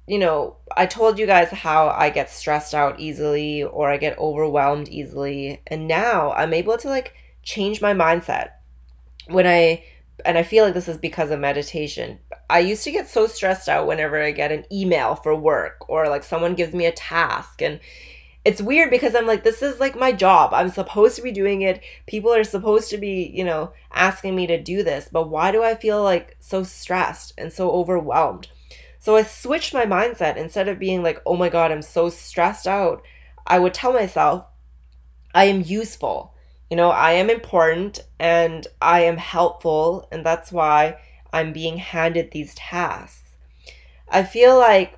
you 0.10 0.18
know, 0.18 0.56
I 0.76 0.88
told 0.88 1.20
you 1.20 1.28
guys 1.28 1.50
how 1.50 1.90
I 1.90 2.10
get 2.10 2.32
stressed 2.32 2.74
out 2.74 3.00
easily 3.00 3.62
or 3.62 3.92
I 3.92 3.98
get 3.98 4.18
overwhelmed 4.18 4.90
easily. 4.90 5.62
And 5.68 5.88
now 5.88 6.32
I'm 6.32 6.52
able 6.52 6.78
to 6.80 6.90
like 6.90 7.14
change 7.44 7.80
my 7.80 7.94
mindset. 7.94 8.54
When 9.28 9.46
I 9.46 9.84
and 10.26 10.36
I 10.36 10.42
feel 10.42 10.66
like 10.66 10.74
this 10.74 10.88
is 10.88 10.98
because 10.98 11.30
of 11.30 11.40
meditation. 11.40 12.18
I 12.50 12.60
used 12.60 12.84
to 12.86 12.92
get 12.92 13.08
so 13.08 13.28
stressed 13.28 13.70
out 13.70 13.86
whenever 13.86 14.20
I 14.20 14.32
get 14.32 14.52
an 14.52 14.66
email 14.72 15.14
for 15.14 15.36
work 15.36 15.88
or 15.88 16.10
like 16.10 16.24
someone 16.24 16.56
gives 16.56 16.74
me 16.74 16.88
a 16.88 16.92
task 16.92 17.62
and 17.62 17.80
it's 18.44 18.62
weird 18.62 18.90
because 18.90 19.14
I'm 19.14 19.28
like 19.28 19.44
this 19.44 19.62
is 19.62 19.80
like 19.80 19.96
my 19.96 20.12
job. 20.12 20.56
I'm 20.56 20.70
supposed 20.70 21.18
to 21.18 21.22
be 21.22 21.32
doing 21.32 21.62
it. 21.62 21.84
People 22.08 22.34
are 22.34 22.44
supposed 22.44 22.90
to 22.90 22.98
be, 22.98 23.32
you 23.32 23.44
know, 23.44 23.74
asking 23.94 24.36
me 24.36 24.48
to 24.48 24.60
do 24.60 24.82
this, 24.82 25.08
but 25.12 25.30
why 25.30 25.52
do 25.52 25.62
I 25.62 25.76
feel 25.76 26.02
like 26.02 26.36
so 26.40 26.64
stressed 26.64 27.34
and 27.38 27.54
so 27.54 27.70
overwhelmed? 27.70 28.48
So 29.00 29.16
I 29.16 29.24
switched 29.24 29.74
my 29.74 29.86
mindset 29.86 30.38
instead 30.38 30.68
of 30.68 30.80
being 30.80 31.04
like, 31.04 31.22
"Oh 31.26 31.36
my 31.36 31.50
god, 31.50 31.72
I'm 31.72 31.82
so 31.82 32.10
stressed 32.10 32.68
out." 32.68 33.02
I 33.48 33.60
would 33.60 33.74
tell 33.74 33.94
myself, 33.94 34.46
"I 35.34 35.46
am 35.46 35.62
useful." 35.62 36.34
you 36.70 36.78
know, 36.78 36.92
I 36.92 37.14
am 37.14 37.30
important 37.30 38.00
and 38.20 38.68
I 38.82 39.02
am 39.02 39.18
helpful, 39.18 40.08
and 40.12 40.26
that's 40.26 40.52
why 40.52 40.98
I'm 41.34 41.52
being 41.52 41.78
handed 41.78 42.32
these 42.32 42.54
tasks. 42.56 43.24
I 44.08 44.24
feel 44.24 44.58
like 44.58 44.98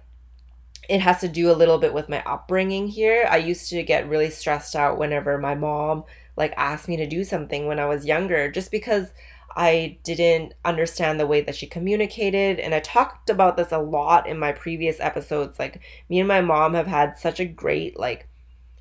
it 0.90 1.02
has 1.02 1.22
to 1.22 1.28
do 1.28 1.50
a 1.50 1.54
little 1.54 1.78
bit 1.78 1.94
with 1.94 2.10
my 2.10 2.22
upbringing 2.26 2.88
here. 2.88 3.28
I 3.30 3.38
used 3.38 3.70
to 3.70 3.84
get 3.84 4.10
really 4.10 4.30
stressed 4.30 4.76
out 4.76 4.98
whenever 4.98 5.38
my 5.38 5.56
mom 5.56 6.04
like 6.36 6.54
asked 6.58 6.88
me 6.88 6.98
to 6.98 7.08
do 7.08 7.24
something 7.24 7.68
when 7.68 7.80
I 7.80 7.86
was 7.86 8.06
younger 8.06 8.50
just 8.50 8.72
because 8.72 9.12
I 9.56 9.98
didn't 10.04 10.54
understand 10.64 11.20
the 11.20 11.28
way 11.28 11.42
that 11.42 11.56
she 11.56 11.68
communicated 11.68 12.60
and 12.60 12.74
I 12.74 12.80
talked 12.80 13.30
about 13.30 13.58
this 13.58 13.72
a 13.72 13.80
lot 13.80 14.28
in 14.28 14.40
my 14.40 14.52
previous 14.52 15.00
episodes 15.00 15.60
like 15.60 15.82
me 16.10 16.20
and 16.20 16.28
my 16.28 16.42
mom 16.42 16.74
have 16.74 16.88
had 16.88 17.18
such 17.18 17.40
a 17.40 17.46
great 17.46 18.00
like 18.00 18.28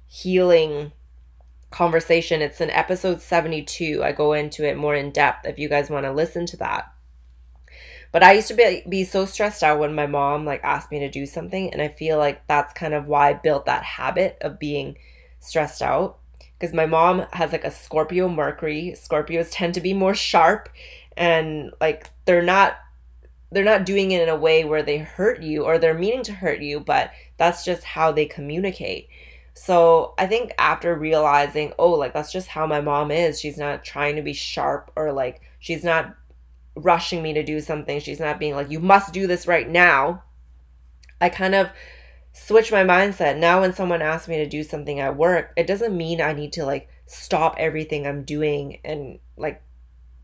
healing 0.06 0.92
conversation. 1.70 2.42
It's 2.42 2.60
in 2.60 2.70
episode 2.70 3.20
72. 3.20 4.02
I 4.02 4.12
go 4.12 4.32
into 4.32 4.64
it 4.64 4.76
more 4.76 4.94
in 4.94 5.10
depth 5.10 5.46
if 5.46 5.58
you 5.58 5.68
guys 5.68 5.90
want 5.90 6.04
to 6.04 6.12
listen 6.12 6.46
to 6.46 6.56
that. 6.58 6.92
But 8.12 8.22
I 8.24 8.32
used 8.32 8.48
to 8.48 8.54
be, 8.54 8.82
be 8.88 9.04
so 9.04 9.24
stressed 9.24 9.62
out 9.62 9.78
when 9.78 9.94
my 9.94 10.06
mom 10.06 10.44
like 10.44 10.62
asked 10.64 10.90
me 10.90 10.98
to 11.00 11.10
do 11.10 11.26
something 11.26 11.72
and 11.72 11.80
I 11.80 11.88
feel 11.88 12.18
like 12.18 12.46
that's 12.46 12.72
kind 12.72 12.94
of 12.94 13.06
why 13.06 13.30
I 13.30 13.34
built 13.34 13.66
that 13.66 13.84
habit 13.84 14.36
of 14.40 14.58
being 14.58 14.98
stressed 15.38 15.80
out 15.80 16.19
because 16.60 16.74
my 16.74 16.84
mom 16.84 17.26
has 17.32 17.52
like 17.52 17.64
a 17.64 17.70
Scorpio 17.70 18.28
Mercury. 18.28 18.94
Scorpios 18.94 19.48
tend 19.50 19.72
to 19.74 19.80
be 19.80 19.94
more 19.94 20.14
sharp 20.14 20.68
and 21.16 21.72
like 21.80 22.10
they're 22.26 22.42
not 22.42 22.76
they're 23.50 23.64
not 23.64 23.84
doing 23.84 24.12
it 24.12 24.22
in 24.22 24.28
a 24.28 24.36
way 24.36 24.64
where 24.64 24.82
they 24.82 24.98
hurt 24.98 25.42
you 25.42 25.64
or 25.64 25.78
they're 25.78 25.98
meaning 25.98 26.22
to 26.22 26.32
hurt 26.32 26.60
you, 26.60 26.78
but 26.78 27.10
that's 27.38 27.64
just 27.64 27.82
how 27.82 28.12
they 28.12 28.26
communicate. 28.26 29.08
So 29.54 30.14
I 30.18 30.26
think 30.26 30.52
after 30.58 30.94
realizing, 30.94 31.72
oh, 31.78 31.90
like 31.90 32.12
that's 32.12 32.30
just 32.30 32.46
how 32.46 32.66
my 32.66 32.80
mom 32.80 33.10
is, 33.10 33.40
she's 33.40 33.58
not 33.58 33.82
trying 33.82 34.14
to 34.16 34.22
be 34.22 34.32
sharp 34.34 34.92
or 34.94 35.12
like 35.12 35.40
she's 35.58 35.82
not 35.82 36.14
rushing 36.76 37.22
me 37.22 37.32
to 37.32 37.42
do 37.42 37.60
something. 37.60 37.98
She's 38.00 38.20
not 38.20 38.38
being 38.38 38.54
like, 38.54 38.70
you 38.70 38.80
must 38.80 39.12
do 39.12 39.26
this 39.26 39.46
right 39.48 39.68
now. 39.68 40.22
I 41.20 41.28
kind 41.28 41.54
of 41.54 41.70
switch 42.32 42.70
my 42.72 42.84
mindset. 42.84 43.36
Now, 43.38 43.60
when 43.60 43.72
someone 43.72 44.02
asks 44.02 44.28
me 44.28 44.36
to 44.36 44.46
do 44.46 44.62
something 44.62 45.00
at 45.00 45.16
work, 45.16 45.52
it 45.56 45.66
doesn't 45.66 45.96
mean 45.96 46.20
I 46.20 46.32
need 46.32 46.52
to 46.54 46.64
like 46.64 46.88
stop 47.06 47.56
everything 47.58 48.06
I'm 48.06 48.22
doing 48.22 48.78
and 48.84 49.18
like 49.36 49.62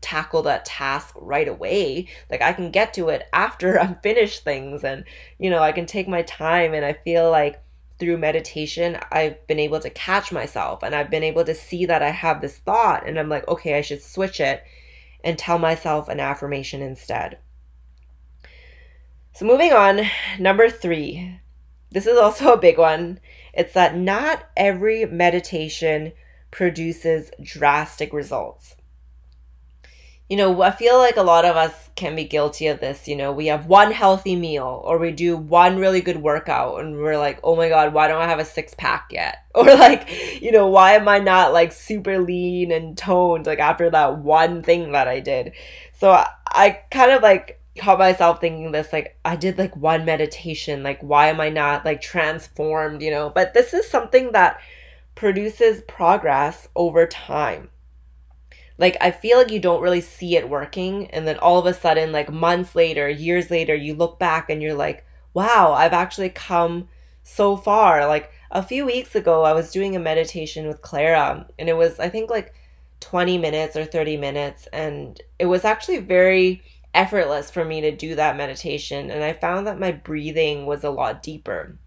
tackle 0.01 0.43
that 0.43 0.65
task 0.65 1.13
right 1.17 1.47
away. 1.47 2.07
Like 2.29 2.41
I 2.41 2.53
can 2.53 2.71
get 2.71 2.93
to 2.95 3.09
it 3.09 3.27
after 3.33 3.79
I'm 3.79 3.95
finished 3.95 4.43
things 4.43 4.83
and 4.83 5.03
you 5.37 5.49
know, 5.49 5.61
I 5.61 5.71
can 5.71 5.85
take 5.85 6.07
my 6.07 6.21
time 6.23 6.73
and 6.73 6.85
I 6.85 6.93
feel 6.93 7.29
like 7.29 7.61
through 7.99 8.17
meditation, 8.17 8.97
I've 9.11 9.45
been 9.47 9.59
able 9.59 9.79
to 9.79 9.89
catch 9.89 10.31
myself 10.31 10.83
and 10.83 10.93
I've 10.93 11.09
been 11.09 11.23
able 11.23 11.43
to 11.45 11.55
see 11.55 11.85
that 11.87 12.03
I 12.03 12.11
have 12.11 12.41
this 12.41 12.57
thought 12.57 13.07
and 13.07 13.19
I'm 13.19 13.29
like, 13.29 13.47
okay, 13.47 13.77
I 13.77 13.81
should 13.81 14.03
switch 14.03 14.39
it 14.39 14.63
and 15.23 15.37
tell 15.37 15.57
myself 15.57 16.07
an 16.07 16.19
affirmation 16.19 16.81
instead. 16.81 17.39
So, 19.33 19.45
moving 19.45 19.73
on, 19.73 20.01
number 20.39 20.69
three. 20.69 21.39
This 21.91 22.05
is 22.05 22.17
also 22.17 22.53
a 22.53 22.57
big 22.57 22.77
one. 22.77 23.19
It's 23.53 23.73
that 23.73 23.97
not 23.97 24.47
every 24.55 25.05
meditation 25.05 26.13
produces 26.51 27.31
drastic 27.41 28.13
results 28.13 28.77
you 30.29 30.35
know, 30.35 30.61
I 30.61 30.71
feel 30.71 30.97
like 30.97 31.15
a 31.15 31.23
lot 31.23 31.45
of 31.45 31.55
us 31.55 31.89
can 31.95 32.13
be 32.15 32.25
guilty 32.25 32.67
of 32.67 32.81
this. 32.81 33.07
You 33.07 33.15
know, 33.15 33.31
we 33.31 33.47
have 33.47 33.67
one 33.67 33.91
healthy 33.91 34.35
meal 34.35 34.81
or 34.83 34.97
we 34.97 35.11
do 35.11 35.37
one 35.37 35.77
really 35.77 36.01
good 36.01 36.17
workout 36.17 36.81
and 36.81 36.97
we're 36.97 37.17
like, 37.17 37.39
oh 37.43 37.55
my 37.55 37.69
God, 37.69 37.93
why 37.93 38.09
don't 38.09 38.21
I 38.21 38.27
have 38.27 38.39
a 38.39 38.45
six 38.45 38.73
pack 38.73 39.07
yet? 39.11 39.37
Or 39.57 39.63
like, 39.63 40.39
you 40.39 40.51
know, 40.51 40.67
why 40.67 40.91
am 40.93 41.07
I 41.07 41.17
not 41.17 41.51
like 41.51 41.71
super 41.71 42.19
lean 42.19 42.71
and 42.71 42.95
toned 42.95 43.47
like 43.47 43.57
after 43.57 43.89
that 43.89 44.19
one 44.19 44.61
thing 44.61 44.91
that 44.91 45.07
I 45.07 45.19
did? 45.19 45.53
So 45.93 46.11
I, 46.11 46.27
I 46.45 46.69
kind 46.91 47.11
of 47.11 47.23
like 47.23 47.59
caught 47.77 47.99
myself 47.99 48.41
thinking 48.41 48.71
this 48.71 48.91
like 48.91 49.17
I 49.23 49.35
did 49.35 49.57
like 49.57 49.75
one 49.77 50.05
meditation, 50.05 50.83
like 50.83 51.01
why 51.01 51.27
am 51.29 51.39
I 51.39 51.49
not 51.49 51.85
like 51.85 52.01
transformed, 52.01 53.01
you 53.01 53.11
know? 53.11 53.29
But 53.29 53.53
this 53.53 53.73
is 53.73 53.89
something 53.89 54.33
that 54.33 54.59
produces 55.15 55.81
progress 55.87 56.67
over 56.75 57.07
time 57.07 57.69
like 58.77 58.97
I 59.01 59.11
feel 59.11 59.37
like 59.37 59.51
you 59.51 59.59
don't 59.59 59.81
really 59.81 60.01
see 60.01 60.35
it 60.35 60.49
working 60.49 61.07
and 61.07 61.27
then 61.27 61.37
all 61.39 61.59
of 61.59 61.65
a 61.65 61.73
sudden 61.73 62.11
like 62.11 62.31
months 62.31 62.75
later, 62.75 63.09
years 63.09 63.49
later 63.49 63.75
you 63.75 63.95
look 63.95 64.19
back 64.19 64.49
and 64.49 64.61
you're 64.61 64.75
like, 64.75 65.05
"Wow, 65.33 65.73
I've 65.73 65.93
actually 65.93 66.29
come 66.29 66.87
so 67.23 67.57
far." 67.57 68.05
Like 68.07 68.31
a 68.51 68.63
few 68.63 68.85
weeks 68.85 69.15
ago 69.15 69.43
I 69.43 69.53
was 69.53 69.71
doing 69.71 69.95
a 69.95 69.99
meditation 69.99 70.67
with 70.67 70.81
Clara 70.81 71.47
and 71.57 71.69
it 71.69 71.75
was 71.75 71.99
I 71.99 72.09
think 72.09 72.29
like 72.29 72.53
20 72.99 73.37
minutes 73.37 73.75
or 73.75 73.85
30 73.85 74.17
minutes 74.17 74.67
and 74.73 75.21
it 75.39 75.45
was 75.45 75.65
actually 75.65 75.99
very 75.99 76.61
effortless 76.97 77.51
for 77.51 77.63
me 77.63 77.79
to 77.81 77.95
do 77.95 78.15
that 78.15 78.35
meditation 78.35 79.11
and 79.11 79.23
I 79.23 79.31
found 79.31 79.67
that 79.67 79.79
my 79.79 79.91
breathing 79.91 80.65
was 80.65 80.83
a 80.83 80.89
lot 80.89 81.21
deeper. 81.21 81.77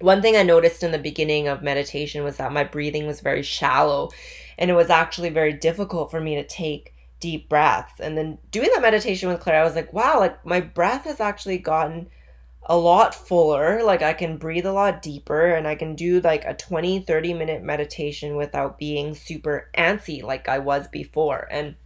One 0.00 0.20
thing 0.20 0.36
I 0.36 0.42
noticed 0.42 0.82
in 0.82 0.92
the 0.92 0.98
beginning 0.98 1.48
of 1.48 1.62
meditation 1.62 2.24
was 2.24 2.36
that 2.36 2.52
my 2.52 2.64
breathing 2.64 3.06
was 3.06 3.22
very 3.22 3.42
shallow 3.42 4.10
and 4.58 4.70
it 4.70 4.74
was 4.74 4.90
actually 4.90 5.30
very 5.30 5.54
difficult 5.54 6.10
for 6.10 6.20
me 6.20 6.34
to 6.34 6.46
take 6.46 6.94
deep 7.20 7.48
breaths. 7.48 8.00
And 8.00 8.18
then 8.18 8.36
doing 8.50 8.68
that 8.74 8.82
meditation 8.82 9.30
with 9.30 9.40
Claire, 9.40 9.62
I 9.62 9.64
was 9.64 9.74
like, 9.74 9.94
wow, 9.94 10.18
like 10.18 10.44
my 10.44 10.60
breath 10.60 11.04
has 11.04 11.20
actually 11.20 11.58
gotten 11.58 12.08
a 12.64 12.76
lot 12.76 13.14
fuller. 13.14 13.82
Like 13.82 14.02
I 14.02 14.12
can 14.12 14.36
breathe 14.36 14.66
a 14.66 14.72
lot 14.72 15.00
deeper 15.00 15.46
and 15.46 15.66
I 15.66 15.74
can 15.74 15.96
do 15.96 16.20
like 16.20 16.44
a 16.44 16.52
20, 16.54 17.00
30 17.00 17.32
minute 17.32 17.62
meditation 17.62 18.36
without 18.36 18.78
being 18.78 19.14
super 19.14 19.70
antsy 19.74 20.22
like 20.22 20.48
I 20.48 20.58
was 20.58 20.86
before. 20.86 21.48
And 21.50 21.76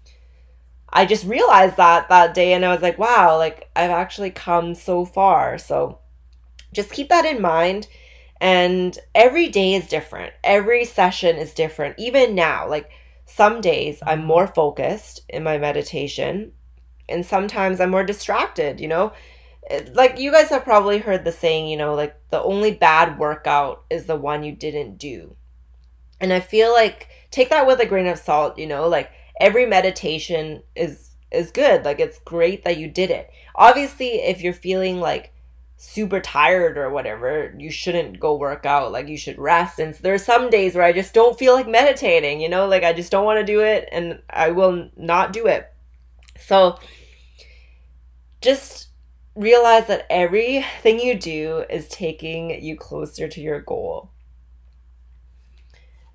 I 0.97 1.05
just 1.05 1.27
realized 1.27 1.77
that 1.77 2.09
that 2.09 2.35
day 2.35 2.53
and 2.53 2.65
I 2.65 2.73
was 2.73 2.81
like, 2.81 2.99
wow, 2.99 3.37
like 3.37 3.69
I've 3.75 3.91
actually 3.91 4.31
come 4.31 4.75
so 4.75 5.05
far. 5.05 5.59
So 5.59 5.99
just 6.73 6.93
keep 6.93 7.09
that 7.09 7.25
in 7.25 7.43
mind 7.43 7.89
and 8.41 8.97
every 9.15 9.49
day 9.49 9.75
is 9.75 9.89
different. 9.89 10.33
Every 10.45 10.85
session 10.85 11.37
is 11.37 11.53
different. 11.53 11.97
Even 11.99 12.35
now, 12.35 12.69
like 12.69 12.91
some 13.27 13.61
days 13.61 13.99
I'm 14.07 14.25
more 14.25 14.47
focused 14.47 15.23
in 15.29 15.43
my 15.43 15.59
meditation, 15.59 16.53
and 17.09 17.25
sometimes 17.25 17.81
I'm 17.81 17.91
more 17.91 18.05
distracted, 18.05 18.81
you 18.81 18.89
know? 18.89 19.13
Like 19.93 20.19
you 20.19 20.31
guys 20.31 20.51
have 20.51 20.65
probably 20.65 20.99
heard 20.99 21.25
the 21.25 21.33
saying, 21.33 21.69
you 21.69 21.77
know, 21.77 21.95
like 21.95 22.15
the 22.31 22.43
only 22.43 22.73
bad 22.73 23.19
workout 23.19 23.85
is 23.89 24.07
the 24.07 24.17
one 24.17 24.45
you 24.45 24.53
didn't 24.53 24.99
do. 24.99 25.37
And 26.21 26.33
I 26.33 26.41
feel 26.41 26.73
like 26.73 27.09
take 27.31 27.51
that 27.51 27.67
with 27.67 27.81
a 27.81 27.87
grain 27.87 28.07
of 28.07 28.19
salt, 28.19 28.59
you 28.59 28.67
know, 28.67 28.89
like 28.89 29.11
every 29.41 29.67
meditation 29.67 30.63
is 30.75 31.11
is 31.31 31.51
good. 31.51 31.85
Like 31.85 32.01
it's 32.01 32.19
great 32.21 32.65
that 32.65 32.79
you 32.79 32.89
did 32.89 33.11
it. 33.11 33.31
Obviously, 33.55 34.21
if 34.23 34.41
you're 34.41 34.53
feeling 34.53 35.01
like 35.01 35.33
super 35.77 36.21
tired 36.21 36.79
or 36.79 36.91
whatever, 36.91 37.55
you 37.59 37.71
shouldn't 37.71 38.21
go 38.21 38.37
work 38.37 38.65
out. 38.65 38.93
Like 38.93 39.09
you 39.09 39.17
should 39.17 39.39
rest. 39.39 39.79
And 39.79 39.95
there 39.95 40.15
are 40.15 40.19
some 40.19 40.51
days 40.51 40.75
where 40.75 40.85
I 40.85 40.93
just 40.93 41.13
don't 41.13 41.39
feel 41.39 41.55
like 41.55 41.69
meditating, 41.69 42.41
you 42.41 42.49
know, 42.49 42.67
like 42.67 42.85
I 42.85 42.93
just 42.93 43.11
don't 43.11 43.25
want 43.25 43.41
to 43.41 43.53
do 43.53 43.61
it 43.61 43.89
and 43.93 44.21
I 44.31 44.51
will 44.51 44.91
not 44.97 45.33
do 45.33 45.47
it. 45.47 45.73
So 46.39 46.79
just 48.41 48.89
realize 49.35 49.87
that 49.89 50.07
everything 50.11 51.01
you 51.01 51.19
do 51.19 51.65
is 51.69 51.89
taking 51.89 52.63
you 52.63 52.77
closer 52.77 53.29
to 53.29 53.41
your 53.41 53.61
goal. 53.61 54.11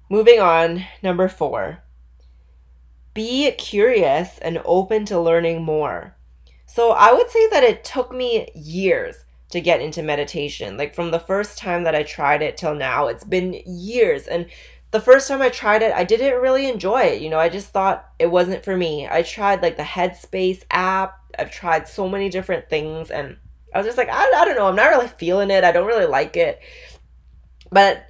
Moving 0.09 0.39
on, 0.39 0.86
number 1.03 1.28
four. 1.28 1.84
Be 3.20 3.51
curious 3.51 4.38
and 4.38 4.61
open 4.63 5.03
to 5.07 5.20
learning 5.20 5.61
more. 5.61 6.15
So 6.67 6.91
I 6.91 7.11
would 7.11 7.30
say 7.30 7.49
that 7.49 7.65
it 7.65 7.84
took 7.84 8.13
me 8.13 8.47
years 8.55 9.26
to 9.51 9.59
get 9.59 9.82
into 9.82 10.01
meditation. 10.01 10.78
Like 10.78 10.95
from 10.95 11.11
the 11.11 11.20
first 11.20 11.57
time 11.57 11.84
that 11.84 11.93
I 11.93 12.03
tried 12.03 12.41
it 12.41 12.55
till 12.55 12.76
now, 12.76 13.07
it's 13.07 13.26
been 13.26 13.61
years. 13.65 14.26
And 14.28 14.45
the 14.91 15.01
first 15.01 15.28
time 15.28 15.41
I 15.41 15.49
tried 15.49 15.82
it, 15.82 15.91
I 15.93 16.05
didn't 16.05 16.41
really 16.41 16.70
enjoy 16.70 17.01
it. 17.01 17.22
You 17.22 17.30
know, 17.30 17.39
I 17.39 17.49
just 17.49 17.72
thought 17.72 18.07
it 18.20 18.32
wasn't 18.32 18.63
for 18.63 18.78
me. 18.78 19.05
I 19.05 19.24
tried 19.24 19.61
like 19.61 19.76
the 19.76 19.84
Headspace 19.84 20.63
app, 20.72 21.20
I've 21.38 21.51
tried 21.51 21.89
so 21.89 22.07
many 22.07 22.30
different 22.30 22.70
things, 22.70 23.11
and 23.11 23.36
I 23.76 23.80
was 23.80 23.86
just 23.86 23.97
like, 23.97 24.07
I, 24.09 24.32
I 24.34 24.45
don't 24.45 24.55
know, 24.55 24.67
I'm 24.67 24.78
not 24.78 24.91
really 24.91 25.09
feeling 25.09 25.51
it. 25.51 25.65
I 25.65 25.74
don't 25.74 25.88
really 25.88 26.07
like 26.07 26.38
it. 26.38 26.61
But 27.70 28.01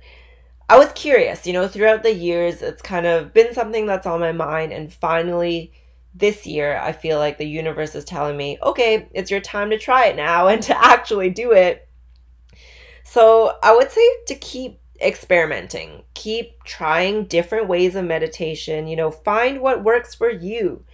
I 0.69 0.77
was 0.77 0.91
curious, 0.93 1.47
you 1.47 1.53
know, 1.53 1.67
throughout 1.67 2.03
the 2.03 2.13
years, 2.13 2.61
it's 2.61 2.83
kind 2.83 3.07
of 3.07 3.33
been 3.33 3.55
something 3.55 3.87
that's 3.87 4.05
on 4.05 4.19
my 4.19 4.31
mind. 4.31 4.71
And 4.71 4.93
finally, 4.93 5.73
this 6.13 6.45
year, 6.45 6.77
I 6.77 6.91
feel 6.91 7.17
like 7.17 7.39
the 7.39 7.47
universe 7.47 7.95
is 7.95 8.05
telling 8.05 8.37
me, 8.37 8.59
okay, 8.61 9.09
it's 9.11 9.31
your 9.31 9.41
time 9.41 9.71
to 9.71 9.79
try 9.79 10.05
it 10.05 10.15
now 10.15 10.47
and 10.49 10.61
to 10.63 10.85
actually 10.85 11.31
do 11.31 11.51
it. 11.51 11.87
So 13.03 13.57
I 13.63 13.75
would 13.75 13.89
say 13.89 14.07
to 14.27 14.35
keep 14.35 14.79
experimenting, 15.01 16.03
keep 16.13 16.63
trying 16.65 17.25
different 17.25 17.67
ways 17.67 17.95
of 17.95 18.05
meditation, 18.05 18.85
you 18.85 18.95
know, 18.95 19.09
find 19.09 19.61
what 19.61 19.83
works 19.83 20.13
for 20.13 20.29
you. 20.29 20.85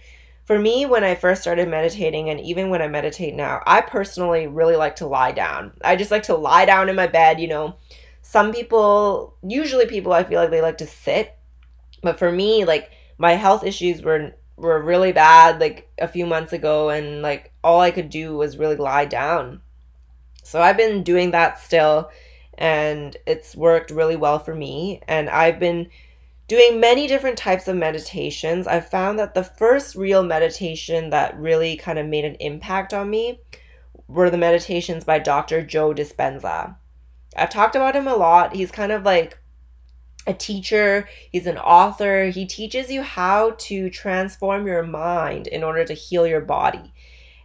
For 0.46 0.58
me, 0.58 0.86
when 0.86 1.04
I 1.04 1.16
first 1.16 1.42
started 1.42 1.68
meditating, 1.68 2.30
and 2.30 2.40
even 2.40 2.70
when 2.70 2.80
I 2.80 2.88
meditate 2.88 3.34
now, 3.34 3.60
I 3.66 3.82
personally 3.82 4.46
really 4.46 4.76
like 4.76 4.96
to 4.96 5.06
lie 5.06 5.32
down. 5.32 5.72
I 5.84 5.96
just 5.96 6.12
like 6.12 6.22
to 6.24 6.36
lie 6.36 6.64
down 6.64 6.88
in 6.88 6.96
my 6.96 7.08
bed, 7.08 7.40
you 7.40 7.48
know. 7.48 7.76
Some 8.28 8.52
people, 8.52 9.36
usually 9.46 9.86
people, 9.86 10.12
I 10.12 10.24
feel 10.24 10.40
like 10.40 10.50
they 10.50 10.60
like 10.60 10.78
to 10.78 10.86
sit. 10.86 11.38
But 12.02 12.18
for 12.18 12.32
me, 12.32 12.64
like, 12.64 12.90
my 13.18 13.34
health 13.34 13.62
issues 13.62 14.02
were 14.02 14.32
were 14.56 14.82
really 14.82 15.12
bad 15.12 15.60
like 15.60 15.88
a 15.98 16.08
few 16.08 16.26
months 16.26 16.52
ago 16.52 16.88
and 16.88 17.20
like 17.22 17.52
all 17.62 17.80
I 17.80 17.90
could 17.90 18.08
do 18.08 18.36
was 18.36 18.56
really 18.56 18.74
lie 18.76 19.04
down. 19.04 19.60
So 20.42 20.60
I've 20.60 20.78
been 20.78 21.02
doing 21.04 21.30
that 21.30 21.60
still 21.60 22.10
and 22.58 23.16
it's 23.26 23.54
worked 23.54 23.90
really 23.90 24.16
well 24.16 24.38
for 24.38 24.54
me 24.54 25.02
and 25.06 25.28
I've 25.28 25.60
been 25.60 25.88
doing 26.48 26.80
many 26.80 27.06
different 27.06 27.36
types 27.38 27.68
of 27.68 27.76
meditations. 27.76 28.66
I've 28.66 28.88
found 28.88 29.18
that 29.18 29.34
the 29.34 29.44
first 29.44 29.94
real 29.94 30.22
meditation 30.24 31.10
that 31.10 31.38
really 31.38 31.76
kind 31.76 31.98
of 31.98 32.06
made 32.06 32.24
an 32.24 32.36
impact 32.40 32.92
on 32.92 33.08
me 33.08 33.40
were 34.08 34.30
the 34.30 34.38
meditations 34.38 35.04
by 35.04 35.18
Dr. 35.18 35.62
Joe 35.62 35.92
Dispenza. 35.92 36.76
I've 37.36 37.50
talked 37.50 37.76
about 37.76 37.96
him 37.96 38.06
a 38.06 38.16
lot. 38.16 38.56
He's 38.56 38.70
kind 38.70 38.92
of 38.92 39.04
like 39.04 39.38
a 40.26 40.34
teacher, 40.34 41.08
he's 41.30 41.46
an 41.46 41.58
author. 41.58 42.26
He 42.26 42.46
teaches 42.46 42.90
you 42.90 43.02
how 43.02 43.52
to 43.58 43.88
transform 43.90 44.66
your 44.66 44.82
mind 44.82 45.46
in 45.46 45.62
order 45.62 45.84
to 45.84 45.94
heal 45.94 46.26
your 46.26 46.40
body. 46.40 46.92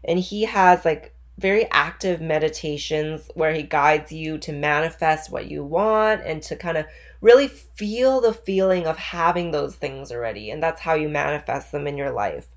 And 0.04 0.18
he 0.18 0.44
has 0.46 0.84
like 0.84 1.14
very 1.38 1.70
active 1.72 2.22
meditations 2.22 3.30
where 3.36 3.54
he 3.54 3.64
guides 3.64 4.12
you 4.12 4.38
to 4.40 4.52
manifest 4.52 5.32
what 5.32 5.50
you 5.50 5.64
want 5.64 6.22
and 6.24 6.42
to 6.44 6.56
kind 6.56 6.78
of 6.78 6.86
really 7.22 7.48
feel 7.48 8.20
the 8.20 8.34
feeling 8.34 8.88
of 8.88 8.98
having 8.98 9.52
those 9.52 9.76
things 9.76 10.12
already. 10.12 10.50
And 10.50 10.62
that's 10.62 10.82
how 10.82 10.96
you 10.96 11.08
manifest 11.08 11.72
them 11.72 11.88
in 11.88 11.98
your 11.98 12.12
life. 12.12 12.48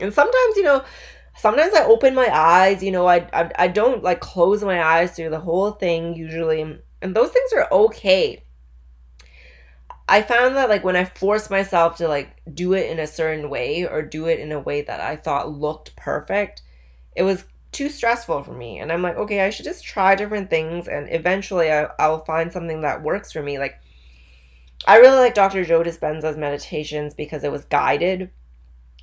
And 0.00 0.12
sometimes, 0.12 0.56
you 0.56 0.62
know, 0.62 0.84
sometimes 1.38 1.74
I 1.74 1.84
open 1.84 2.14
my 2.14 2.28
eyes, 2.32 2.82
you 2.82 2.92
know, 2.92 3.06
I, 3.06 3.28
I, 3.32 3.50
I 3.56 3.68
don't 3.68 4.02
like 4.02 4.20
close 4.20 4.62
my 4.62 4.82
eyes 4.82 5.12
through 5.12 5.30
the 5.30 5.40
whole 5.40 5.72
thing 5.72 6.14
usually. 6.14 6.62
And 7.00 7.14
those 7.14 7.30
things 7.30 7.52
are 7.52 7.68
okay 7.72 8.42
I 10.08 10.22
found 10.22 10.56
that 10.56 10.70
like 10.70 10.84
when 10.84 10.96
I 10.96 11.04
forced 11.04 11.50
myself 11.50 11.96
to 11.96 12.08
like 12.08 12.40
do 12.54 12.72
it 12.72 12.90
in 12.90 12.98
a 12.98 13.06
certain 13.06 13.50
way 13.50 13.86
or 13.86 14.00
do 14.00 14.26
it 14.26 14.40
in 14.40 14.52
a 14.52 14.58
way 14.58 14.80
that 14.80 15.00
I 15.00 15.16
thought 15.16 15.52
looked 15.52 15.94
perfect, 15.96 16.62
it 17.14 17.22
was 17.24 17.44
too 17.72 17.90
stressful 17.90 18.42
for 18.42 18.54
me. 18.54 18.78
And 18.78 18.90
I'm 18.90 19.02
like, 19.02 19.16
okay, 19.16 19.42
I 19.42 19.50
should 19.50 19.66
just 19.66 19.84
try 19.84 20.14
different 20.14 20.48
things 20.48 20.88
and 20.88 21.12
eventually 21.12 21.70
I, 21.70 21.88
I'll 21.98 22.24
find 22.24 22.50
something 22.50 22.80
that 22.80 23.02
works 23.02 23.32
for 23.32 23.42
me. 23.42 23.58
Like, 23.58 23.78
I 24.86 24.96
really 24.96 25.18
like 25.18 25.34
Dr. 25.34 25.64
Joe 25.64 25.82
Dispenza's 25.82 26.38
meditations 26.38 27.12
because 27.12 27.44
it 27.44 27.52
was 27.52 27.66
guided 27.66 28.30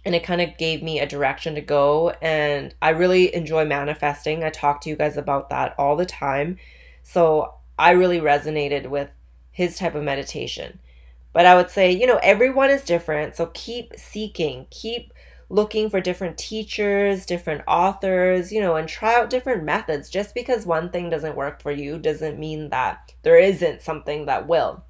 and 0.05 0.13
it 0.13 0.23
kind 0.23 0.39
of 0.39 0.57
gave 0.57 0.83
me 0.83 0.99
a 0.99 1.07
direction 1.07 1.55
to 1.55 1.61
go. 1.61 2.11
And 2.21 2.73
I 2.81 2.89
really 2.89 3.33
enjoy 3.33 3.65
manifesting. 3.65 4.43
I 4.43 4.51
talk 4.51 4.81
to 4.81 4.89
you 4.89 4.95
guys 4.95 5.17
about 5.17 5.49
that 5.49 5.73
all 5.79 5.95
the 5.95 6.05
time. 6.05 6.57
So 7.01 7.55
I 7.77 7.91
really 7.91 8.19
resonated 8.19 8.87
with 8.87 9.09
his 9.51 9.77
type 9.77 9.95
of 9.95 10.03
meditation. 10.03 10.79
But 11.33 11.45
I 11.45 11.55
would 11.55 11.69
say, 11.69 11.91
you 11.91 12.05
know, 12.07 12.19
everyone 12.21 12.69
is 12.69 12.83
different. 12.83 13.35
So 13.35 13.47
keep 13.53 13.93
seeking, 13.97 14.67
keep 14.69 15.11
looking 15.49 15.89
for 15.89 15.99
different 15.99 16.37
teachers, 16.37 17.25
different 17.25 17.63
authors, 17.67 18.51
you 18.51 18.61
know, 18.61 18.75
and 18.75 18.87
try 18.87 19.15
out 19.15 19.29
different 19.29 19.63
methods. 19.63 20.09
Just 20.09 20.33
because 20.33 20.65
one 20.65 20.89
thing 20.91 21.09
doesn't 21.09 21.35
work 21.35 21.61
for 21.61 21.71
you 21.71 21.97
doesn't 21.97 22.39
mean 22.39 22.69
that 22.69 23.13
there 23.23 23.37
isn't 23.37 23.81
something 23.81 24.25
that 24.27 24.47
will. 24.47 24.83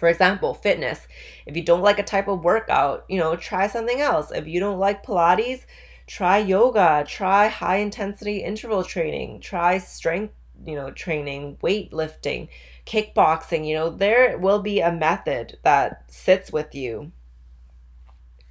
For 0.00 0.08
example, 0.08 0.54
fitness. 0.54 1.06
If 1.46 1.56
you 1.56 1.62
don't 1.62 1.82
like 1.82 2.00
a 2.00 2.02
type 2.02 2.26
of 2.26 2.42
workout, 2.42 3.04
you 3.08 3.18
know, 3.18 3.36
try 3.36 3.68
something 3.68 4.00
else. 4.00 4.32
If 4.32 4.48
you 4.48 4.58
don't 4.58 4.80
like 4.80 5.06
Pilates, 5.06 5.64
try 6.08 6.38
yoga, 6.38 7.04
try 7.06 7.46
high 7.46 7.76
intensity 7.76 8.38
interval 8.38 8.82
training, 8.82 9.40
try 9.40 9.78
strength, 9.78 10.34
you 10.66 10.74
know, 10.74 10.90
training, 10.90 11.58
weightlifting 11.62 12.48
kickboxing, 12.90 13.66
you 13.66 13.74
know, 13.74 13.90
there 13.90 14.36
will 14.38 14.60
be 14.60 14.80
a 14.80 14.92
method 14.92 15.58
that 15.62 16.04
sits 16.08 16.52
with 16.52 16.74
you. 16.74 17.12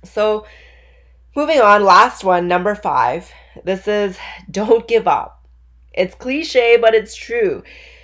So, 0.04 0.46
moving 1.36 1.60
on, 1.60 1.84
last 1.84 2.24
one, 2.24 2.48
number 2.48 2.74
five. 2.74 3.32
This 3.66 3.88
is 3.88 4.18
don't 4.50 4.88
give 4.88 5.08
up. 5.08 5.46
It's 5.92 6.16
cliche, 6.16 6.78
but 6.78 6.94
it's 6.94 7.16
true. 7.16 7.64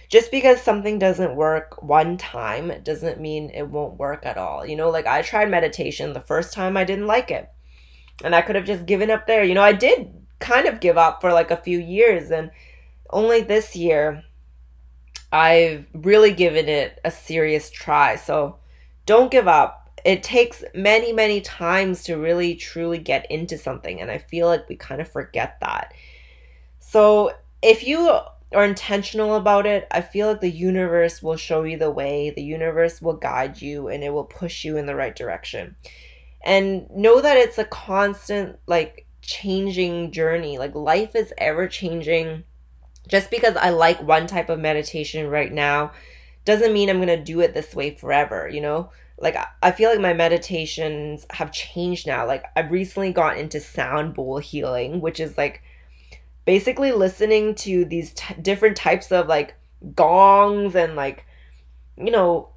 Just 0.10 0.32
because 0.32 0.62
something 0.62 1.00
doesn't 1.00 1.36
work 1.36 1.82
one 1.82 2.18
time 2.18 2.72
doesn't 2.84 3.20
mean 3.20 3.50
it 3.50 3.70
won't 3.70 3.98
work 3.98 4.26
at 4.26 4.38
all. 4.38 4.66
You 4.66 4.76
know, 4.76 4.90
like 4.90 5.08
I 5.08 5.22
tried 5.22 5.50
meditation 5.50 6.14
the 6.14 6.22
first 6.22 6.54
time, 6.54 6.78
I 6.78 6.84
didn't 6.84 7.08
like 7.08 7.32
it. 7.32 7.50
And 8.24 8.36
I 8.36 8.42
could 8.42 8.56
have 8.56 8.66
just 8.66 8.86
given 8.86 9.12
up 9.12 9.28
there. 9.28 9.44
You 9.44 9.56
know, 9.56 9.64
I 9.64 9.74
did 9.74 10.14
kind 10.40 10.68
of 10.68 10.80
give 10.80 10.98
up 10.98 11.22
for 11.22 11.34
like 11.34 11.52
a 11.52 11.58
few 11.58 11.80
years. 11.80 12.32
And 12.32 12.52
only 13.10 13.42
this 13.42 13.76
year, 13.76 14.24
I've 15.32 15.86
really 15.94 16.32
given 16.32 16.70
it 16.70 17.00
a 17.04 17.12
serious 17.12 17.70
try. 17.70 18.16
So 18.16 18.60
don't 19.06 19.32
give 19.32 19.48
up. 19.48 20.00
It 20.06 20.22
takes 20.22 20.64
many, 20.76 21.12
many 21.12 21.42
times 21.42 22.04
to 22.04 22.16
really 22.16 22.56
truly 22.56 23.00
get 23.00 23.30
into 23.32 23.58
something. 23.58 24.00
And 24.00 24.12
I 24.12 24.20
feel 24.20 24.48
like 24.48 24.70
we 24.70 24.76
kind 24.76 25.02
of 25.02 25.12
forget 25.12 25.58
that. 25.62 25.94
So 26.80 27.32
if 27.62 27.88
you 27.88 28.20
are 28.56 28.66
intentional 28.66 29.36
about 29.36 29.66
it, 29.66 29.88
I 29.92 30.02
feel 30.02 30.28
like 30.30 30.42
the 30.42 30.50
universe 30.50 31.22
will 31.22 31.38
show 31.38 31.64
you 31.64 31.78
the 31.78 31.92
way, 31.92 32.30
the 32.30 32.44
universe 32.44 33.02
will 33.02 33.16
guide 33.16 33.62
you, 33.62 33.88
and 33.88 34.04
it 34.04 34.14
will 34.14 34.24
push 34.24 34.64
you 34.64 34.78
in 34.78 34.86
the 34.86 34.96
right 34.96 35.16
direction. 35.16 35.76
And 36.44 36.90
know 36.90 37.22
that 37.22 37.38
it's 37.38 37.58
a 37.58 37.66
constant, 37.66 38.58
like, 38.68 39.06
changing 39.22 40.12
journey. 40.12 40.58
Like, 40.58 40.76
life 40.76 41.16
is 41.16 41.34
ever 41.38 41.68
changing 41.68 42.44
just 43.08 43.30
because 43.30 43.56
I 43.56 43.70
like 43.70 44.02
one 44.02 44.28
type 44.28 44.50
of 44.50 44.60
meditation 44.60 45.28
right 45.30 45.52
now 45.52 45.92
doesn't 46.44 46.74
mean 46.74 46.90
I'm 46.90 47.06
to 47.06 47.24
do 47.24 47.40
it 47.42 47.54
this 47.54 47.76
way 47.76 47.92
forever, 47.92 48.50
you 48.52 48.62
know? 48.62 48.92
Like, 49.18 49.38
I 49.62 49.72
feel 49.72 49.90
like 49.90 50.00
my 50.00 50.14
meditations 50.14 51.26
have 51.32 51.52
changed 51.52 52.06
now. 52.06 52.28
Like, 52.28 52.44
I've 52.56 52.72
recently 52.72 53.12
got 53.12 53.38
into 53.38 53.60
sound 53.60 54.14
bowl 54.14 54.40
healing, 54.40 55.02
which 55.02 55.20
is 55.20 55.38
like 55.38 55.62
basically 56.46 56.92
listening 56.92 57.56
to 57.56 57.86
these 57.86 58.14
t- 58.14 58.36
different 58.42 58.78
types 58.78 59.12
of 59.12 59.28
like 59.28 59.56
gongs 59.96 60.76
and 60.76 60.96
like, 60.96 61.26
you 61.98 62.12
know, 62.12 62.50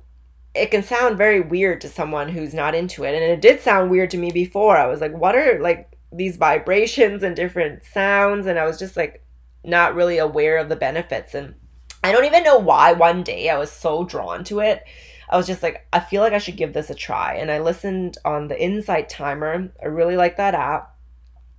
it 0.54 0.70
can 0.70 0.82
sound 0.82 1.18
very 1.18 1.40
weird 1.40 1.80
to 1.80 1.88
someone 1.88 2.28
who's 2.28 2.54
not 2.54 2.74
into 2.74 3.04
it. 3.04 3.14
And 3.14 3.22
it 3.22 3.40
did 3.40 3.60
sound 3.60 3.90
weird 3.90 4.10
to 4.10 4.18
me 4.18 4.30
before. 4.30 4.76
I 4.76 4.86
was 4.86 5.00
like, 5.00 5.12
what 5.12 5.34
are 5.34 5.60
like 5.60 5.96
these 6.12 6.36
vibrations 6.36 7.22
and 7.22 7.34
different 7.34 7.84
sounds? 7.84 8.46
And 8.46 8.58
I 8.58 8.66
was 8.66 8.78
just 8.78 8.96
like, 8.96 9.24
not 9.64 9.94
really 9.94 10.18
aware 10.18 10.58
of 10.58 10.68
the 10.68 10.76
benefits. 10.76 11.34
And 11.34 11.54
I 12.02 12.12
don't 12.12 12.24
even 12.24 12.44
know 12.44 12.58
why 12.58 12.92
one 12.92 13.22
day 13.22 13.48
I 13.48 13.58
was 13.58 13.70
so 13.70 14.04
drawn 14.04 14.44
to 14.44 14.60
it. 14.60 14.84
I 15.28 15.36
was 15.36 15.46
just 15.46 15.62
like, 15.62 15.86
I 15.92 16.00
feel 16.00 16.22
like 16.22 16.32
I 16.32 16.38
should 16.38 16.56
give 16.56 16.72
this 16.72 16.90
a 16.90 16.94
try. 16.94 17.34
And 17.34 17.50
I 17.50 17.58
listened 17.58 18.16
on 18.24 18.48
the 18.48 18.60
Insight 18.60 19.08
Timer. 19.08 19.70
I 19.82 19.86
really 19.86 20.16
like 20.16 20.36
that 20.38 20.54
app. 20.54 20.94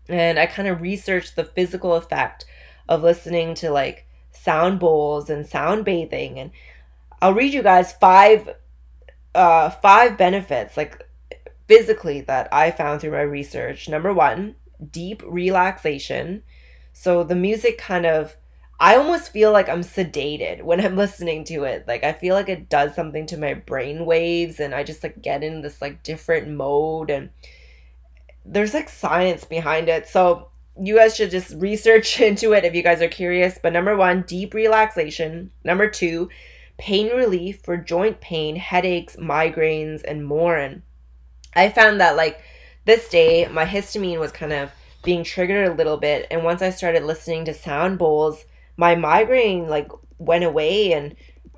And 0.09 0.39
I 0.39 0.45
kind 0.45 0.67
of 0.67 0.81
researched 0.81 1.35
the 1.35 1.45
physical 1.45 1.93
effect 1.95 2.45
of 2.87 3.03
listening 3.03 3.53
to 3.55 3.69
like 3.69 4.07
sound 4.31 4.79
bowls 4.79 5.29
and 5.29 5.45
sound 5.45 5.85
bathing. 5.85 6.39
And 6.39 6.51
I'll 7.21 7.33
read 7.33 7.53
you 7.53 7.63
guys 7.63 7.93
five 7.93 8.49
uh 9.35 9.69
five 9.69 10.17
benefits 10.17 10.75
like 10.75 11.07
physically 11.67 12.21
that 12.21 12.49
I 12.51 12.71
found 12.71 13.01
through 13.01 13.11
my 13.11 13.21
research. 13.21 13.87
Number 13.87 14.13
one, 14.13 14.55
deep 14.91 15.21
relaxation. 15.25 16.43
So 16.93 17.23
the 17.23 17.35
music 17.35 17.77
kind 17.77 18.05
of 18.05 18.35
I 18.81 18.95
almost 18.95 19.33
feel 19.33 19.51
like 19.51 19.67
I'm 19.69 19.81
sedated 19.81 20.61
when 20.63 20.83
I'm 20.83 20.95
listening 20.95 21.43
to 21.45 21.63
it. 21.63 21.87
Like 21.87 22.03
I 22.03 22.13
feel 22.13 22.35
like 22.35 22.49
it 22.49 22.69
does 22.69 22.95
something 22.95 23.25
to 23.27 23.37
my 23.37 23.53
brain 23.53 24.05
waves 24.05 24.59
and 24.59 24.73
I 24.73 24.83
just 24.83 25.03
like 25.03 25.21
get 25.21 25.43
in 25.43 25.61
this 25.61 25.81
like 25.81 26.03
different 26.03 26.49
mode 26.49 27.09
and 27.09 27.29
there's 28.49 28.73
like 28.73 28.89
science 28.89 29.45
behind 29.45 29.89
it. 29.89 30.07
So 30.07 30.49
you 30.81 30.95
guys 30.95 31.15
should 31.15 31.31
just 31.31 31.53
research 31.55 32.19
into 32.21 32.53
it 32.53 32.65
if 32.65 32.73
you 32.73 32.83
guys 32.83 33.01
are 33.01 33.07
curious. 33.07 33.59
But 33.61 33.73
number 33.73 33.95
one, 33.95 34.23
deep 34.23 34.53
relaxation. 34.53 35.51
Number 35.63 35.89
two, 35.89 36.29
pain 36.77 37.15
relief 37.15 37.61
for 37.63 37.77
joint 37.77 38.19
pain, 38.21 38.55
headaches, 38.55 39.15
migraines, 39.17 40.03
and 40.03 40.25
more. 40.25 40.57
And 40.57 40.81
I 41.55 41.69
found 41.69 42.01
that 42.01 42.15
like 42.15 42.41
this 42.85 43.07
day, 43.09 43.47
my 43.47 43.65
histamine 43.65 44.19
was 44.19 44.31
kind 44.31 44.53
of 44.53 44.71
being 45.03 45.23
triggered 45.23 45.67
a 45.67 45.73
little 45.73 45.97
bit. 45.97 46.27
And 46.31 46.43
once 46.43 46.61
I 46.61 46.71
started 46.71 47.03
listening 47.03 47.45
to 47.45 47.53
sound 47.53 47.99
bowls, 47.99 48.45
my 48.77 48.95
migraine 48.95 49.67
like 49.67 49.91
went 50.17 50.43
away 50.43 50.93
and 50.93 51.15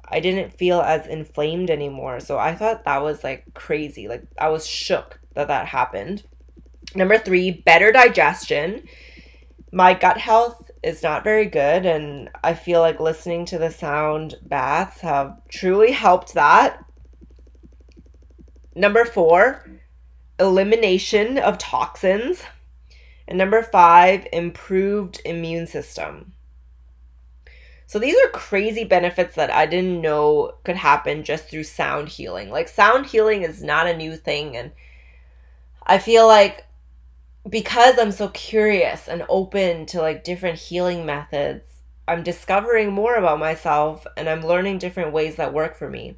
I 0.09 0.19
didn't 0.19 0.57
feel 0.57 0.81
as 0.81 1.07
inflamed 1.07 1.69
anymore. 1.69 2.19
So 2.19 2.37
I 2.37 2.53
thought 2.53 2.83
that 2.83 3.01
was 3.01 3.23
like 3.23 3.45
crazy. 3.53 4.07
Like 4.07 4.23
I 4.37 4.49
was 4.49 4.67
shook 4.67 5.19
that 5.35 5.47
that 5.47 5.67
happened. 5.67 6.23
Number 6.95 7.17
three, 7.17 7.51
better 7.51 7.91
digestion. 7.91 8.87
My 9.71 9.93
gut 9.93 10.17
health 10.17 10.69
is 10.83 11.03
not 11.03 11.23
very 11.23 11.45
good, 11.45 11.85
and 11.85 12.29
I 12.43 12.53
feel 12.53 12.81
like 12.81 12.99
listening 12.99 13.45
to 13.45 13.57
the 13.57 13.71
sound 13.71 14.35
baths 14.43 15.01
have 15.01 15.39
truly 15.47 15.91
helped 15.91 16.33
that. 16.33 16.83
Number 18.75 19.05
four, 19.05 19.65
elimination 20.39 21.37
of 21.37 21.57
toxins. 21.57 22.43
And 23.27 23.37
number 23.37 23.63
five, 23.63 24.27
improved 24.33 25.21
immune 25.23 25.67
system. 25.67 26.33
So 27.85 27.99
these 27.99 28.15
are 28.15 28.29
crazy 28.29 28.83
benefits 28.83 29.35
that 29.35 29.51
I 29.51 29.65
didn't 29.65 30.01
know 30.01 30.53
could 30.63 30.77
happen 30.77 31.23
just 31.23 31.49
through 31.49 31.63
sound 31.65 32.09
healing. 32.09 32.49
Like 32.49 32.67
sound 32.67 33.05
healing 33.05 33.43
is 33.43 33.61
not 33.61 33.87
a 33.87 33.95
new 33.95 34.15
thing 34.15 34.55
and 34.55 34.71
I 35.83 35.97
feel 35.97 36.25
like 36.25 36.65
because 37.49 37.97
I'm 37.97 38.11
so 38.11 38.29
curious 38.29 39.07
and 39.07 39.25
open 39.27 39.85
to 39.87 40.01
like 40.01 40.23
different 40.23 40.59
healing 40.59 41.05
methods, 41.05 41.81
I'm 42.07 42.23
discovering 42.23 42.91
more 42.91 43.15
about 43.15 43.39
myself 43.39 44.05
and 44.15 44.29
I'm 44.29 44.45
learning 44.45 44.77
different 44.77 45.13
ways 45.13 45.35
that 45.35 45.53
work 45.53 45.75
for 45.75 45.89
me. 45.89 46.17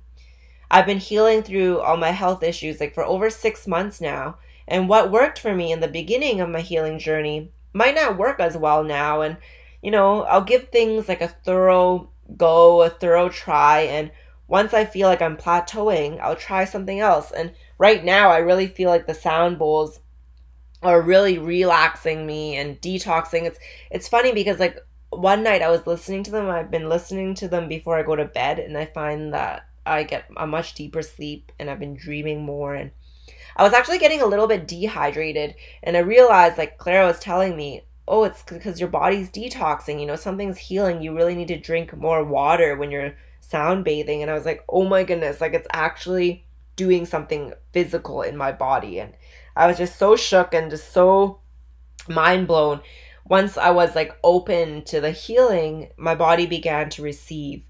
I've 0.69 0.85
been 0.85 0.97
healing 0.97 1.43
through 1.43 1.79
all 1.79 1.97
my 1.97 2.11
health 2.11 2.43
issues 2.43 2.79
like 2.79 2.93
for 2.93 3.03
over 3.03 3.29
6 3.29 3.67
months 3.67 4.01
now, 4.01 4.37
and 4.67 4.89
what 4.89 5.11
worked 5.11 5.39
for 5.39 5.53
me 5.53 5.71
in 5.71 5.81
the 5.81 5.87
beginning 5.87 6.41
of 6.41 6.49
my 6.49 6.61
healing 6.61 6.99
journey 6.99 7.51
might 7.73 7.95
not 7.95 8.17
work 8.17 8.39
as 8.39 8.57
well 8.57 8.83
now 8.83 9.21
and 9.21 9.37
you 9.81 9.91
know, 9.91 10.23
I'll 10.23 10.43
give 10.43 10.69
things 10.69 11.09
like 11.09 11.21
a 11.21 11.27
thorough 11.27 12.09
go, 12.37 12.81
a 12.83 12.89
thorough 12.89 13.27
try 13.29 13.81
and 13.81 14.11
once 14.47 14.73
I 14.73 14.85
feel 14.85 15.07
like 15.07 15.21
I'm 15.21 15.37
plateauing, 15.37 16.19
I'll 16.19 16.35
try 16.35 16.65
something 16.65 16.99
else. 16.99 17.31
And 17.31 17.53
right 17.77 18.03
now 18.03 18.29
I 18.29 18.37
really 18.37 18.67
feel 18.67 18.89
like 18.89 19.07
the 19.07 19.13
sound 19.13 19.57
bowls 19.57 19.99
are 20.83 21.01
really 21.01 21.37
relaxing 21.37 22.25
me 22.25 22.55
and 22.55 22.79
detoxing. 22.81 23.43
It's 23.43 23.59
it's 23.91 24.07
funny 24.07 24.31
because 24.33 24.59
like 24.59 24.77
one 25.09 25.43
night 25.43 25.61
I 25.61 25.69
was 25.69 25.87
listening 25.87 26.23
to 26.23 26.31
them. 26.31 26.49
I've 26.49 26.71
been 26.71 26.89
listening 26.89 27.35
to 27.35 27.47
them 27.47 27.67
before 27.67 27.97
I 27.97 28.03
go 28.03 28.15
to 28.15 28.25
bed 28.25 28.59
and 28.59 28.77
I 28.77 28.85
find 28.85 29.33
that 29.33 29.65
I 29.85 30.03
get 30.03 30.25
a 30.37 30.47
much 30.47 30.75
deeper 30.75 31.01
sleep 31.01 31.51
and 31.59 31.69
I've 31.69 31.79
been 31.79 31.95
dreaming 31.95 32.43
more 32.43 32.73
and 32.75 32.91
I 33.55 33.63
was 33.63 33.73
actually 33.73 33.99
getting 33.99 34.21
a 34.21 34.25
little 34.25 34.47
bit 34.47 34.67
dehydrated 34.67 35.55
and 35.83 35.95
I 35.95 35.99
realized 35.99 36.57
like 36.57 36.77
Clara 36.77 37.05
was 37.05 37.19
telling 37.19 37.55
me, 37.55 37.83
"Oh, 38.07 38.23
it's 38.23 38.43
because 38.43 38.79
your 38.79 38.89
body's 38.89 39.29
detoxing, 39.29 39.99
you 39.99 40.05
know, 40.05 40.15
something's 40.15 40.57
healing. 40.57 41.01
You 41.01 41.15
really 41.15 41.35
need 41.35 41.49
to 41.49 41.57
drink 41.57 41.95
more 41.95 42.23
water 42.23 42.75
when 42.75 42.91
you're 42.91 43.15
sound 43.41 43.85
bathing." 43.85 44.21
And 44.21 44.31
I 44.31 44.33
was 44.33 44.45
like, 44.45 44.63
"Oh 44.67 44.85
my 44.85 45.03
goodness, 45.03 45.41
like 45.41 45.53
it's 45.53 45.67
actually 45.73 46.45
doing 46.75 47.05
something 47.05 47.53
physical 47.71 48.21
in 48.23 48.35
my 48.37 48.51
body." 48.51 48.99
And 48.99 49.13
I 49.55 49.67
was 49.67 49.77
just 49.77 49.97
so 49.97 50.15
shook 50.15 50.53
and 50.53 50.71
just 50.71 50.91
so 50.91 51.39
mind 52.07 52.47
blown. 52.47 52.81
Once 53.25 53.57
I 53.57 53.69
was 53.71 53.95
like 53.95 54.17
open 54.23 54.83
to 54.85 54.99
the 54.99 55.11
healing, 55.11 55.89
my 55.97 56.15
body 56.15 56.45
began 56.45 56.89
to 56.91 57.01
receive. 57.01 57.65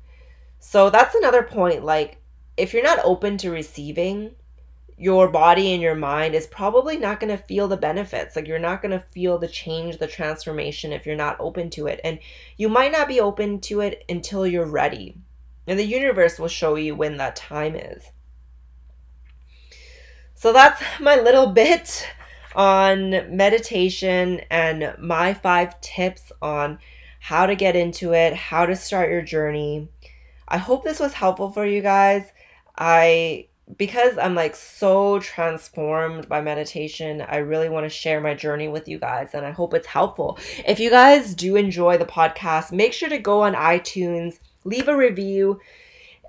So 0.60 0.90
that's 0.90 1.16
another 1.16 1.44
point. 1.44 1.84
Like, 1.84 2.22
if 2.58 2.74
you're 2.74 2.84
not 2.84 3.00
open 3.04 3.38
to 3.40 3.52
receiving, 3.52 4.32
your 4.98 5.28
body 5.28 5.74
and 5.74 5.82
your 5.82 5.96
mind 5.96 6.36
is 6.36 6.48
probably 6.48 6.98
not 6.98 7.20
going 7.20 7.36
to 7.36 7.44
feel 7.44 7.68
the 7.68 7.78
benefits. 7.78 8.36
Like, 8.36 8.48
you're 8.48 8.60
not 8.60 8.82
going 8.82 8.92
to 8.92 9.06
feel 9.12 9.38
the 9.38 9.48
change, 9.48 9.98
the 9.98 10.08
transformation 10.08 10.94
if 10.94 11.06
you're 11.06 11.16
not 11.16 11.38
open 11.40 11.70
to 11.72 11.88
it. 11.88 12.00
And 12.04 12.20
you 12.58 12.70
might 12.70 12.92
not 12.92 13.08
be 13.08 13.20
open 13.20 13.60
to 13.62 13.82
it 13.82 14.06
until 14.08 14.48
you're 14.48 14.66
ready. 14.66 15.18
And 15.68 15.78
the 15.78 15.84
universe 15.84 16.40
will 16.40 16.48
show 16.48 16.76
you 16.76 16.96
when 16.96 17.18
that 17.18 17.36
time 17.36 17.76
is. 17.76 18.04
So 20.44 20.52
that's 20.52 20.84
my 21.00 21.16
little 21.16 21.48
bit 21.48 22.06
on 22.54 23.12
meditation 23.34 24.42
and 24.52 24.94
my 25.00 25.34
five 25.34 25.80
tips 25.80 26.34
on 26.42 26.80
how 27.22 27.46
to 27.46 27.56
get 27.56 27.78
into 27.78 28.14
it, 28.14 28.34
how 28.34 28.66
to 28.66 28.76
start 28.76 29.10
your 29.10 29.22
journey. 29.22 29.88
I 30.46 30.58
hope 30.58 30.84
this 30.84 31.00
was 31.00 31.14
helpful 31.14 31.50
for 31.50 31.66
you 31.66 31.82
guys. 31.82 32.26
I 32.78 33.48
because 33.78 34.18
I'm 34.18 34.36
like 34.36 34.58
so 34.58 35.20
transformed 35.20 36.28
by 36.28 36.42
meditation, 36.42 37.22
I 37.22 37.38
really 37.38 37.70
want 37.70 37.86
to 37.86 37.90
share 37.90 38.20
my 38.20 38.34
journey 38.34 38.68
with 38.68 38.90
you 38.90 39.00
guys 39.00 39.30
and 39.34 39.46
I 39.46 39.52
hope 39.52 39.74
it's 39.74 39.88
helpful. 39.88 40.38
If 40.68 40.78
you 40.78 40.90
guys 40.90 41.36
do 41.36 41.56
enjoy 41.56 41.98
the 41.98 42.06
podcast, 42.06 42.74
make 42.74 42.92
sure 42.92 43.08
to 43.08 43.18
go 43.18 43.44
on 43.44 43.54
iTunes, 43.54 44.40
leave 44.66 44.90
a 44.90 44.98
review, 44.98 45.62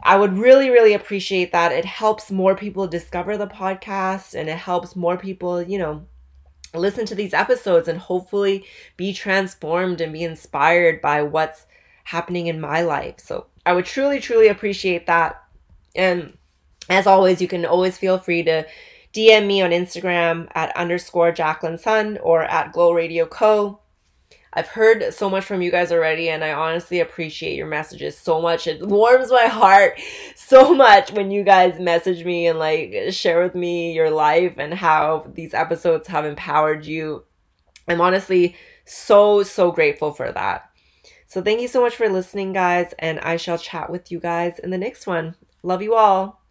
I 0.05 0.17
would 0.17 0.37
really, 0.37 0.69
really 0.69 0.93
appreciate 0.93 1.51
that. 1.53 1.73
It 1.73 1.87
helps 1.87 2.31
more 2.31 2.55
people 2.55 2.87
discover 2.87 3.39
the 3.39 3.47
podcast 3.47 4.39
and 4.39 4.51
it 4.51 4.59
helps 4.59 4.95
more 4.95 5.17
people, 5.17 5.63
you 5.63 5.79
know, 5.79 6.05
listen 6.75 7.07
to 7.07 7.15
these 7.15 7.33
episodes 7.33 7.89
and 7.89 7.99
hopefully 7.99 8.67
be 8.97 9.15
transformed 9.15 10.01
and 10.01 10.13
be 10.13 10.23
inspired 10.23 11.01
by 11.01 11.23
what's 11.23 11.67
happening 12.05 12.49
in 12.49 12.61
my 12.61 12.83
life. 12.83 13.15
So 13.19 13.47
I 13.65 13.73
would 13.73 13.87
truly, 13.87 14.21
truly 14.21 14.49
appreciate 14.49 15.07
that. 15.07 15.43
And 15.97 16.37
as 16.91 17.07
always, 17.07 17.41
you 17.41 17.49
can 17.49 17.65
always 17.65 17.97
feel 17.97 18.19
free 18.19 18.43
to 18.43 18.67
DM 19.15 19.47
me 19.47 19.63
on 19.63 19.71
Instagram 19.71 20.49
at 20.55 20.77
underscore 20.77 21.33
Jacqueline 21.33 21.79
Sun 21.79 22.19
or 22.19 22.43
at 22.43 22.73
Glow 22.73 22.93
Radio 22.93 23.25
Co. 23.25 23.81
I've 24.55 24.69
heard 24.69 25.13
so 25.13 25.29
much 25.29 25.45
from 25.45 25.63
you 25.63 25.71
guys 25.73 25.91
already, 25.91 26.29
and 26.29 26.45
I 26.45 26.53
honestly 26.53 27.01
appreciate 27.01 27.57
your 27.57 27.67
messages 27.67 28.17
so 28.17 28.41
much. 28.41 28.67
It 28.69 28.87
warms 28.87 29.31
my 29.31 29.47
heart 29.47 30.01
so 30.37 30.73
much 30.75 31.11
when 31.13 31.33
you 31.33 31.43
guys 31.43 31.81
message 31.81 32.25
me 32.25 32.47
and 32.47 32.59
like 32.59 32.95
share 33.11 33.43
with 33.43 33.57
me 33.57 33.93
your 33.93 34.11
life 34.11 34.55
and 34.59 34.73
how 34.73 35.27
these 35.35 35.55
episodes 35.55 36.07
have 36.09 36.25
empowered 36.25 36.87
you. 36.87 37.25
I'm 37.89 38.01
honestly 38.01 38.57
so, 38.85 39.43
so 39.43 39.73
grateful 39.73 40.13
for 40.13 40.31
that. 40.31 40.71
So, 41.27 41.43
thank 41.43 41.61
you 41.61 41.69
so 41.69 41.81
much 41.81 41.97
for 41.97 42.09
listening, 42.09 42.53
guys, 42.53 42.95
and 43.01 43.19
I 43.21 43.37
shall 43.37 43.59
chat 43.59 43.91
with 43.91 44.13
you 44.13 44.21
guys 44.21 44.61
in 44.61 44.71
the 44.71 44.79
next 44.79 45.07
one. 45.07 45.35
Love 45.65 45.83
you 45.83 45.95
all. 45.95 46.43